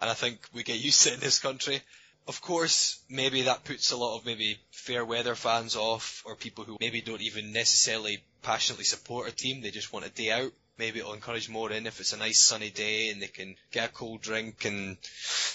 and 0.00 0.10
I 0.10 0.14
think 0.14 0.38
we 0.52 0.62
get 0.62 0.78
used 0.78 1.02
to 1.02 1.10
it 1.10 1.14
in 1.14 1.20
this 1.20 1.40
country. 1.40 1.80
Of 2.26 2.40
course, 2.40 3.00
maybe 3.10 3.42
that 3.42 3.64
puts 3.64 3.90
a 3.90 3.96
lot 3.96 4.16
of 4.16 4.24
maybe 4.24 4.58
fair 4.70 5.04
weather 5.04 5.34
fans 5.34 5.76
off, 5.76 6.22
or 6.24 6.36
people 6.36 6.64
who 6.64 6.78
maybe 6.80 7.00
don't 7.00 7.20
even 7.20 7.52
necessarily 7.52 8.22
passionately 8.42 8.84
support 8.84 9.28
a 9.28 9.32
team, 9.32 9.60
they 9.60 9.70
just 9.70 9.92
want 9.92 10.06
a 10.06 10.10
day 10.10 10.30
out. 10.30 10.52
Maybe 10.78 10.98
it'll 10.98 11.14
encourage 11.14 11.48
more 11.48 11.70
in 11.70 11.86
if 11.86 12.00
it's 12.00 12.12
a 12.12 12.16
nice 12.16 12.40
sunny 12.40 12.70
day 12.70 13.10
and 13.10 13.22
they 13.22 13.28
can 13.28 13.54
get 13.70 13.90
a 13.90 13.92
cold 13.92 14.22
drink 14.22 14.64
and 14.64 14.96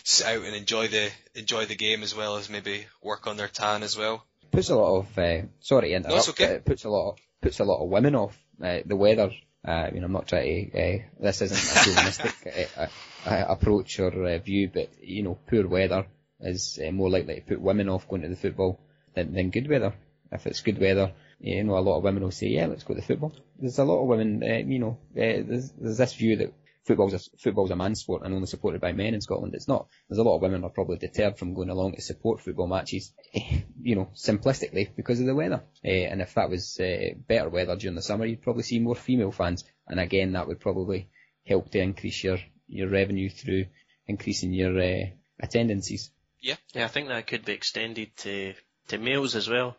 sit 0.03 0.25
out 0.25 0.43
and 0.43 0.55
enjoy 0.55 0.88
the 0.88 1.12
enjoy 1.36 1.65
the 1.65 1.75
game 1.75 2.03
as 2.03 2.15
well 2.15 2.38
as 2.38 2.49
maybe 2.49 2.86
work 3.01 3.27
on 3.27 3.36
their 3.36 3.49
tan 3.49 3.84
as 3.84 3.97
well 3.97 4.25
puts 4.51 4.69
a 4.69 4.75
lot 4.75 4.99
of 4.99 5.17
uh, 5.17 5.41
sorry 5.60 5.93
interrupt. 5.93 6.27
No, 6.27 6.32
okay. 6.32 6.55
It 6.55 6.65
puts 6.65 6.84
a 6.84 6.89
lot 6.89 7.12
of, 7.12 7.17
puts 7.41 7.60
a 7.60 7.63
lot 7.63 7.84
of 7.84 7.89
women 7.89 8.15
off 8.15 8.38
uh, 8.63 8.79
the 8.86 8.95
weather. 8.95 9.32
Uh, 9.67 9.71
I 9.71 9.91
mean, 9.91 10.03
I'm 10.03 10.12
not 10.12 10.27
trying 10.27 10.71
to. 10.71 10.79
Uh, 10.79 10.99
this 11.19 11.41
isn't 11.41 11.58
a 11.58 11.86
chauvinistic 11.86 12.69
uh, 12.77 12.86
uh, 13.25 13.45
approach 13.49 13.99
or 13.99 14.25
uh, 14.25 14.38
view, 14.39 14.69
but 14.73 14.89
you 15.01 15.23
know, 15.23 15.38
poor 15.49 15.67
weather 15.67 16.05
is 16.39 16.79
uh, 16.86 16.91
more 16.91 17.10
likely 17.10 17.36
to 17.36 17.41
put 17.41 17.62
women 17.62 17.89
off 17.89 18.08
going 18.08 18.21
to 18.21 18.29
the 18.29 18.36
football 18.36 18.79
than, 19.15 19.34
than 19.34 19.49
good 19.49 19.69
weather. 19.69 19.93
If 20.32 20.47
it's 20.47 20.62
good 20.62 20.79
weather, 20.79 21.12
you 21.39 21.63
know, 21.63 21.78
a 21.78 21.80
lot 21.80 21.97
of 21.97 22.04
women 22.04 22.23
will 22.23 22.32
say, 22.32 22.47
"Yeah, 22.47 22.67
let's 22.67 22.84
go 22.84 22.93
to 22.93 23.02
the 23.02 23.06
football." 23.06 23.34
There's 23.58 23.80
a 23.80 23.84
lot 23.84 24.02
of 24.02 24.08
women, 24.08 24.43
uh, 24.43 24.58
you 24.58 24.80
know, 24.80 24.97
uh, 25.12 25.43
there's, 25.47 25.71
there's 25.71 25.97
this 25.97 26.13
view 26.13 26.36
that 26.38 26.54
football's 26.84 27.13
a, 27.13 27.38
football's 27.38 27.71
a 27.71 27.75
man's 27.75 28.02
sport 28.02 28.23
and 28.23 28.34
only 28.34 28.47
supported 28.47 28.82
by 28.82 28.91
men 28.91 29.13
in 29.13 29.21
Scotland. 29.21 29.54
It's 29.54 29.67
not. 29.67 29.88
There's 30.08 30.19
a 30.19 30.23
lot 30.23 30.36
of 30.36 30.41
women 30.41 30.63
are 30.63 30.69
probably 30.69 30.97
deterred 30.97 31.38
from 31.38 31.54
going 31.54 31.69
along 31.69 31.93
to 31.93 32.02
support 32.02 32.41
football 32.41 32.67
matches, 32.67 33.13
you 33.82 33.95
know, 33.95 34.10
simplistically 34.15 34.89
because 34.95 35.19
of 35.19 35.25
the 35.25 35.36
weather. 35.36 35.63
Uh, 35.86 35.88
and 35.88 36.21
if 36.21 36.34
that 36.34 36.49
was 36.49 36.80
uh, 36.80 37.13
better 37.28 37.49
weather 37.49 37.75
during 37.75 37.95
the 37.95 38.02
summer, 38.02 38.25
you'd 38.25 38.41
probably 38.41 38.63
see 38.63 38.80
more 38.80 38.95
female 38.95 39.32
fans. 39.32 39.63
And 39.88 39.99
again, 39.99 40.34
that 40.34 40.47
would 40.47 40.60
probably 40.60 41.10
help 41.45 41.69
to 41.71 41.80
increase 41.80 42.23
your, 42.23 42.39
your 42.67 42.89
revenue 42.89 43.30
through 43.30 43.65
increasing 44.08 44.54
your 44.54 44.80
uh, 44.82 45.06
attendances. 45.39 46.12
Yeah, 46.41 46.56
yeah, 46.73 46.86
I 46.86 46.88
think 46.88 47.10
that 47.10 47.28
could 47.28 47.45
be 47.45 47.54
extended 47.54 48.15
to 48.17 48.54
to 48.88 48.97
males 48.97 49.36
as 49.36 49.47
well. 49.47 49.78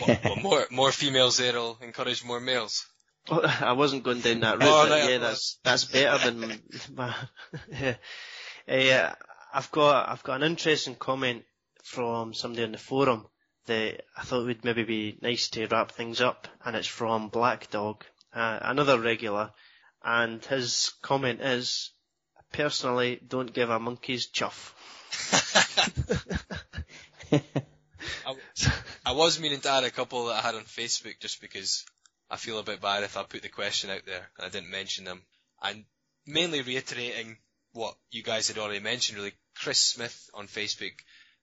Well, 0.00 0.18
well 0.24 0.36
more 0.36 0.66
more 0.70 0.92
females 0.92 1.36
there'll 1.38 1.78
encourage 1.80 2.24
more 2.24 2.40
males. 2.40 2.86
Well, 3.30 3.42
I 3.44 3.72
wasn't 3.72 4.04
going 4.04 4.20
down 4.20 4.40
that 4.40 4.58
route, 4.58 4.68
oh, 4.68 4.88
but 4.88 5.10
yeah, 5.10 5.18
that's 5.18 5.58
that's 5.62 5.84
better 5.84 6.30
than. 6.30 6.60
yeah. 7.70 7.94
Uh, 8.68 9.10
I've 9.54 9.70
got 9.70 10.10
I've 10.10 10.22
got 10.22 10.42
an 10.42 10.50
interesting 10.50 10.94
comment 10.94 11.44
from 11.82 12.34
somebody 12.34 12.64
on 12.64 12.72
the 12.72 12.78
forum 12.78 13.26
that 13.64 14.02
I 14.16 14.22
thought 14.22 14.44
would 14.44 14.64
maybe 14.64 14.82
be 14.84 15.18
nice 15.22 15.48
to 15.50 15.66
wrap 15.66 15.92
things 15.92 16.20
up, 16.20 16.48
and 16.64 16.76
it's 16.76 16.88
from 16.88 17.28
Black 17.28 17.70
Dog, 17.70 18.04
uh, 18.34 18.58
another 18.60 19.00
regular, 19.00 19.52
and 20.04 20.44
his 20.44 20.92
comment 21.00 21.40
is, 21.40 21.92
personally, 22.52 23.20
don't 23.26 23.52
give 23.52 23.70
a 23.70 23.78
monkey's 23.78 24.26
chuff. 24.26 24.74
I, 28.26 28.34
I 29.06 29.12
was 29.12 29.40
meaning 29.40 29.60
to 29.60 29.70
add 29.70 29.84
a 29.84 29.90
couple 29.90 30.26
that 30.26 30.36
I 30.36 30.46
had 30.46 30.54
on 30.54 30.62
Facebook 30.62 31.18
just 31.20 31.40
because 31.40 31.84
I 32.30 32.36
feel 32.36 32.58
a 32.58 32.62
bit 32.62 32.80
bad 32.80 33.04
if 33.04 33.16
I 33.16 33.22
put 33.22 33.42
the 33.42 33.48
question 33.48 33.90
out 33.90 34.06
there 34.06 34.28
and 34.36 34.46
I 34.46 34.48
didn't 34.48 34.70
mention 34.70 35.04
them. 35.04 35.22
And 35.62 35.84
mainly 36.26 36.62
reiterating 36.62 37.38
what 37.72 37.96
you 38.10 38.22
guys 38.22 38.48
had 38.48 38.58
already 38.58 38.80
mentioned, 38.80 39.18
really. 39.18 39.32
Chris 39.56 39.78
Smith 39.78 40.30
on 40.34 40.46
Facebook 40.46 40.92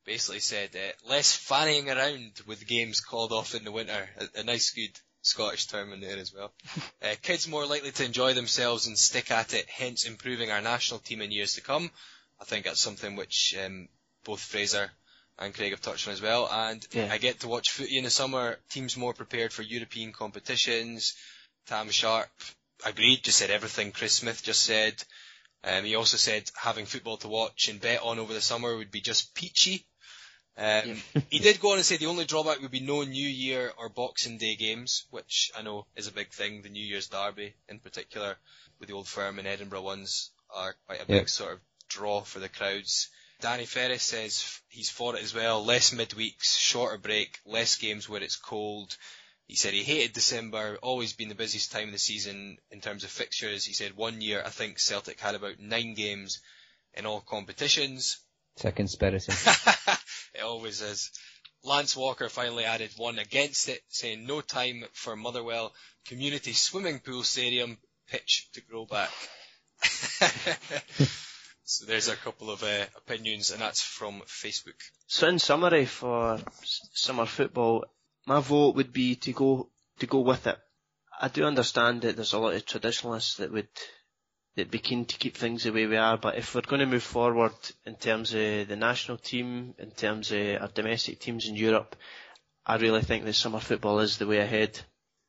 basically 0.06 0.40
said, 0.40 0.70
uh, 0.76 1.10
less 1.10 1.36
fanning 1.36 1.90
around 1.90 2.40
with 2.46 2.68
games 2.68 3.02
called 3.02 3.32
off 3.32 3.56
in 3.56 3.64
the 3.64 3.72
winter. 3.72 4.10
A, 4.18 4.40
a 4.40 4.44
nice, 4.44 4.72
good 4.72 4.98
Scottish 5.22 5.66
term 5.66 5.92
in 5.92 6.02
there 6.02 6.18
as 6.18 6.32
well. 6.34 6.54
uh, 7.02 7.16
kids 7.22 7.48
more 7.48 7.66
likely 7.66 7.92
to 7.92 8.06
enjoy 8.06 8.34
themselves 8.34 8.86
and 8.86 8.98
stick 8.98 9.32
at 9.32 9.54
it, 9.54 9.68
hence 9.68 10.06
improving 10.06 10.52
our 10.52 10.62
national 10.62 11.00
team 11.00 11.22
in 11.22 11.32
years 11.32 11.56
to 11.56 11.62
come. 11.62 11.90
I 12.40 12.46
think 12.46 12.66
that's 12.66 12.82
something 12.82 13.16
which 13.16 13.56
um, 13.64 13.90
both 14.24 14.40
Fraser 14.40 14.92
and 15.38 15.54
Craig 15.54 15.72
have 15.72 15.82
touched 15.82 16.08
on 16.08 16.14
as 16.14 16.22
well. 16.22 16.48
And 16.52 16.86
yeah. 16.92 17.10
I 17.12 17.18
get 17.18 17.42
to 17.42 17.48
watch 17.48 17.72
footy 17.72 17.98
in 17.98 18.04
the 18.04 18.10
summer. 18.10 18.58
Teams 18.70 18.98
more 18.98 19.14
prepared 19.14 19.52
for 19.52 19.62
European 19.62 20.14
competitions. 20.14 21.16
Tam 21.68 21.90
Sharp 21.90 22.30
agreed, 22.86 23.24
just 23.24 23.40
said 23.40 23.50
everything 23.50 23.92
Chris 23.92 24.14
Smith 24.14 24.44
just 24.44 24.64
said. 24.64 24.94
Um, 25.64 25.84
he 25.84 25.96
also 25.96 26.18
said 26.18 26.50
having 26.56 26.86
football 26.86 27.18
to 27.18 27.28
watch 27.28 27.70
and 27.70 27.82
bet 27.82 28.02
on 28.04 28.20
over 28.20 28.34
the 28.34 28.42
summer 28.42 28.76
would 28.76 28.92
be 28.92 29.02
just 29.02 29.34
peachy. 29.34 29.86
Um, 30.58 31.02
he 31.30 31.40
did 31.40 31.60
go 31.60 31.72
on 31.72 31.78
and 31.78 31.86
say 31.86 31.98
the 31.98 32.06
only 32.06 32.26
drawback 32.26 32.62
would 32.62 32.72
be 32.72 32.80
no 32.80 33.04
New 33.04 33.28
Year 33.28 33.74
or 33.78 33.90
Boxing 33.90 34.38
Day 34.38 34.56
games, 34.56 35.06
which 35.10 35.52
I 35.58 35.64
know 35.64 35.86
is 35.96 36.08
a 36.08 36.14
big 36.14 36.32
thing. 36.32 36.62
The 36.62 36.70
New 36.70 36.86
Year's 36.86 37.08
Derby, 37.08 37.56
in 37.68 37.80
particular, 37.80 38.38
with 38.80 38.90
the 38.90 38.96
Old 38.96 39.08
Firm 39.08 39.40
and 39.40 39.48
Edinburgh 39.48 39.82
ones, 39.82 40.32
are 40.54 40.76
quite 40.86 41.02
a 41.02 41.08
big 41.08 41.30
sort 41.30 41.54
of 41.54 41.60
draw 41.90 42.22
for 42.22 42.40
the 42.40 42.50
crowds. 42.50 43.10
Danny 43.42 43.66
Ferris 43.66 44.04
says 44.04 44.62
he's 44.70 44.90
for 44.90 45.16
it 45.16 45.24
as 45.24 45.34
well. 45.34 45.64
Less 45.64 45.92
midweeks, 45.92 46.58
shorter 46.58 46.98
break, 46.98 47.40
less 47.46 47.76
games 47.76 48.08
where 48.08 48.24
it's 48.24 48.36
cold. 48.36 48.98
He 49.48 49.56
said 49.56 49.74
he 49.74 49.84
hated 49.84 50.14
December, 50.14 50.78
always 50.82 51.14
been 51.14 51.30
the 51.30 51.36
busiest 51.36 51.72
time 51.72 51.88
of 51.88 51.92
the 51.92 52.00
season 52.00 52.58
in 52.72 52.82
terms 52.82 53.04
of 53.04 53.12
fixtures. 53.12 53.66
He 53.66 53.74
said 53.74 53.96
one 53.96 54.22
year 54.22 54.42
I 54.44 54.50
think 54.50 54.80
Celtic 54.80 55.20
had 55.20 55.36
about 55.36 55.60
nine 55.60 55.94
games 55.94 56.42
in 56.94 57.06
all 57.06 57.22
competitions. 57.22 58.18
It's 58.56 58.66
a 58.66 58.72
conspiracy. 58.72 59.34
it 60.34 60.42
always 60.42 60.82
is. 60.82 61.12
Lance 61.64 61.96
Walker 61.96 62.30
finally 62.30 62.64
added 62.64 62.92
one 62.98 63.20
against 63.20 63.70
it, 63.70 63.82
saying 63.90 64.26
no 64.26 64.42
time 64.42 64.86
for 64.94 65.16
Motherwell 65.16 65.74
Community 66.06 66.54
Swimming 66.54 67.00
Pool 67.00 67.24
Stadium 67.24 67.78
pitch 68.08 68.48
to 68.54 68.62
grow 68.62 68.86
back. 68.86 69.10
So 71.68 71.86
there's 71.86 72.10
a 72.10 72.16
couple 72.16 72.52
of 72.52 72.62
uh, 72.62 72.86
opinions, 72.96 73.50
and 73.50 73.60
that's 73.60 73.82
from 73.82 74.22
Facebook. 74.28 74.80
So 75.08 75.28
in 75.28 75.40
summary, 75.40 75.86
for 75.86 76.40
summer 76.94 77.26
football, 77.26 77.86
my 78.28 78.40
vote 78.40 78.76
would 78.76 78.94
be 78.94 79.16
to 79.16 79.34
go 79.34 79.70
to 79.98 80.06
go 80.06 80.20
with 80.20 80.46
it. 80.46 80.60
I 81.20 81.28
do 81.28 81.44
understand 81.44 82.02
that 82.02 82.16
there's 82.16 82.34
a 82.34 82.40
lot 82.40 82.54
of 82.54 82.66
traditionalists 82.68 83.38
that 83.38 83.52
would 83.52 83.68
that 84.56 84.70
be 84.70 84.78
keen 84.78 85.06
to 85.06 85.18
keep 85.18 85.36
things 85.36 85.64
the 85.64 85.72
way 85.72 85.88
we 85.88 85.98
are, 85.98 86.18
but 86.18 86.38
if 86.38 86.54
we're 86.54 86.62
going 86.62 86.82
to 86.82 86.86
move 86.86 87.04
forward 87.04 87.54
in 87.84 87.96
terms 87.96 88.34
of 88.36 88.68
the 88.68 88.76
national 88.76 89.18
team, 89.18 89.74
in 89.80 89.90
terms 89.90 90.32
of 90.32 90.62
our 90.62 90.68
domestic 90.68 91.20
teams 91.20 91.48
in 91.48 91.56
Europe, 91.56 91.96
I 92.64 92.76
really 92.76 93.02
think 93.02 93.26
that 93.26 93.34
summer 93.34 93.60
football 93.60 94.00
is 94.00 94.18
the 94.18 94.28
way 94.28 94.38
ahead. 94.38 94.80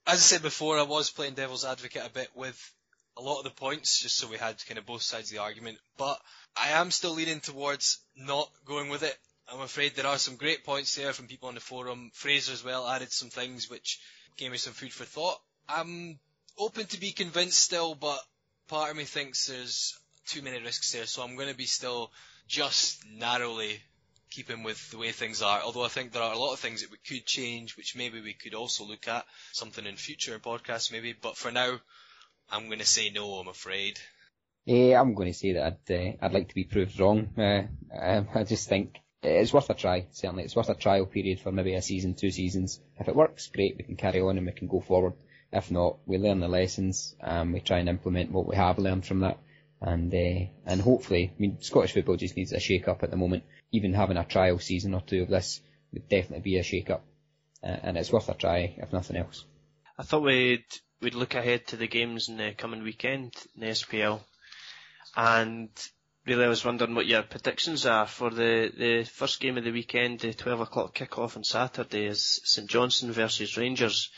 As 0.07 0.19
I 0.19 0.37
said 0.37 0.43
before, 0.43 0.79
I 0.79 0.83
was 0.83 1.11
playing 1.11 1.35
devil's 1.35 1.65
advocate 1.65 2.07
a 2.07 2.11
bit 2.11 2.29
with 2.35 2.75
a 3.17 3.23
lot 3.23 3.39
of 3.39 3.45
the 3.45 3.51
points, 3.51 4.01
just 4.01 4.19
so 4.19 4.29
we 4.29 4.37
had 4.37 4.65
kind 4.67 4.79
of 4.79 4.87
both 4.87 5.03
sides 5.03 5.31
of 5.31 5.37
the 5.37 5.43
argument. 5.43 5.79
But 5.97 6.19
I 6.57 6.71
am 6.71 6.91
still 6.91 7.13
leaning 7.13 7.41
towards 7.41 7.99
not 8.17 8.51
going 8.65 8.89
with 8.89 9.03
it. 9.03 9.17
I'm 9.53 9.61
afraid 9.61 9.95
there 9.95 10.07
are 10.07 10.19
some 10.19 10.37
great 10.37 10.65
points 10.65 10.95
there 10.97 11.13
from 11.13 11.29
people 11.29 11.49
on 11.49 11.55
the 11.55 11.61
forum. 11.61 12.11
Fraser 12.15 12.53
as 12.53 12.65
well 12.65 12.87
added 12.87 13.13
some 13.13 13.31
things 13.31 13.71
which 13.71 14.01
gave 14.37 14.51
me 14.51 14.59
some 14.59 14.73
food 14.73 14.93
for 14.93 15.05
thought. 15.05 15.41
I'm 15.69 16.19
open 16.59 16.87
to 16.87 17.01
be 17.01 17.13
convinced 17.13 17.61
still, 17.61 17.95
but 17.95 18.19
part 18.69 18.91
of 18.91 18.97
me 18.97 19.05
thinks 19.05 19.47
there's 19.47 19.99
too 20.27 20.43
many 20.43 20.61
risks 20.61 20.93
there, 20.93 21.07
so 21.07 21.23
I'm 21.23 21.37
going 21.37 21.49
to 21.49 21.57
be 21.57 21.67
still 21.67 22.11
just 22.49 23.05
narrowly 23.09 23.81
keeping 24.31 24.63
with 24.63 24.91
the 24.91 24.99
way 24.99 25.13
things 25.13 25.43
are. 25.43 25.61
Although 25.63 25.85
I 25.85 25.89
think 25.89 26.13
there 26.13 26.23
are 26.23 26.35
a 26.35 26.39
lot 26.39 26.53
of 26.53 26.59
things 26.59 26.83
that 26.83 26.91
we 26.91 26.99
could 26.99 27.27
change, 27.27 27.77
which 27.77 27.97
maybe 27.97 28.21
we 28.21 28.35
could 28.35 28.55
also 28.55 28.85
look 28.85 29.09
at 29.09 29.25
something 29.53 29.87
in 29.87 29.97
future 29.97 30.39
podcasts, 30.39 30.93
maybe. 30.93 31.13
But 31.13 31.37
for 31.37 31.51
now, 31.51 31.79
I'm 32.51 32.67
going 32.67 32.79
to 32.79 32.87
say 32.87 33.11
no. 33.11 33.35
I'm 33.35 33.49
afraid. 33.49 33.99
Yeah, 34.65 35.01
I'm 35.01 35.15
going 35.15 35.33
to 35.33 35.39
say 35.39 35.53
that 35.53 35.79
I'd 35.89 35.95
uh, 35.95 36.13
I'd 36.21 36.33
like 36.33 36.49
to 36.49 36.55
be 36.55 36.65
proved 36.65 36.99
wrong. 36.99 37.29
Uh, 37.39 37.67
I 38.35 38.45
just 38.45 38.69
think 38.69 38.97
it's 39.23 39.53
worth 39.53 39.71
a 39.71 39.75
try. 39.75 40.07
Certainly, 40.13 40.45
it's 40.45 40.57
worth 40.57 40.69
a 40.69 40.75
trial 40.75 41.07
period 41.07 41.41
for 41.41 41.53
maybe 41.53 41.75
a 41.75 41.83
season, 41.83 42.15
two 42.15 42.31
seasons. 42.31 42.81
If 42.99 43.09
it 43.09 43.17
works, 43.17 43.49
great, 43.49 43.77
we 43.77 43.85
can 43.85 43.97
carry 43.97 44.21
on 44.21 44.39
and 44.39 44.47
we 44.47 44.53
can 44.53 44.69
go 44.69 44.81
forward. 44.81 45.15
If 45.53 45.71
not, 45.71 45.99
we 46.07 46.19
learn 46.19 46.41
the 46.41 46.49
lessons 46.49 47.15
and 47.21 47.53
we 47.53 47.61
try 47.61 47.79
and 47.79 47.89
implement 47.89 48.33
what 48.33 48.47
we 48.47 48.57
have 48.57 48.79
learned 48.79 49.07
from 49.07 49.21
that. 49.21 49.39
And 49.81 50.13
uh, 50.13 50.47
and 50.67 50.81
hopefully, 50.81 51.33
I 51.33 51.41
mean, 51.41 51.59
Scottish 51.61 51.93
football 51.93 52.17
just 52.17 52.37
needs 52.37 52.53
a 52.53 52.61
shake 52.61 52.89
up 52.89 53.03
at 53.03 53.11
the 53.11 53.17
moment. 53.17 53.45
Even 53.73 53.95
having 53.95 54.17
a 54.17 54.25
trial 54.25 54.59
season 54.59 54.95
or 54.95 55.01
two 55.01 55.23
of 55.23 55.29
this 55.29 55.61
would 55.93 56.09
definitely 56.09 56.41
be 56.41 56.59
a 56.59 56.63
shake 56.63 56.91
up, 56.91 57.05
uh, 57.63 57.77
and 57.83 57.97
it's 57.97 58.11
worth 58.11 58.29
a 58.29 58.35
try 58.35 58.75
if 58.79 58.93
nothing 58.93 59.17
else. 59.17 59.45
I 59.99 60.03
thought 60.03 60.23
we'd 60.23 60.65
we'd 61.01 61.15
look 61.15 61.35
ahead 61.35 61.67
to 61.69 61.77
the 61.77 61.87
games 61.87 62.29
in 62.29 62.37
the 62.37 62.53
coming 62.53 62.83
weekend 62.83 63.35
in 63.55 63.61
the 63.61 63.67
SPL, 63.69 64.21
and 65.17 65.71
really 66.27 66.45
I 66.45 66.49
was 66.49 66.65
wondering 66.65 66.95
what 66.95 67.07
your 67.07 67.23
predictions 67.23 67.87
are 67.87 68.07
for 68.07 68.31
the, 68.31 68.73
the 68.77 69.05
first 69.05 69.41
game 69.41 69.57
of 69.57 69.65
the 69.65 69.71
weekend, 69.71 70.21
the 70.21 70.35
12 70.35 70.61
o'clock 70.61 70.95
kick-off 70.95 71.37
on 71.37 71.45
Saturday 71.45 72.07
is 72.07 72.41
St 72.45 72.69
Johnstone 72.69 73.13
versus 73.13 73.57
Rangers. 73.57 74.11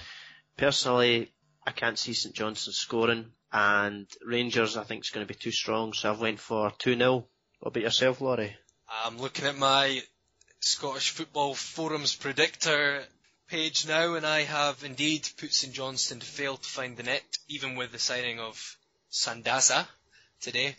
Personally, 0.57 1.33
I 1.67 1.73
can't 1.73 1.99
see 1.99 2.15
St 2.15 2.35
Johnstone 2.35 2.75
scoring, 2.75 3.33
and 3.53 4.07
Rangers 4.25 4.77
I 4.77 4.85
think 4.85 5.05
is 5.05 5.11
going 5.11 5.27
to 5.27 5.33
be 5.33 5.39
too 5.39 5.51
strong, 5.51 5.93
so 5.93 6.11
I've 6.11 6.21
went 6.21 6.41
for 6.41 6.71
2-0. 6.71 7.25
What 7.61 7.69
about 7.69 7.83
yourself, 7.83 8.21
Laurie? 8.21 8.57
I'm 9.05 9.19
looking 9.19 9.45
at 9.45 9.59
my 9.59 10.01
Scottish 10.61 11.11
Football 11.11 11.55
Forums 11.55 12.17
predictor 12.17 13.05
page 13.49 13.87
now, 13.87 14.15
and 14.15 14.27
I 14.27 14.43
have 14.43 14.85
indeed 14.85 15.29
put 15.39 15.53
St 15.53 15.73
Johnstone 15.73 16.21
to 16.21 16.27
fail 16.27 16.57
to 16.57 16.69
find 16.69 16.97
the 16.97 17.03
net, 17.03 17.25
even 17.49 17.77
with 17.77 17.93
the 17.93 17.99
signing 17.99 18.41
of 18.41 18.77
Sandaza 19.11 19.87
today 20.41 20.77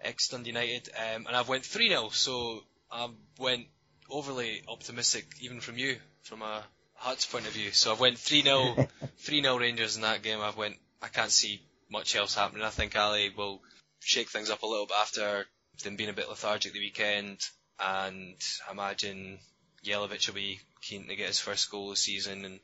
ex 0.00 0.28
Dundee 0.28 0.50
United, 0.50 0.88
um, 0.96 1.26
and 1.26 1.36
I've 1.36 1.48
went 1.48 1.64
3 1.64 1.88
0, 1.88 2.08
so 2.10 2.62
I 2.90 3.08
went 3.38 3.66
overly 4.10 4.62
optimistic, 4.68 5.26
even 5.40 5.60
from 5.60 5.78
you, 5.78 5.96
from 6.22 6.42
a 6.42 6.64
Hearts 6.94 7.26
point 7.26 7.46
of 7.46 7.52
view. 7.52 7.70
So 7.70 7.92
I've 7.92 8.00
went 8.00 8.18
3 8.18 8.42
0, 8.42 8.88
3 9.18 9.42
0 9.42 9.58
Rangers 9.58 9.96
in 9.96 10.02
that 10.02 10.22
game. 10.22 10.40
I've 10.40 10.56
went, 10.56 10.76
I 11.00 11.08
can't 11.08 11.30
see 11.30 11.62
much 11.90 12.16
else 12.16 12.34
happening. 12.34 12.64
I 12.64 12.70
think 12.70 12.96
Ally 12.96 13.28
will 13.36 13.60
shake 14.00 14.30
things 14.30 14.50
up 14.50 14.62
a 14.62 14.66
little 14.66 14.86
bit 14.86 14.96
after 15.00 15.46
them 15.84 15.96
being 15.96 16.10
a 16.10 16.14
bit 16.14 16.28
lethargic 16.28 16.72
the 16.72 16.80
weekend, 16.80 17.40
and 17.78 18.36
I 18.68 18.72
imagine 18.72 19.38
Jelavic 19.84 20.26
will 20.26 20.34
be 20.34 20.60
keen 20.80 21.06
to 21.06 21.16
get 21.16 21.28
his 21.28 21.38
first 21.40 21.70
goal 21.70 21.90
this 21.90 22.00
season, 22.00 22.44
and 22.44 22.60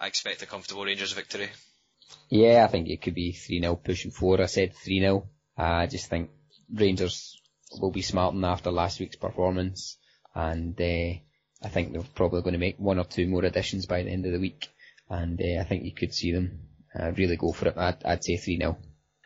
I 0.00 0.06
expect 0.06 0.42
a 0.42 0.46
comfortable 0.46 0.84
Rangers 0.84 1.12
victory. 1.12 1.48
Yeah, 2.28 2.64
I 2.64 2.70
think 2.70 2.88
it 2.88 3.02
could 3.02 3.14
be 3.14 3.32
3 3.32 3.60
0 3.60 3.76
pushing 3.76 4.10
forward. 4.10 4.40
I 4.40 4.46
said 4.46 4.74
3 4.74 5.00
0. 5.00 5.28
I 5.56 5.86
just 5.86 6.08
think 6.08 6.30
Rangers 6.72 7.40
will 7.80 7.90
be 7.90 8.02
smarting 8.02 8.44
after 8.44 8.70
last 8.70 9.00
week's 9.00 9.16
performance, 9.16 9.98
and 10.34 10.80
uh, 10.80 11.18
I 11.64 11.68
think 11.68 11.92
they're 11.92 12.02
probably 12.14 12.42
going 12.42 12.52
to 12.52 12.58
make 12.58 12.78
one 12.78 12.98
or 12.98 13.04
two 13.04 13.26
more 13.26 13.44
additions 13.44 13.86
by 13.86 14.02
the 14.02 14.10
end 14.10 14.26
of 14.26 14.32
the 14.32 14.40
week, 14.40 14.68
and 15.08 15.40
uh, 15.40 15.60
I 15.60 15.64
think 15.64 15.84
you 15.84 15.92
could 15.92 16.14
see 16.14 16.32
them 16.32 16.60
uh, 16.98 17.12
really 17.12 17.36
go 17.36 17.52
for 17.52 17.68
it. 17.68 17.76
I'd, 17.76 18.04
I'd 18.04 18.24
say 18.24 18.36
3 18.36 18.58
0. 18.58 18.78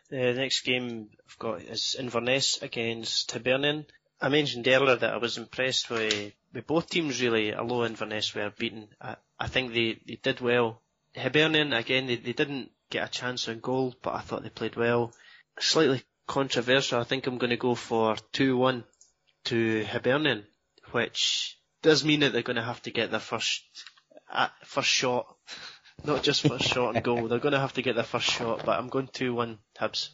The 0.09 0.33
next 0.33 0.61
game 0.61 1.09
I've 1.27 1.39
got 1.39 1.61
is 1.61 1.95
Inverness 1.97 2.61
against 2.61 3.31
Hibernian. 3.31 3.85
I 4.19 4.29
mentioned 4.29 4.67
earlier 4.67 4.97
that 4.97 5.13
I 5.13 5.17
was 5.17 5.37
impressed 5.37 5.89
with, 5.89 6.33
with 6.53 6.67
both 6.67 6.89
teams 6.89 7.21
really, 7.21 7.53
although 7.53 7.85
Inverness 7.85 8.33
were 8.35 8.51
beaten. 8.57 8.87
I, 8.99 9.15
I 9.39 9.47
think 9.47 9.73
they, 9.73 9.99
they 10.05 10.19
did 10.21 10.41
well. 10.41 10.81
Hibernian, 11.15 11.73
again, 11.73 12.07
they, 12.07 12.15
they 12.15 12.33
didn't 12.33 12.71
get 12.89 13.07
a 13.07 13.11
chance 13.11 13.47
on 13.47 13.59
goal, 13.59 13.95
but 14.01 14.13
I 14.13 14.21
thought 14.21 14.43
they 14.43 14.49
played 14.49 14.75
well. 14.75 15.13
Slightly 15.59 16.03
controversial. 16.27 16.99
I 16.99 17.03
think 17.03 17.27
I'm 17.27 17.37
going 17.37 17.49
to 17.49 17.57
go 17.57 17.75
for 17.75 18.15
2-1 18.33 18.83
to 19.45 19.83
Hibernian, 19.85 20.45
which 20.91 21.57
does 21.81 22.05
mean 22.05 22.21
that 22.21 22.33
they're 22.33 22.41
going 22.41 22.57
to 22.57 22.63
have 22.63 22.81
to 22.83 22.91
get 22.91 23.11
their 23.11 23.19
first, 23.19 23.63
uh, 24.31 24.47
first 24.63 24.89
shot. 24.89 25.25
Not 26.03 26.23
just 26.23 26.47
first 26.47 26.65
shot 26.65 26.95
and 26.95 27.03
goal. 27.03 27.27
They're 27.27 27.39
going 27.39 27.53
to 27.53 27.59
have 27.59 27.73
to 27.73 27.83
get 27.83 27.95
their 27.95 28.03
first 28.03 28.25
shot, 28.25 28.65
but 28.65 28.79
I'm 28.79 28.89
going 28.89 29.07
2-1 29.07 29.57
Hibs. 29.79 30.09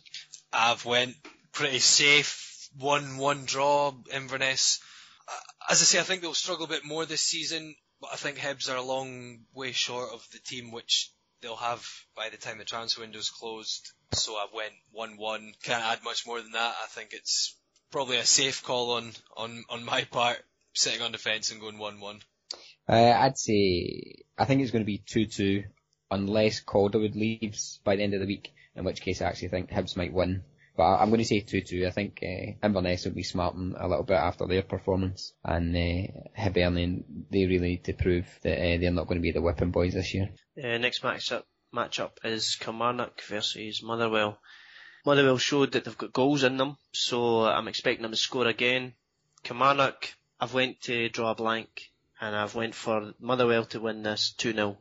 I've 0.52 0.84
went 0.86 1.16
pretty 1.54 1.80
safe. 1.80 2.70
1-1 2.80 3.46
draw, 3.46 3.94
Inverness. 4.12 4.80
As 5.70 5.82
I 5.82 5.86
say, 5.86 6.00
I 6.00 6.04
think 6.04 6.22
they'll 6.22 6.34
struggle 6.34 6.66
a 6.66 6.70
bit 6.70 6.86
more 6.86 7.06
this 7.06 7.22
season, 7.22 7.76
but 8.00 8.12
I 8.14 8.16
think 8.16 8.38
Hibs 8.38 8.70
are 8.70 8.78
a 8.78 8.82
long 8.82 9.40
way 9.54 9.74
short 9.74 10.14
of 10.14 10.26
the 10.32 10.40
team 10.40 10.72
which 10.72 11.12
they'll 11.42 11.56
have 11.58 11.86
by 12.16 12.30
the 12.30 12.38
time 12.38 12.58
the 12.58 12.66
transfer 12.66 13.02
window's 13.02 13.30
closed. 13.30 13.92
So 14.14 14.36
I 14.36 14.48
went 14.54 14.74
one-one. 14.92 15.54
Can't 15.64 15.84
add 15.84 16.04
much 16.04 16.26
more 16.26 16.42
than 16.42 16.52
that. 16.52 16.76
I 16.84 16.88
think 16.88 17.10
it's 17.12 17.56
probably 17.92 18.18
a 18.18 18.26
safe 18.26 18.64
call 18.64 18.92
on 18.92 19.12
on 19.36 19.64
on 19.70 19.84
my 19.84 20.04
part, 20.06 20.38
sitting 20.74 21.02
on 21.02 21.12
the 21.12 21.18
fence 21.18 21.52
and 21.52 21.60
going 21.60 21.78
one-one. 21.78 22.22
Uh, 22.88 22.94
I'd 22.94 23.38
say 23.38 24.24
I 24.38 24.46
think 24.46 24.62
it's 24.62 24.72
going 24.72 24.84
to 24.84 24.86
be 24.86 25.04
two-two, 25.06 25.66
unless 26.10 26.62
Calderwood 26.62 27.16
leaves 27.16 27.80
by 27.84 27.98
the 27.98 28.04
end 28.04 28.14
of 28.14 28.22
the 28.22 28.28
week. 28.28 28.54
In 28.76 28.86
which 28.86 29.02
case, 29.02 29.22
I 29.22 29.26
actually 29.26 29.50
think 29.50 29.70
Hibs 29.70 29.98
might 29.98 30.14
win. 30.14 30.44
But 30.78 30.98
I'm 30.98 31.10
going 31.10 31.22
to 31.22 31.26
say 31.26 31.42
2-2. 31.42 31.88
I 31.88 31.90
think 31.90 32.20
uh, 32.22 32.66
Inverness 32.66 33.06
will 33.06 33.14
be 33.14 33.24
smarting 33.24 33.74
a 33.76 33.88
little 33.88 34.04
bit 34.04 34.18
after 34.18 34.46
their 34.46 34.62
performance, 34.62 35.34
and 35.44 35.76
uh, 35.76 36.12
Hibernian 36.40 37.26
they 37.32 37.46
really 37.46 37.70
need 37.70 37.86
to 37.86 37.94
prove 37.94 38.28
that 38.44 38.60
uh, 38.60 38.78
they're 38.80 38.92
not 38.92 39.08
going 39.08 39.18
to 39.18 39.24
be 39.24 39.32
the 39.32 39.42
whipping 39.42 39.72
boys 39.72 39.96
this 39.96 40.14
year. 40.14 40.30
Uh, 40.56 40.78
next 40.78 41.02
matchup 41.02 41.44
matchup 41.74 42.12
is 42.24 42.56
Kilmarnock 42.56 43.22
versus 43.24 43.82
Motherwell. 43.82 44.40
Motherwell 45.04 45.40
showed 45.40 45.72
that 45.72 45.86
they've 45.86 45.98
got 45.98 46.14
goals 46.14 46.44
in 46.44 46.58
them, 46.58 46.78
so 46.92 47.46
I'm 47.46 47.68
expecting 47.68 48.04
them 48.04 48.12
to 48.12 48.18
score 48.18 48.46
again. 48.46 48.94
Kilmarnock, 49.44 50.14
I've 50.40 50.54
went 50.54 50.82
to 50.82 51.10
draw 51.10 51.32
a 51.32 51.36
blank, 51.36 51.70
and 52.22 52.36
I've 52.36 52.54
went 52.54 52.76
for 52.76 53.14
Motherwell 53.20 53.66
to 53.66 53.80
win 53.80 54.04
this 54.04 54.36
2-0. 54.38 54.78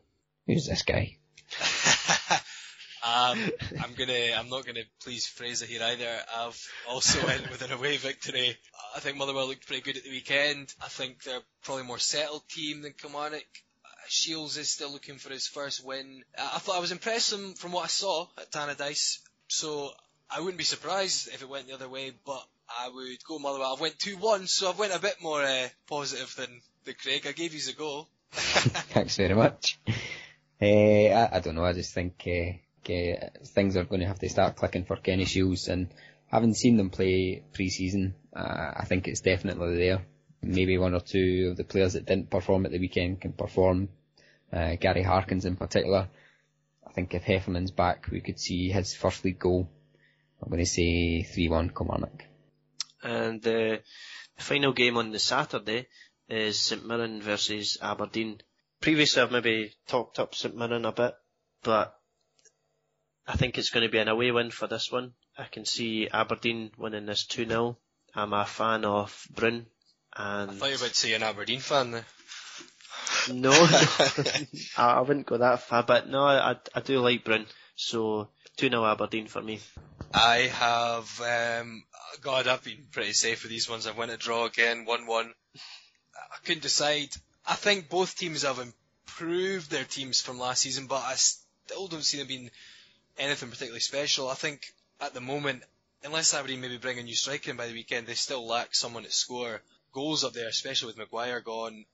Who's 0.46 0.66
this 0.66 0.82
guy? 0.82 1.16
Um, 3.16 3.50
I'm 3.82 3.94
gonna, 3.94 4.34
I'm 4.36 4.50
not 4.50 4.66
gonna 4.66 4.84
please 5.02 5.26
Fraser 5.26 5.64
here 5.64 5.82
either. 5.82 6.18
I've 6.36 6.60
also 6.86 7.26
went 7.26 7.50
with 7.50 7.62
an 7.62 7.72
away 7.72 7.96
victory. 7.96 8.58
I 8.94 9.00
think 9.00 9.16
Motherwell 9.16 9.48
looked 9.48 9.66
pretty 9.66 9.80
good 9.80 9.96
at 9.96 10.04
the 10.04 10.10
weekend. 10.10 10.74
I 10.82 10.88
think 10.88 11.22
they're 11.22 11.40
probably 11.64 11.84
more 11.84 11.98
settled 11.98 12.46
team 12.48 12.82
than 12.82 12.92
Kilmarnock. 12.92 13.46
Shiels 14.08 14.58
is 14.58 14.68
still 14.68 14.92
looking 14.92 15.16
for 15.16 15.30
his 15.30 15.46
first 15.46 15.84
win. 15.84 16.24
I 16.38 16.58
thought 16.58 16.76
I 16.76 16.80
was 16.80 16.92
impressed 16.92 17.30
from, 17.32 17.54
from 17.54 17.72
what 17.72 17.84
I 17.84 17.88
saw 17.88 18.26
at 18.38 18.52
Tannadice, 18.52 19.18
so 19.48 19.90
I 20.30 20.40
wouldn't 20.40 20.58
be 20.58 20.64
surprised 20.64 21.28
if 21.28 21.40
it 21.40 21.48
went 21.48 21.68
the 21.68 21.74
other 21.74 21.88
way, 21.88 22.12
but 22.24 22.46
I 22.68 22.90
would 22.90 23.24
go 23.24 23.38
Motherwell. 23.38 23.72
I've 23.72 23.80
went 23.80 23.98
2-1, 23.98 24.46
so 24.48 24.68
I've 24.68 24.78
went 24.78 24.94
a 24.94 25.00
bit 25.00 25.22
more 25.22 25.42
uh, 25.42 25.68
positive 25.88 26.34
than, 26.36 26.60
the 26.84 26.94
Craig. 26.94 27.26
I 27.26 27.32
gave 27.32 27.52
you 27.52 27.60
a 27.68 27.72
go. 27.72 28.06
Thanks 28.30 29.16
very 29.16 29.34
much. 29.34 29.78
Uh, 30.60 30.64
I, 30.64 31.28
I, 31.32 31.40
don't 31.40 31.54
know, 31.54 31.64
I 31.64 31.72
just 31.72 31.92
think 31.92 32.22
uh, 32.26 32.58
uh, 32.90 33.28
things 33.44 33.76
are 33.76 33.84
going 33.84 34.00
to 34.00 34.06
have 34.06 34.18
to 34.20 34.28
start 34.28 34.56
clicking 34.56 34.84
for 34.84 34.96
Kenny 34.96 35.24
Shiels, 35.24 35.68
and 35.68 35.88
having 36.26 36.54
seen 36.54 36.76
them 36.76 36.90
play 36.90 37.42
pre-season, 37.52 38.14
uh, 38.34 38.72
I 38.76 38.84
think 38.84 39.08
it's 39.08 39.20
definitely 39.20 39.76
there. 39.76 40.02
Maybe 40.42 40.78
one 40.78 40.94
or 40.94 41.00
two 41.00 41.48
of 41.50 41.56
the 41.56 41.64
players 41.64 41.94
that 41.94 42.06
didn't 42.06 42.30
perform 42.30 42.66
at 42.66 42.72
the 42.72 42.78
weekend 42.78 43.20
can 43.20 43.32
perform. 43.32 43.88
Uh, 44.52 44.76
Gary 44.76 45.02
Harkins 45.02 45.44
in 45.44 45.56
particular. 45.56 46.08
I 46.86 46.92
think 46.92 47.14
if 47.14 47.24
Heffernan's 47.24 47.72
back, 47.72 48.08
we 48.10 48.20
could 48.20 48.38
see 48.38 48.70
his 48.70 48.94
first 48.94 49.24
league 49.24 49.38
goal. 49.38 49.68
I'm 50.40 50.50
going 50.50 50.62
to 50.62 50.70
say 50.70 51.22
3-1 51.24 51.74
Kilmarnock. 51.76 52.24
And 53.02 53.46
uh, 53.46 53.78
the 54.36 54.42
final 54.42 54.72
game 54.72 54.96
on 54.96 55.10
the 55.10 55.18
Saturday 55.18 55.88
is 56.28 56.60
St 56.60 56.86
Mirren 56.86 57.22
versus 57.22 57.78
Aberdeen. 57.82 58.40
Previously 58.80 59.22
I've 59.22 59.32
maybe 59.32 59.72
talked 59.86 60.18
up 60.18 60.34
St 60.34 60.56
Mirren 60.56 60.84
a 60.84 60.92
bit, 60.92 61.14
but 61.62 61.94
I 63.26 63.36
think 63.36 63.58
it's 63.58 63.70
going 63.70 63.82
to 63.84 63.90
be 63.90 63.98
an 63.98 64.08
away 64.08 64.30
win 64.30 64.50
for 64.50 64.68
this 64.68 64.90
one. 64.90 65.12
I 65.36 65.44
can 65.44 65.64
see 65.64 66.08
Aberdeen 66.08 66.70
winning 66.78 67.06
this 67.06 67.26
2-0. 67.26 67.76
I'm 68.14 68.32
a 68.32 68.46
fan 68.46 68.84
of 68.84 69.26
Bryn. 69.34 69.66
And 70.16 70.50
I 70.50 70.54
thought 70.54 70.66
you 70.66 70.72
were 70.72 70.76
about 70.76 70.88
to 70.88 70.94
say 70.94 71.14
an 71.14 71.22
Aberdeen 71.22 71.60
fan 71.60 71.90
there. 71.90 72.06
No, 73.32 73.50
I, 74.76 75.00
wouldn't 75.00 75.26
go 75.26 75.38
that 75.38 75.62
far, 75.62 75.82
but 75.82 76.08
no, 76.08 76.24
I, 76.24 76.56
I 76.74 76.80
do 76.80 77.00
like 77.00 77.24
Bryn. 77.24 77.46
So 77.74 78.28
2-0 78.58 78.90
Aberdeen 78.90 79.26
for 79.26 79.42
me. 79.42 79.60
I 80.14 80.50
have, 80.52 81.20
um, 81.20 81.82
God, 82.22 82.46
I've 82.46 82.62
been 82.64 82.86
pretty 82.92 83.12
safe 83.12 83.42
with 83.42 83.50
these 83.50 83.68
ones. 83.68 83.86
I 83.86 83.90
went 83.90 84.12
a 84.12 84.16
draw 84.16 84.46
again, 84.46 84.86
1-1. 84.86 85.30
I 86.14 86.36
couldn't 86.44 86.62
decide. 86.62 87.08
I 87.46 87.54
think 87.54 87.88
both 87.88 88.16
teams 88.16 88.44
have 88.44 88.60
improved 88.60 89.70
their 89.70 89.84
teams 89.84 90.20
from 90.20 90.38
last 90.38 90.62
season, 90.62 90.86
but 90.86 91.02
I 91.02 91.14
still 91.16 91.88
don't 91.88 92.04
see 92.04 92.18
them 92.18 92.28
being 92.28 92.50
anything 93.18 93.50
particularly 93.50 93.80
special. 93.80 94.28
I 94.28 94.34
think 94.34 94.62
at 95.00 95.14
the 95.14 95.20
moment, 95.20 95.62
unless 96.04 96.34
Aberdeen 96.34 96.60
maybe 96.60 96.78
bring 96.78 96.98
a 96.98 97.02
new 97.02 97.14
striker 97.14 97.50
in 97.50 97.56
by 97.56 97.66
the 97.66 97.72
weekend, 97.72 98.06
they 98.06 98.14
still 98.14 98.46
lack 98.46 98.74
someone 98.74 99.04
to 99.04 99.10
score 99.10 99.60
goals 99.92 100.24
up 100.24 100.32
there, 100.32 100.48
especially 100.48 100.88
with 100.88 100.98
Maguire 100.98 101.40
gone. 101.40 101.84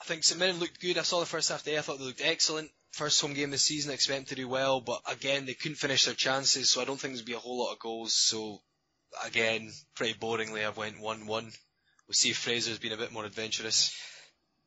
I 0.00 0.04
think 0.04 0.24
St 0.24 0.40
Mirren 0.40 0.58
looked 0.58 0.80
good. 0.80 0.98
I 0.98 1.02
saw 1.02 1.20
the 1.20 1.26
first 1.26 1.50
half 1.50 1.64
day. 1.64 1.76
I 1.76 1.82
thought 1.82 1.98
they 1.98 2.04
looked 2.04 2.22
excellent. 2.24 2.70
First 2.92 3.20
home 3.20 3.34
game 3.34 3.50
this 3.50 3.62
season, 3.62 3.90
I 3.90 3.94
expect 3.94 4.18
them 4.18 4.36
to 4.36 4.42
do 4.42 4.48
well, 4.48 4.80
but 4.80 5.00
again, 5.06 5.46
they 5.46 5.54
couldn't 5.54 5.76
finish 5.76 6.06
their 6.06 6.14
chances, 6.14 6.70
so 6.70 6.80
I 6.80 6.84
don't 6.84 6.98
think 6.98 7.14
there'll 7.14 7.26
be 7.26 7.34
a 7.34 7.38
whole 7.38 7.58
lot 7.58 7.72
of 7.72 7.78
goals. 7.78 8.14
So 8.14 8.60
again, 9.24 9.70
pretty 9.94 10.14
boringly, 10.14 10.66
I've 10.66 10.76
went 10.76 10.98
1-1. 10.98 11.26
We'll 11.28 11.52
see 12.10 12.30
if 12.30 12.38
Fraser's 12.38 12.80
been 12.80 12.92
a 12.92 12.96
bit 12.96 13.12
more 13.12 13.24
adventurous. 13.24 13.94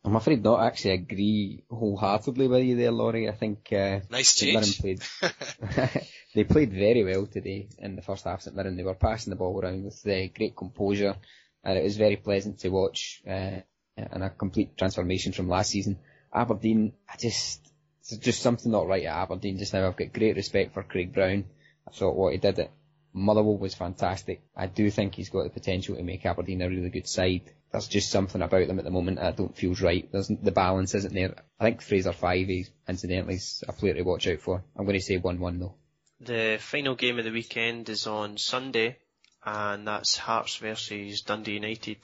I'm 0.05 0.15
afraid 0.17 0.43
not 0.43 0.61
actually 0.61 0.91
agree 0.91 1.63
wholeheartedly 1.69 2.47
with 2.47 2.63
you 2.63 2.75
there, 2.75 2.91
Laurie. 2.91 3.29
I 3.29 3.31
think 3.31 3.71
uh, 3.71 4.01
nice 4.09 4.41
Mirren 4.43 4.73
played. 4.79 5.01
they 6.35 6.43
played 6.43 6.73
very 6.73 7.03
well 7.05 7.25
today 7.25 7.69
in 7.79 7.95
the 7.95 8.01
first 8.01 8.25
half. 8.25 8.41
St 8.41 8.55
Mirren 8.55 8.75
they 8.75 8.83
were 8.83 8.95
passing 8.95 9.31
the 9.31 9.37
ball 9.37 9.59
around 9.59 9.85
with 9.85 10.05
uh, 10.05 10.27
great 10.35 10.55
composure, 10.57 11.15
and 11.63 11.77
it 11.77 11.83
was 11.83 11.95
very 11.97 12.17
pleasant 12.17 12.59
to 12.59 12.69
watch. 12.69 13.21
Uh, 13.27 13.61
and 13.95 14.23
a 14.23 14.29
complete 14.29 14.77
transformation 14.77 15.33
from 15.33 15.47
last 15.47 15.69
season. 15.71 15.99
Aberdeen, 16.33 16.93
I 17.07 17.15
just 17.17 17.61
it's 18.01 18.17
just 18.17 18.41
something 18.41 18.71
not 18.71 18.87
right 18.87 19.05
at 19.05 19.15
Aberdeen 19.15 19.57
just 19.57 19.73
now. 19.73 19.87
I've 19.87 19.95
got 19.95 20.11
great 20.11 20.35
respect 20.35 20.73
for 20.73 20.83
Craig 20.83 21.13
Brown. 21.13 21.45
I 21.87 21.91
thought 21.91 22.15
what 22.15 22.33
he 22.33 22.39
did 22.39 22.59
at 22.59 22.71
Motherwell 23.14 23.57
was 23.57 23.76
fantastic. 23.76 24.41
I 24.55 24.66
do 24.66 24.89
think 24.89 25.14
he's 25.14 25.30
got 25.30 25.43
the 25.43 25.49
potential 25.51 25.95
to 25.95 26.03
make 26.03 26.26
Aberdeen 26.26 26.64
a 26.64 26.70
really 26.70 26.89
good 26.89 27.07
side. 27.07 27.43
There's 27.72 27.88
just 27.88 28.09
something 28.09 28.41
about 28.41 28.68
them 28.68 28.80
at 28.80 28.86
the 28.86 28.91
moment 28.91 29.20
I 29.20 29.32
don't 29.32 29.55
feels 29.55 29.82
right. 29.82 30.07
There's, 30.11 30.28
the 30.28 30.51
balance 30.51 30.95
isn't 30.95 31.14
there. 31.14 31.36
I 31.59 31.64
think 31.64 31.82
Fraser 31.82 32.11
Fyvie, 32.11 32.70
incidentally, 32.88 33.36
is 33.36 33.64
a 33.68 33.74
player 33.74 33.93
to 33.93 34.01
watch 34.01 34.28
out 34.28 34.39
for. 34.39 34.64
I'm 34.76 34.86
going 34.86 34.97
to 34.97 35.05
say 35.05 35.20
1-1 35.20 35.59
though. 35.59 35.76
The 36.20 36.57
final 36.59 36.95
game 36.95 37.20
of 37.20 37.26
the 37.26 37.32
weekend 37.32 37.89
is 37.89 38.07
on 38.07 38.38
Sunday, 38.38 38.97
and 39.45 39.88
that's 39.88 40.18
Hearts 40.18 40.55
versus 40.55 41.22
Dundee 41.22 41.53
United. 41.53 41.97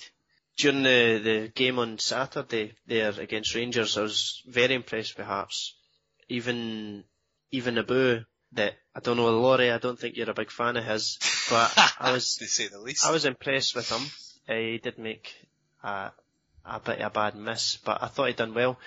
During 0.57 0.84
the, 0.84 1.22
the 1.24 1.51
game 1.55 1.80
on 1.80 1.99
Saturday 1.99 2.74
there 2.86 3.14
against 3.18 3.55
Rangers, 3.55 3.97
I 3.97 4.01
was 4.01 4.43
very 4.45 4.76
impressed 4.76 5.18
with 5.18 5.26
Hearts. 5.26 5.76
Even, 6.28 7.05
even 7.51 7.78
Abu, 7.78 8.26
that 8.53 8.75
I 8.95 8.99
don't 8.99 9.17
know, 9.17 9.29
Laurie, 9.29 9.71
I 9.71 9.77
don't 9.77 9.97
think 9.97 10.17
you're 10.17 10.29
a 10.29 10.33
big 10.33 10.51
fan 10.51 10.77
of 10.77 10.83
his, 10.83 11.17
but 11.49 11.71
I 11.99 12.11
was, 12.11 12.35
to 12.37 12.47
say 12.47 12.67
the 12.67 12.79
least. 12.79 13.05
I 13.05 13.11
was 13.11 13.25
impressed 13.25 13.75
with 13.75 13.89
him. 13.89 14.01
Uh, 14.47 14.53
he 14.53 14.77
did 14.77 14.97
make 14.97 15.33
a, 15.83 16.11
a 16.65 16.79
bit 16.79 16.99
of 16.99 17.07
a 17.07 17.09
bad 17.09 17.35
miss, 17.35 17.77
but 17.77 18.01
I 18.01 18.07
thought 18.07 18.27
he'd 18.27 18.35
done 18.35 18.53
well. 18.53 18.79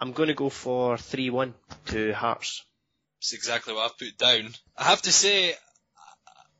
I'm 0.00 0.12
going 0.12 0.28
to 0.28 0.34
go 0.34 0.48
for 0.48 0.96
3-1 0.96 1.52
to 1.86 2.12
Hearts. 2.12 2.64
That's 3.18 3.32
exactly 3.32 3.74
what 3.74 3.90
I've 3.90 3.98
put 3.98 4.18
down. 4.18 4.54
I 4.76 4.84
have 4.84 5.02
to 5.02 5.12
say, 5.12 5.54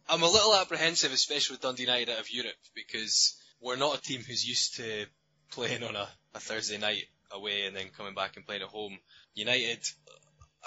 I'm 0.09 0.23
a 0.23 0.29
little 0.29 0.55
apprehensive, 0.55 1.13
especially 1.13 1.55
with 1.55 1.63
Dundee 1.63 1.83
United 1.83 2.11
out 2.11 2.21
of 2.21 2.31
Europe, 2.31 2.55
because 2.75 3.37
we're 3.61 3.77
not 3.77 3.99
a 3.99 4.01
team 4.01 4.23
who's 4.27 4.47
used 4.47 4.77
to 4.77 5.07
playing 5.51 5.83
on 5.83 5.97
a, 5.97 6.09
a 6.35 6.41
Thursday 6.41 6.79
night 6.79 7.05
away 7.31 7.67
and 7.67 7.77
then 7.77 7.89
coming 7.97 8.15
back 8.15 8.37
and 8.37 8.47
playing 8.47 8.63
at 8.63 8.69
home. 8.69 8.99
United, 9.35 9.81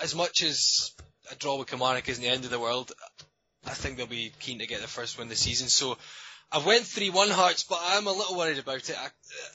as 0.01 0.13
much 0.13 0.43
as 0.43 0.91
a 1.31 1.35
draw 1.35 1.57
with 1.57 1.67
Kilmarnock 1.67 2.07
isn't 2.09 2.23
the 2.23 2.29
end 2.29 2.45
of 2.45 2.51
the 2.51 2.59
world, 2.59 2.91
I 3.65 3.73
think 3.73 3.97
they'll 3.97 4.07
be 4.07 4.31
keen 4.39 4.59
to 4.59 4.67
get 4.67 4.79
their 4.79 4.87
first 4.87 5.17
win 5.17 5.27
this 5.27 5.39
season. 5.39 5.67
So 5.67 5.97
I 6.51 6.59
went 6.59 6.83
3-1 6.83 7.29
Hearts, 7.29 7.63
but 7.63 7.79
I'm 7.81 8.07
a 8.07 8.13
little 8.13 8.37
worried 8.37 8.57
about 8.57 8.89
it. 8.89 8.95
I, 8.97 9.07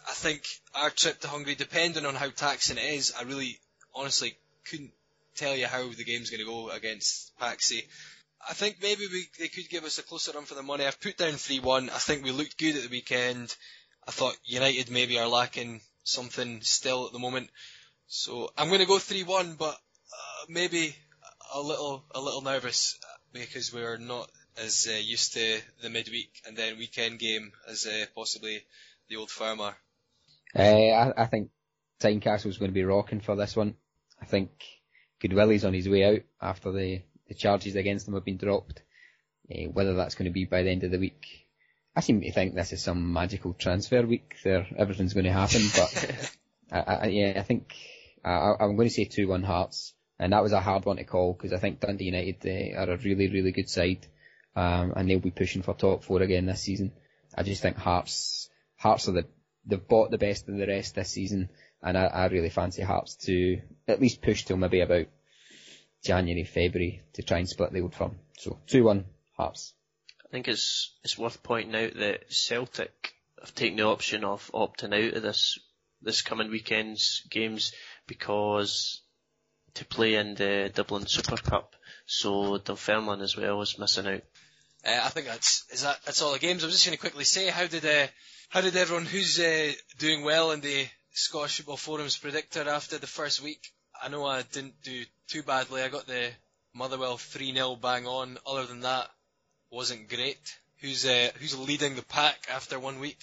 I 0.09 0.13
think 0.13 0.43
our 0.75 0.91
trip 0.91 1.21
to 1.21 1.29
Hungary, 1.29 1.55
depending 1.55 2.07
on 2.07 2.15
how 2.15 2.31
taxing 2.31 2.79
it 2.79 2.85
is, 2.85 3.15
I 3.19 3.25
really, 3.25 3.59
honestly, 3.95 4.37
couldn't 4.71 4.93
tell 5.35 5.57
you 5.57 5.67
how 5.67 5.89
the 5.89 6.05
game's 6.05 6.31
going 6.31 6.41
to 6.41 6.47
go 6.47 6.71
against 6.71 7.37
Paksi. 7.41 7.83
I 8.49 8.53
think 8.53 8.77
maybe 8.83 9.07
we, 9.11 9.27
they 9.39 9.49
could 9.49 9.69
give 9.69 9.85
us 9.85 9.99
a 9.99 10.03
closer 10.03 10.33
run 10.33 10.45
for 10.45 10.55
the 10.55 10.63
money. 10.63 10.85
I've 10.85 11.01
put 11.01 11.17
down 11.17 11.33
3-1. 11.33 11.91
I 11.91 11.99
think 11.99 12.23
we 12.23 12.31
looked 12.31 12.59
good 12.59 12.77
at 12.77 12.83
the 12.83 12.89
weekend. 12.89 13.55
I 14.07 14.11
thought 14.11 14.37
United 14.45 14.91
maybe 14.91 15.19
are 15.19 15.29
lacking 15.29 15.81
something 16.05 16.61
still 16.61 17.07
at 17.07 17.13
the 17.13 17.19
moment. 17.19 17.51
So 18.07 18.51
I'm 18.57 18.69
going 18.69 18.81
to 18.81 18.87
go 18.87 18.99
3-1, 18.99 19.57
but 19.57 19.75
uh, 19.75 20.45
maybe 20.49 20.95
a 21.55 21.61
little 21.61 22.05
a 22.15 22.21
little 22.21 22.43
nervous 22.43 22.99
because 23.33 23.73
we're 23.73 23.97
not 23.97 24.29
as 24.63 24.89
uh, 24.91 24.97
used 24.97 25.35
to 25.35 25.61
the 25.83 25.91
midweek 25.91 26.31
and 26.47 26.57
then 26.57 26.79
weekend 26.79 27.19
game 27.19 27.53
as 27.69 27.87
uh, 27.87 28.05
possibly 28.15 28.61
the 29.09 29.17
old 29.17 29.31
firm 29.31 29.61
are. 29.61 29.77
Uh, 30.57 30.61
I, 30.61 31.23
I 31.23 31.27
think 31.27 31.51
Tynecastle's 32.01 32.59
going 32.59 32.71
to 32.71 32.75
be 32.75 32.85
rocking 32.85 33.21
for 33.21 33.37
this 33.37 33.57
one. 33.57 33.75
I 34.21 34.27
think 34.27 34.51
Goodwillie's 35.23 35.65
on 35.65 35.75
his 35.75 35.89
way 35.89 36.05
out 36.05 36.23
after 36.41 36.73
the 36.73 37.03
the 37.29 37.35
charges 37.35 37.77
against 37.77 38.07
him 38.07 38.15
have 38.15 38.25
been 38.25 38.37
dropped. 38.37 38.83
Uh, 39.51 39.69
whether 39.73 39.95
that's 39.95 40.15
going 40.15 40.27
to 40.27 40.33
be 40.33 40.45
by 40.45 40.63
the 40.63 40.71
end 40.71 40.85
of 40.85 40.91
the 40.91 40.99
week, 40.99 41.27
I 41.95 42.01
seem 42.01 42.21
to 42.21 42.33
think 42.33 42.55
this 42.55 42.73
is 42.73 42.83
some 42.83 43.13
magical 43.13 43.53
transfer 43.53 44.03
week. 44.03 44.37
There, 44.43 44.67
everything's 44.77 45.15
going 45.15 45.27
to 45.27 45.33
happen. 45.33 45.63
But 45.75 46.37
I, 46.73 46.95
I, 46.95 47.07
yeah, 47.07 47.33
I 47.37 47.43
think 47.43 47.75
I, 48.25 48.55
am 48.61 48.77
going 48.77 48.89
to 48.89 48.95
say 48.95 49.05
two-one 49.05 49.43
Hearts, 49.43 49.95
and 50.19 50.33
that 50.33 50.43
was 50.43 50.53
a 50.53 50.61
hard 50.61 50.85
one 50.85 50.97
to 50.97 51.05
call 51.05 51.33
because 51.33 51.53
I 51.53 51.59
think 51.59 51.81
Dundee 51.81 52.05
United 52.05 52.75
are 52.77 52.93
a 52.93 52.97
really, 52.99 53.29
really 53.29 53.53
good 53.53 53.69
side, 53.69 54.07
um, 54.55 54.93
and 54.97 55.09
they'll 55.09 55.19
be 55.19 55.31
pushing 55.31 55.63
for 55.63 55.75
top 55.75 56.05
four 56.05 56.23
again 56.23 56.47
this 56.47 56.63
season. 56.63 56.93
I 57.37 57.43
just 57.43 57.63
think 57.63 57.77
Hearts, 57.77 58.49
Hearts 58.77 59.09
are 59.09 59.13
the 59.13 59.27
they've 59.67 59.89
bought 59.89 60.11
the 60.11 60.19
best 60.19 60.49
of 60.49 60.57
the 60.57 60.67
rest 60.67 60.95
this 60.95 61.11
season, 61.11 61.49
and 61.83 61.99
I, 61.99 62.05
I 62.05 62.27
really 62.27 62.51
fancy 62.51 62.83
Hearts 62.83 63.17
to 63.27 63.61
at 63.89 64.01
least 64.01 64.23
push 64.23 64.45
till 64.45 64.57
maybe 64.57 64.81
about 64.81 65.07
January, 66.05 66.45
February 66.45 67.03
to 67.15 67.23
try 67.23 67.39
and 67.39 67.49
split 67.49 67.73
the 67.73 67.81
old 67.81 67.95
firm. 67.95 68.19
So 68.39 68.59
2-1 68.69 69.05
Hearts. 69.37 69.75
I 70.25 70.29
think 70.31 70.49
it's 70.49 70.97
it's 71.03 71.19
worth 71.19 71.43
pointing 71.43 71.75
out 71.75 71.95
that 71.95 72.33
Celtic 72.33 73.15
have 73.41 73.55
taken 73.55 73.77
the 73.77 73.85
option 73.85 74.25
of 74.25 74.51
opting 74.53 74.95
out 74.95 75.15
of 75.15 75.23
this 75.23 75.59
this 76.03 76.23
coming 76.23 76.51
weekend's 76.51 77.23
games 77.31 77.73
because 78.07 79.01
to 79.75 79.85
play 79.85 80.15
in 80.15 80.35
the 80.35 80.71
Dublin 80.75 81.07
Super 81.07 81.37
Cup, 81.37 81.75
so 82.07 82.59
Dunfermline 82.59 83.21
as 83.21 83.37
well 83.37 83.61
is 83.63 83.79
missing 83.79 84.07
out. 84.07 84.23
Uh, 84.87 85.01
I 85.03 85.09
think 85.09 85.27
that's 85.27 85.65
is 85.71 85.83
that 85.83 85.99
that's 86.05 86.23
all 86.23 86.33
the 86.33 86.39
games. 86.39 86.63
I 86.63 86.67
was 86.67 86.75
just 86.75 86.87
going 86.87 86.97
to 86.97 87.01
quickly 87.01 87.25
say 87.25 87.49
how 87.49 87.67
did 87.67 87.85
uh, 87.85 88.07
how 88.51 88.61
did 88.61 88.77
everyone 88.77 89.07
who's 89.07 89.41
uh, 89.41 89.73
doing 89.99 90.25
well 90.25 90.51
in 90.53 90.61
the 90.61 90.87
Scottish 91.13 91.57
Football 91.57 91.77
Forum's 91.77 92.17
predictor 92.17 92.69
after 92.69 92.99
the 92.99 93.07
first 93.07 93.43
week? 93.43 93.73
I 94.01 94.09
know 94.09 94.27
I 94.27 94.43
didn't 94.43 94.83
do 94.83 95.05
too 95.29 95.43
badly. 95.43 95.83
I 95.83 95.89
got 95.89 96.07
the 96.07 96.31
Motherwell 96.75 97.17
3-0 97.17 97.81
bang 97.81 98.07
on. 98.07 98.39
Other 98.47 98.67
than 98.67 98.81
that, 98.81 99.09
wasn't 99.71 100.09
great. 100.09 100.39
Who's 100.81 101.07
uh, 101.07 101.31
who's 101.39 101.59
leading 101.59 101.97
the 101.97 102.03
pack 102.03 102.49
after 102.53 102.79
one 102.79 103.01
week? 103.01 103.23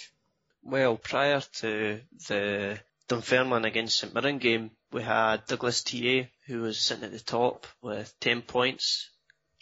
Well, 0.64 0.96
prior 0.98 1.42
to 1.60 2.02
the 2.28 2.80
Dunfermline 3.12 3.66
against 3.66 3.98
St 3.98 4.14
Mirren 4.14 4.38
game, 4.38 4.72
we 4.94 5.04
had 5.04 5.46
Douglas 5.46 5.84
TA, 5.84 6.30
who 6.46 6.62
was 6.62 6.80
sitting 6.80 7.04
at 7.04 7.12
the 7.12 7.20
top 7.20 7.68
with 7.82 8.18
10 8.22 8.42
points. 8.44 9.10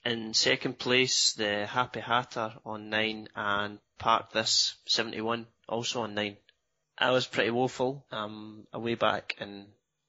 In 0.05 0.35
second 0.35 0.77
place, 0.77 1.33
the 1.33 1.65
Happy 1.65 1.99
Hatter 1.99 2.53
on 2.63 2.91
9 2.91 3.27
and 3.35 3.79
Park 3.97 4.33
This 4.33 4.75
71 4.85 5.47
also 5.67 6.03
on 6.03 6.13
9. 6.13 6.37
I 6.99 7.09
was 7.09 7.25
pretty 7.25 7.49
woeful. 7.49 8.05
I'm 8.11 8.67
away 8.71 8.93
back 8.93 9.35
in 9.41 9.65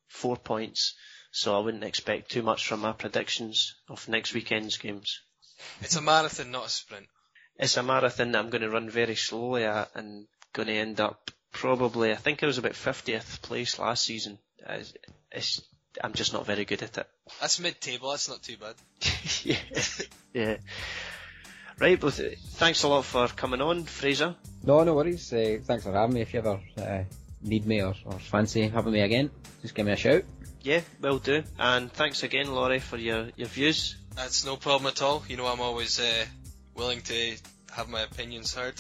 four 0.07 0.36
points, 0.36 0.95
so 1.32 1.57
I 1.57 1.64
wouldn't 1.64 1.84
expect 1.84 2.30
too 2.30 2.43
much 2.43 2.66
from 2.66 2.80
my 2.80 2.93
predictions 2.93 3.74
of 3.88 4.07
next 4.07 4.34
weekend's 4.34 4.76
games. 4.76 5.18
It's 5.80 5.97
a 5.97 6.03
marathon, 6.03 6.51
not 6.51 6.66
a 6.66 6.68
sprint. 6.68 7.07
It's 7.57 7.78
a 7.78 7.82
marathon 7.82 8.32
that 8.32 8.38
I'm 8.38 8.51
going 8.51 8.61
to 8.61 8.68
run 8.68 8.91
very 8.91 9.16
slowly 9.16 9.64
at 9.64 9.91
and 9.95 10.26
going 10.53 10.68
to 10.68 10.74
end 10.74 11.01
up 11.01 11.30
probably, 11.53 12.12
I 12.12 12.16
think 12.16 12.42
I 12.42 12.46
was 12.46 12.59
about 12.59 12.72
50th 12.72 13.42
place 13.42 13.78
last 13.78 14.05
season. 14.05 14.38
It's, 14.68 14.92
it's, 15.32 15.62
I'm 16.03 16.12
just 16.12 16.32
not 16.32 16.46
very 16.46 16.64
good 16.64 16.82
at 16.82 16.98
it. 16.98 17.07
That's 17.40 17.61
mid-table, 17.61 18.11
that's 18.11 18.28
not 18.28 18.42
too 18.42 18.57
bad. 18.57 18.74
yeah. 19.44 19.57
yeah. 20.32 20.57
Right, 21.78 22.01
well, 22.03 22.12
thanks 22.12 22.82
a 22.82 22.88
lot 22.88 23.05
for 23.05 23.26
coming 23.28 23.62
on, 23.62 23.84
Fraser. 23.84 24.36
No, 24.62 24.84
no 24.84 24.94
worries. 24.94 25.32
Uh, 25.32 25.59
thanks 25.62 25.84
for 25.84 25.92
having 25.92 26.14
me. 26.14 26.20
If 26.20 26.34
you 26.34 26.40
ever 26.40 26.61
uh, 26.78 27.05
need 27.40 27.66
me 27.66 27.82
or, 27.82 27.94
or 28.05 28.18
fancy 28.18 28.68
having 28.68 28.92
me 28.92 29.01
again, 29.01 29.30
just 29.62 29.74
give 29.74 29.86
me 29.86 29.92
a 29.92 29.96
shout. 29.96 30.24
Yeah, 30.62 30.82
will 31.01 31.18
do. 31.18 31.42
And 31.59 31.90
thanks 31.90 32.22
again, 32.22 32.55
Laurie, 32.55 32.80
for 32.80 32.98
your, 32.98 33.28
your 33.36 33.48
views. 33.48 33.96
That's 34.14 34.44
no 34.44 34.57
problem 34.57 34.88
at 34.88 35.01
all. 35.01 35.22
You 35.26 35.38
know, 35.38 35.46
I'm 35.46 35.61
always 35.61 35.98
uh, 35.98 36.26
willing 36.74 37.01
to 37.03 37.36
have 37.72 37.88
my 37.88 38.03
opinions 38.03 38.55
heard. 38.55 38.74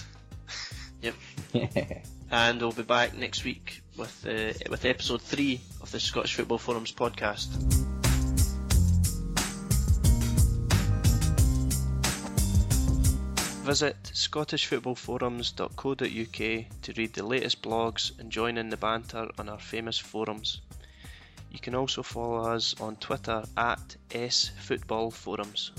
yep. 1.00 1.14
and 2.30 2.60
we'll 2.60 2.72
be 2.72 2.82
back 2.82 3.16
next 3.16 3.44
week 3.44 3.80
with 3.96 4.26
uh, 4.26 4.52
with 4.70 4.84
episode 4.84 5.22
three 5.22 5.60
of 5.82 5.90
the 5.90 6.00
Scottish 6.00 6.34
Football 6.34 6.58
Forums 6.58 6.92
podcast. 6.92 7.48
Visit 13.64 13.96
scottishfootballforums.co.uk 14.02 16.82
to 16.82 16.92
read 16.96 17.12
the 17.12 17.24
latest 17.24 17.62
blogs 17.62 18.18
and 18.18 18.32
join 18.32 18.58
in 18.58 18.70
the 18.70 18.76
banter 18.76 19.28
on 19.38 19.48
our 19.48 19.60
famous 19.60 19.98
forums. 19.98 20.60
You 21.52 21.58
can 21.58 21.74
also 21.74 22.02
follow 22.02 22.52
us 22.52 22.74
on 22.80 22.96
Twitter 22.96 23.44
at 23.56 23.96
sfootballforums. 24.10 25.70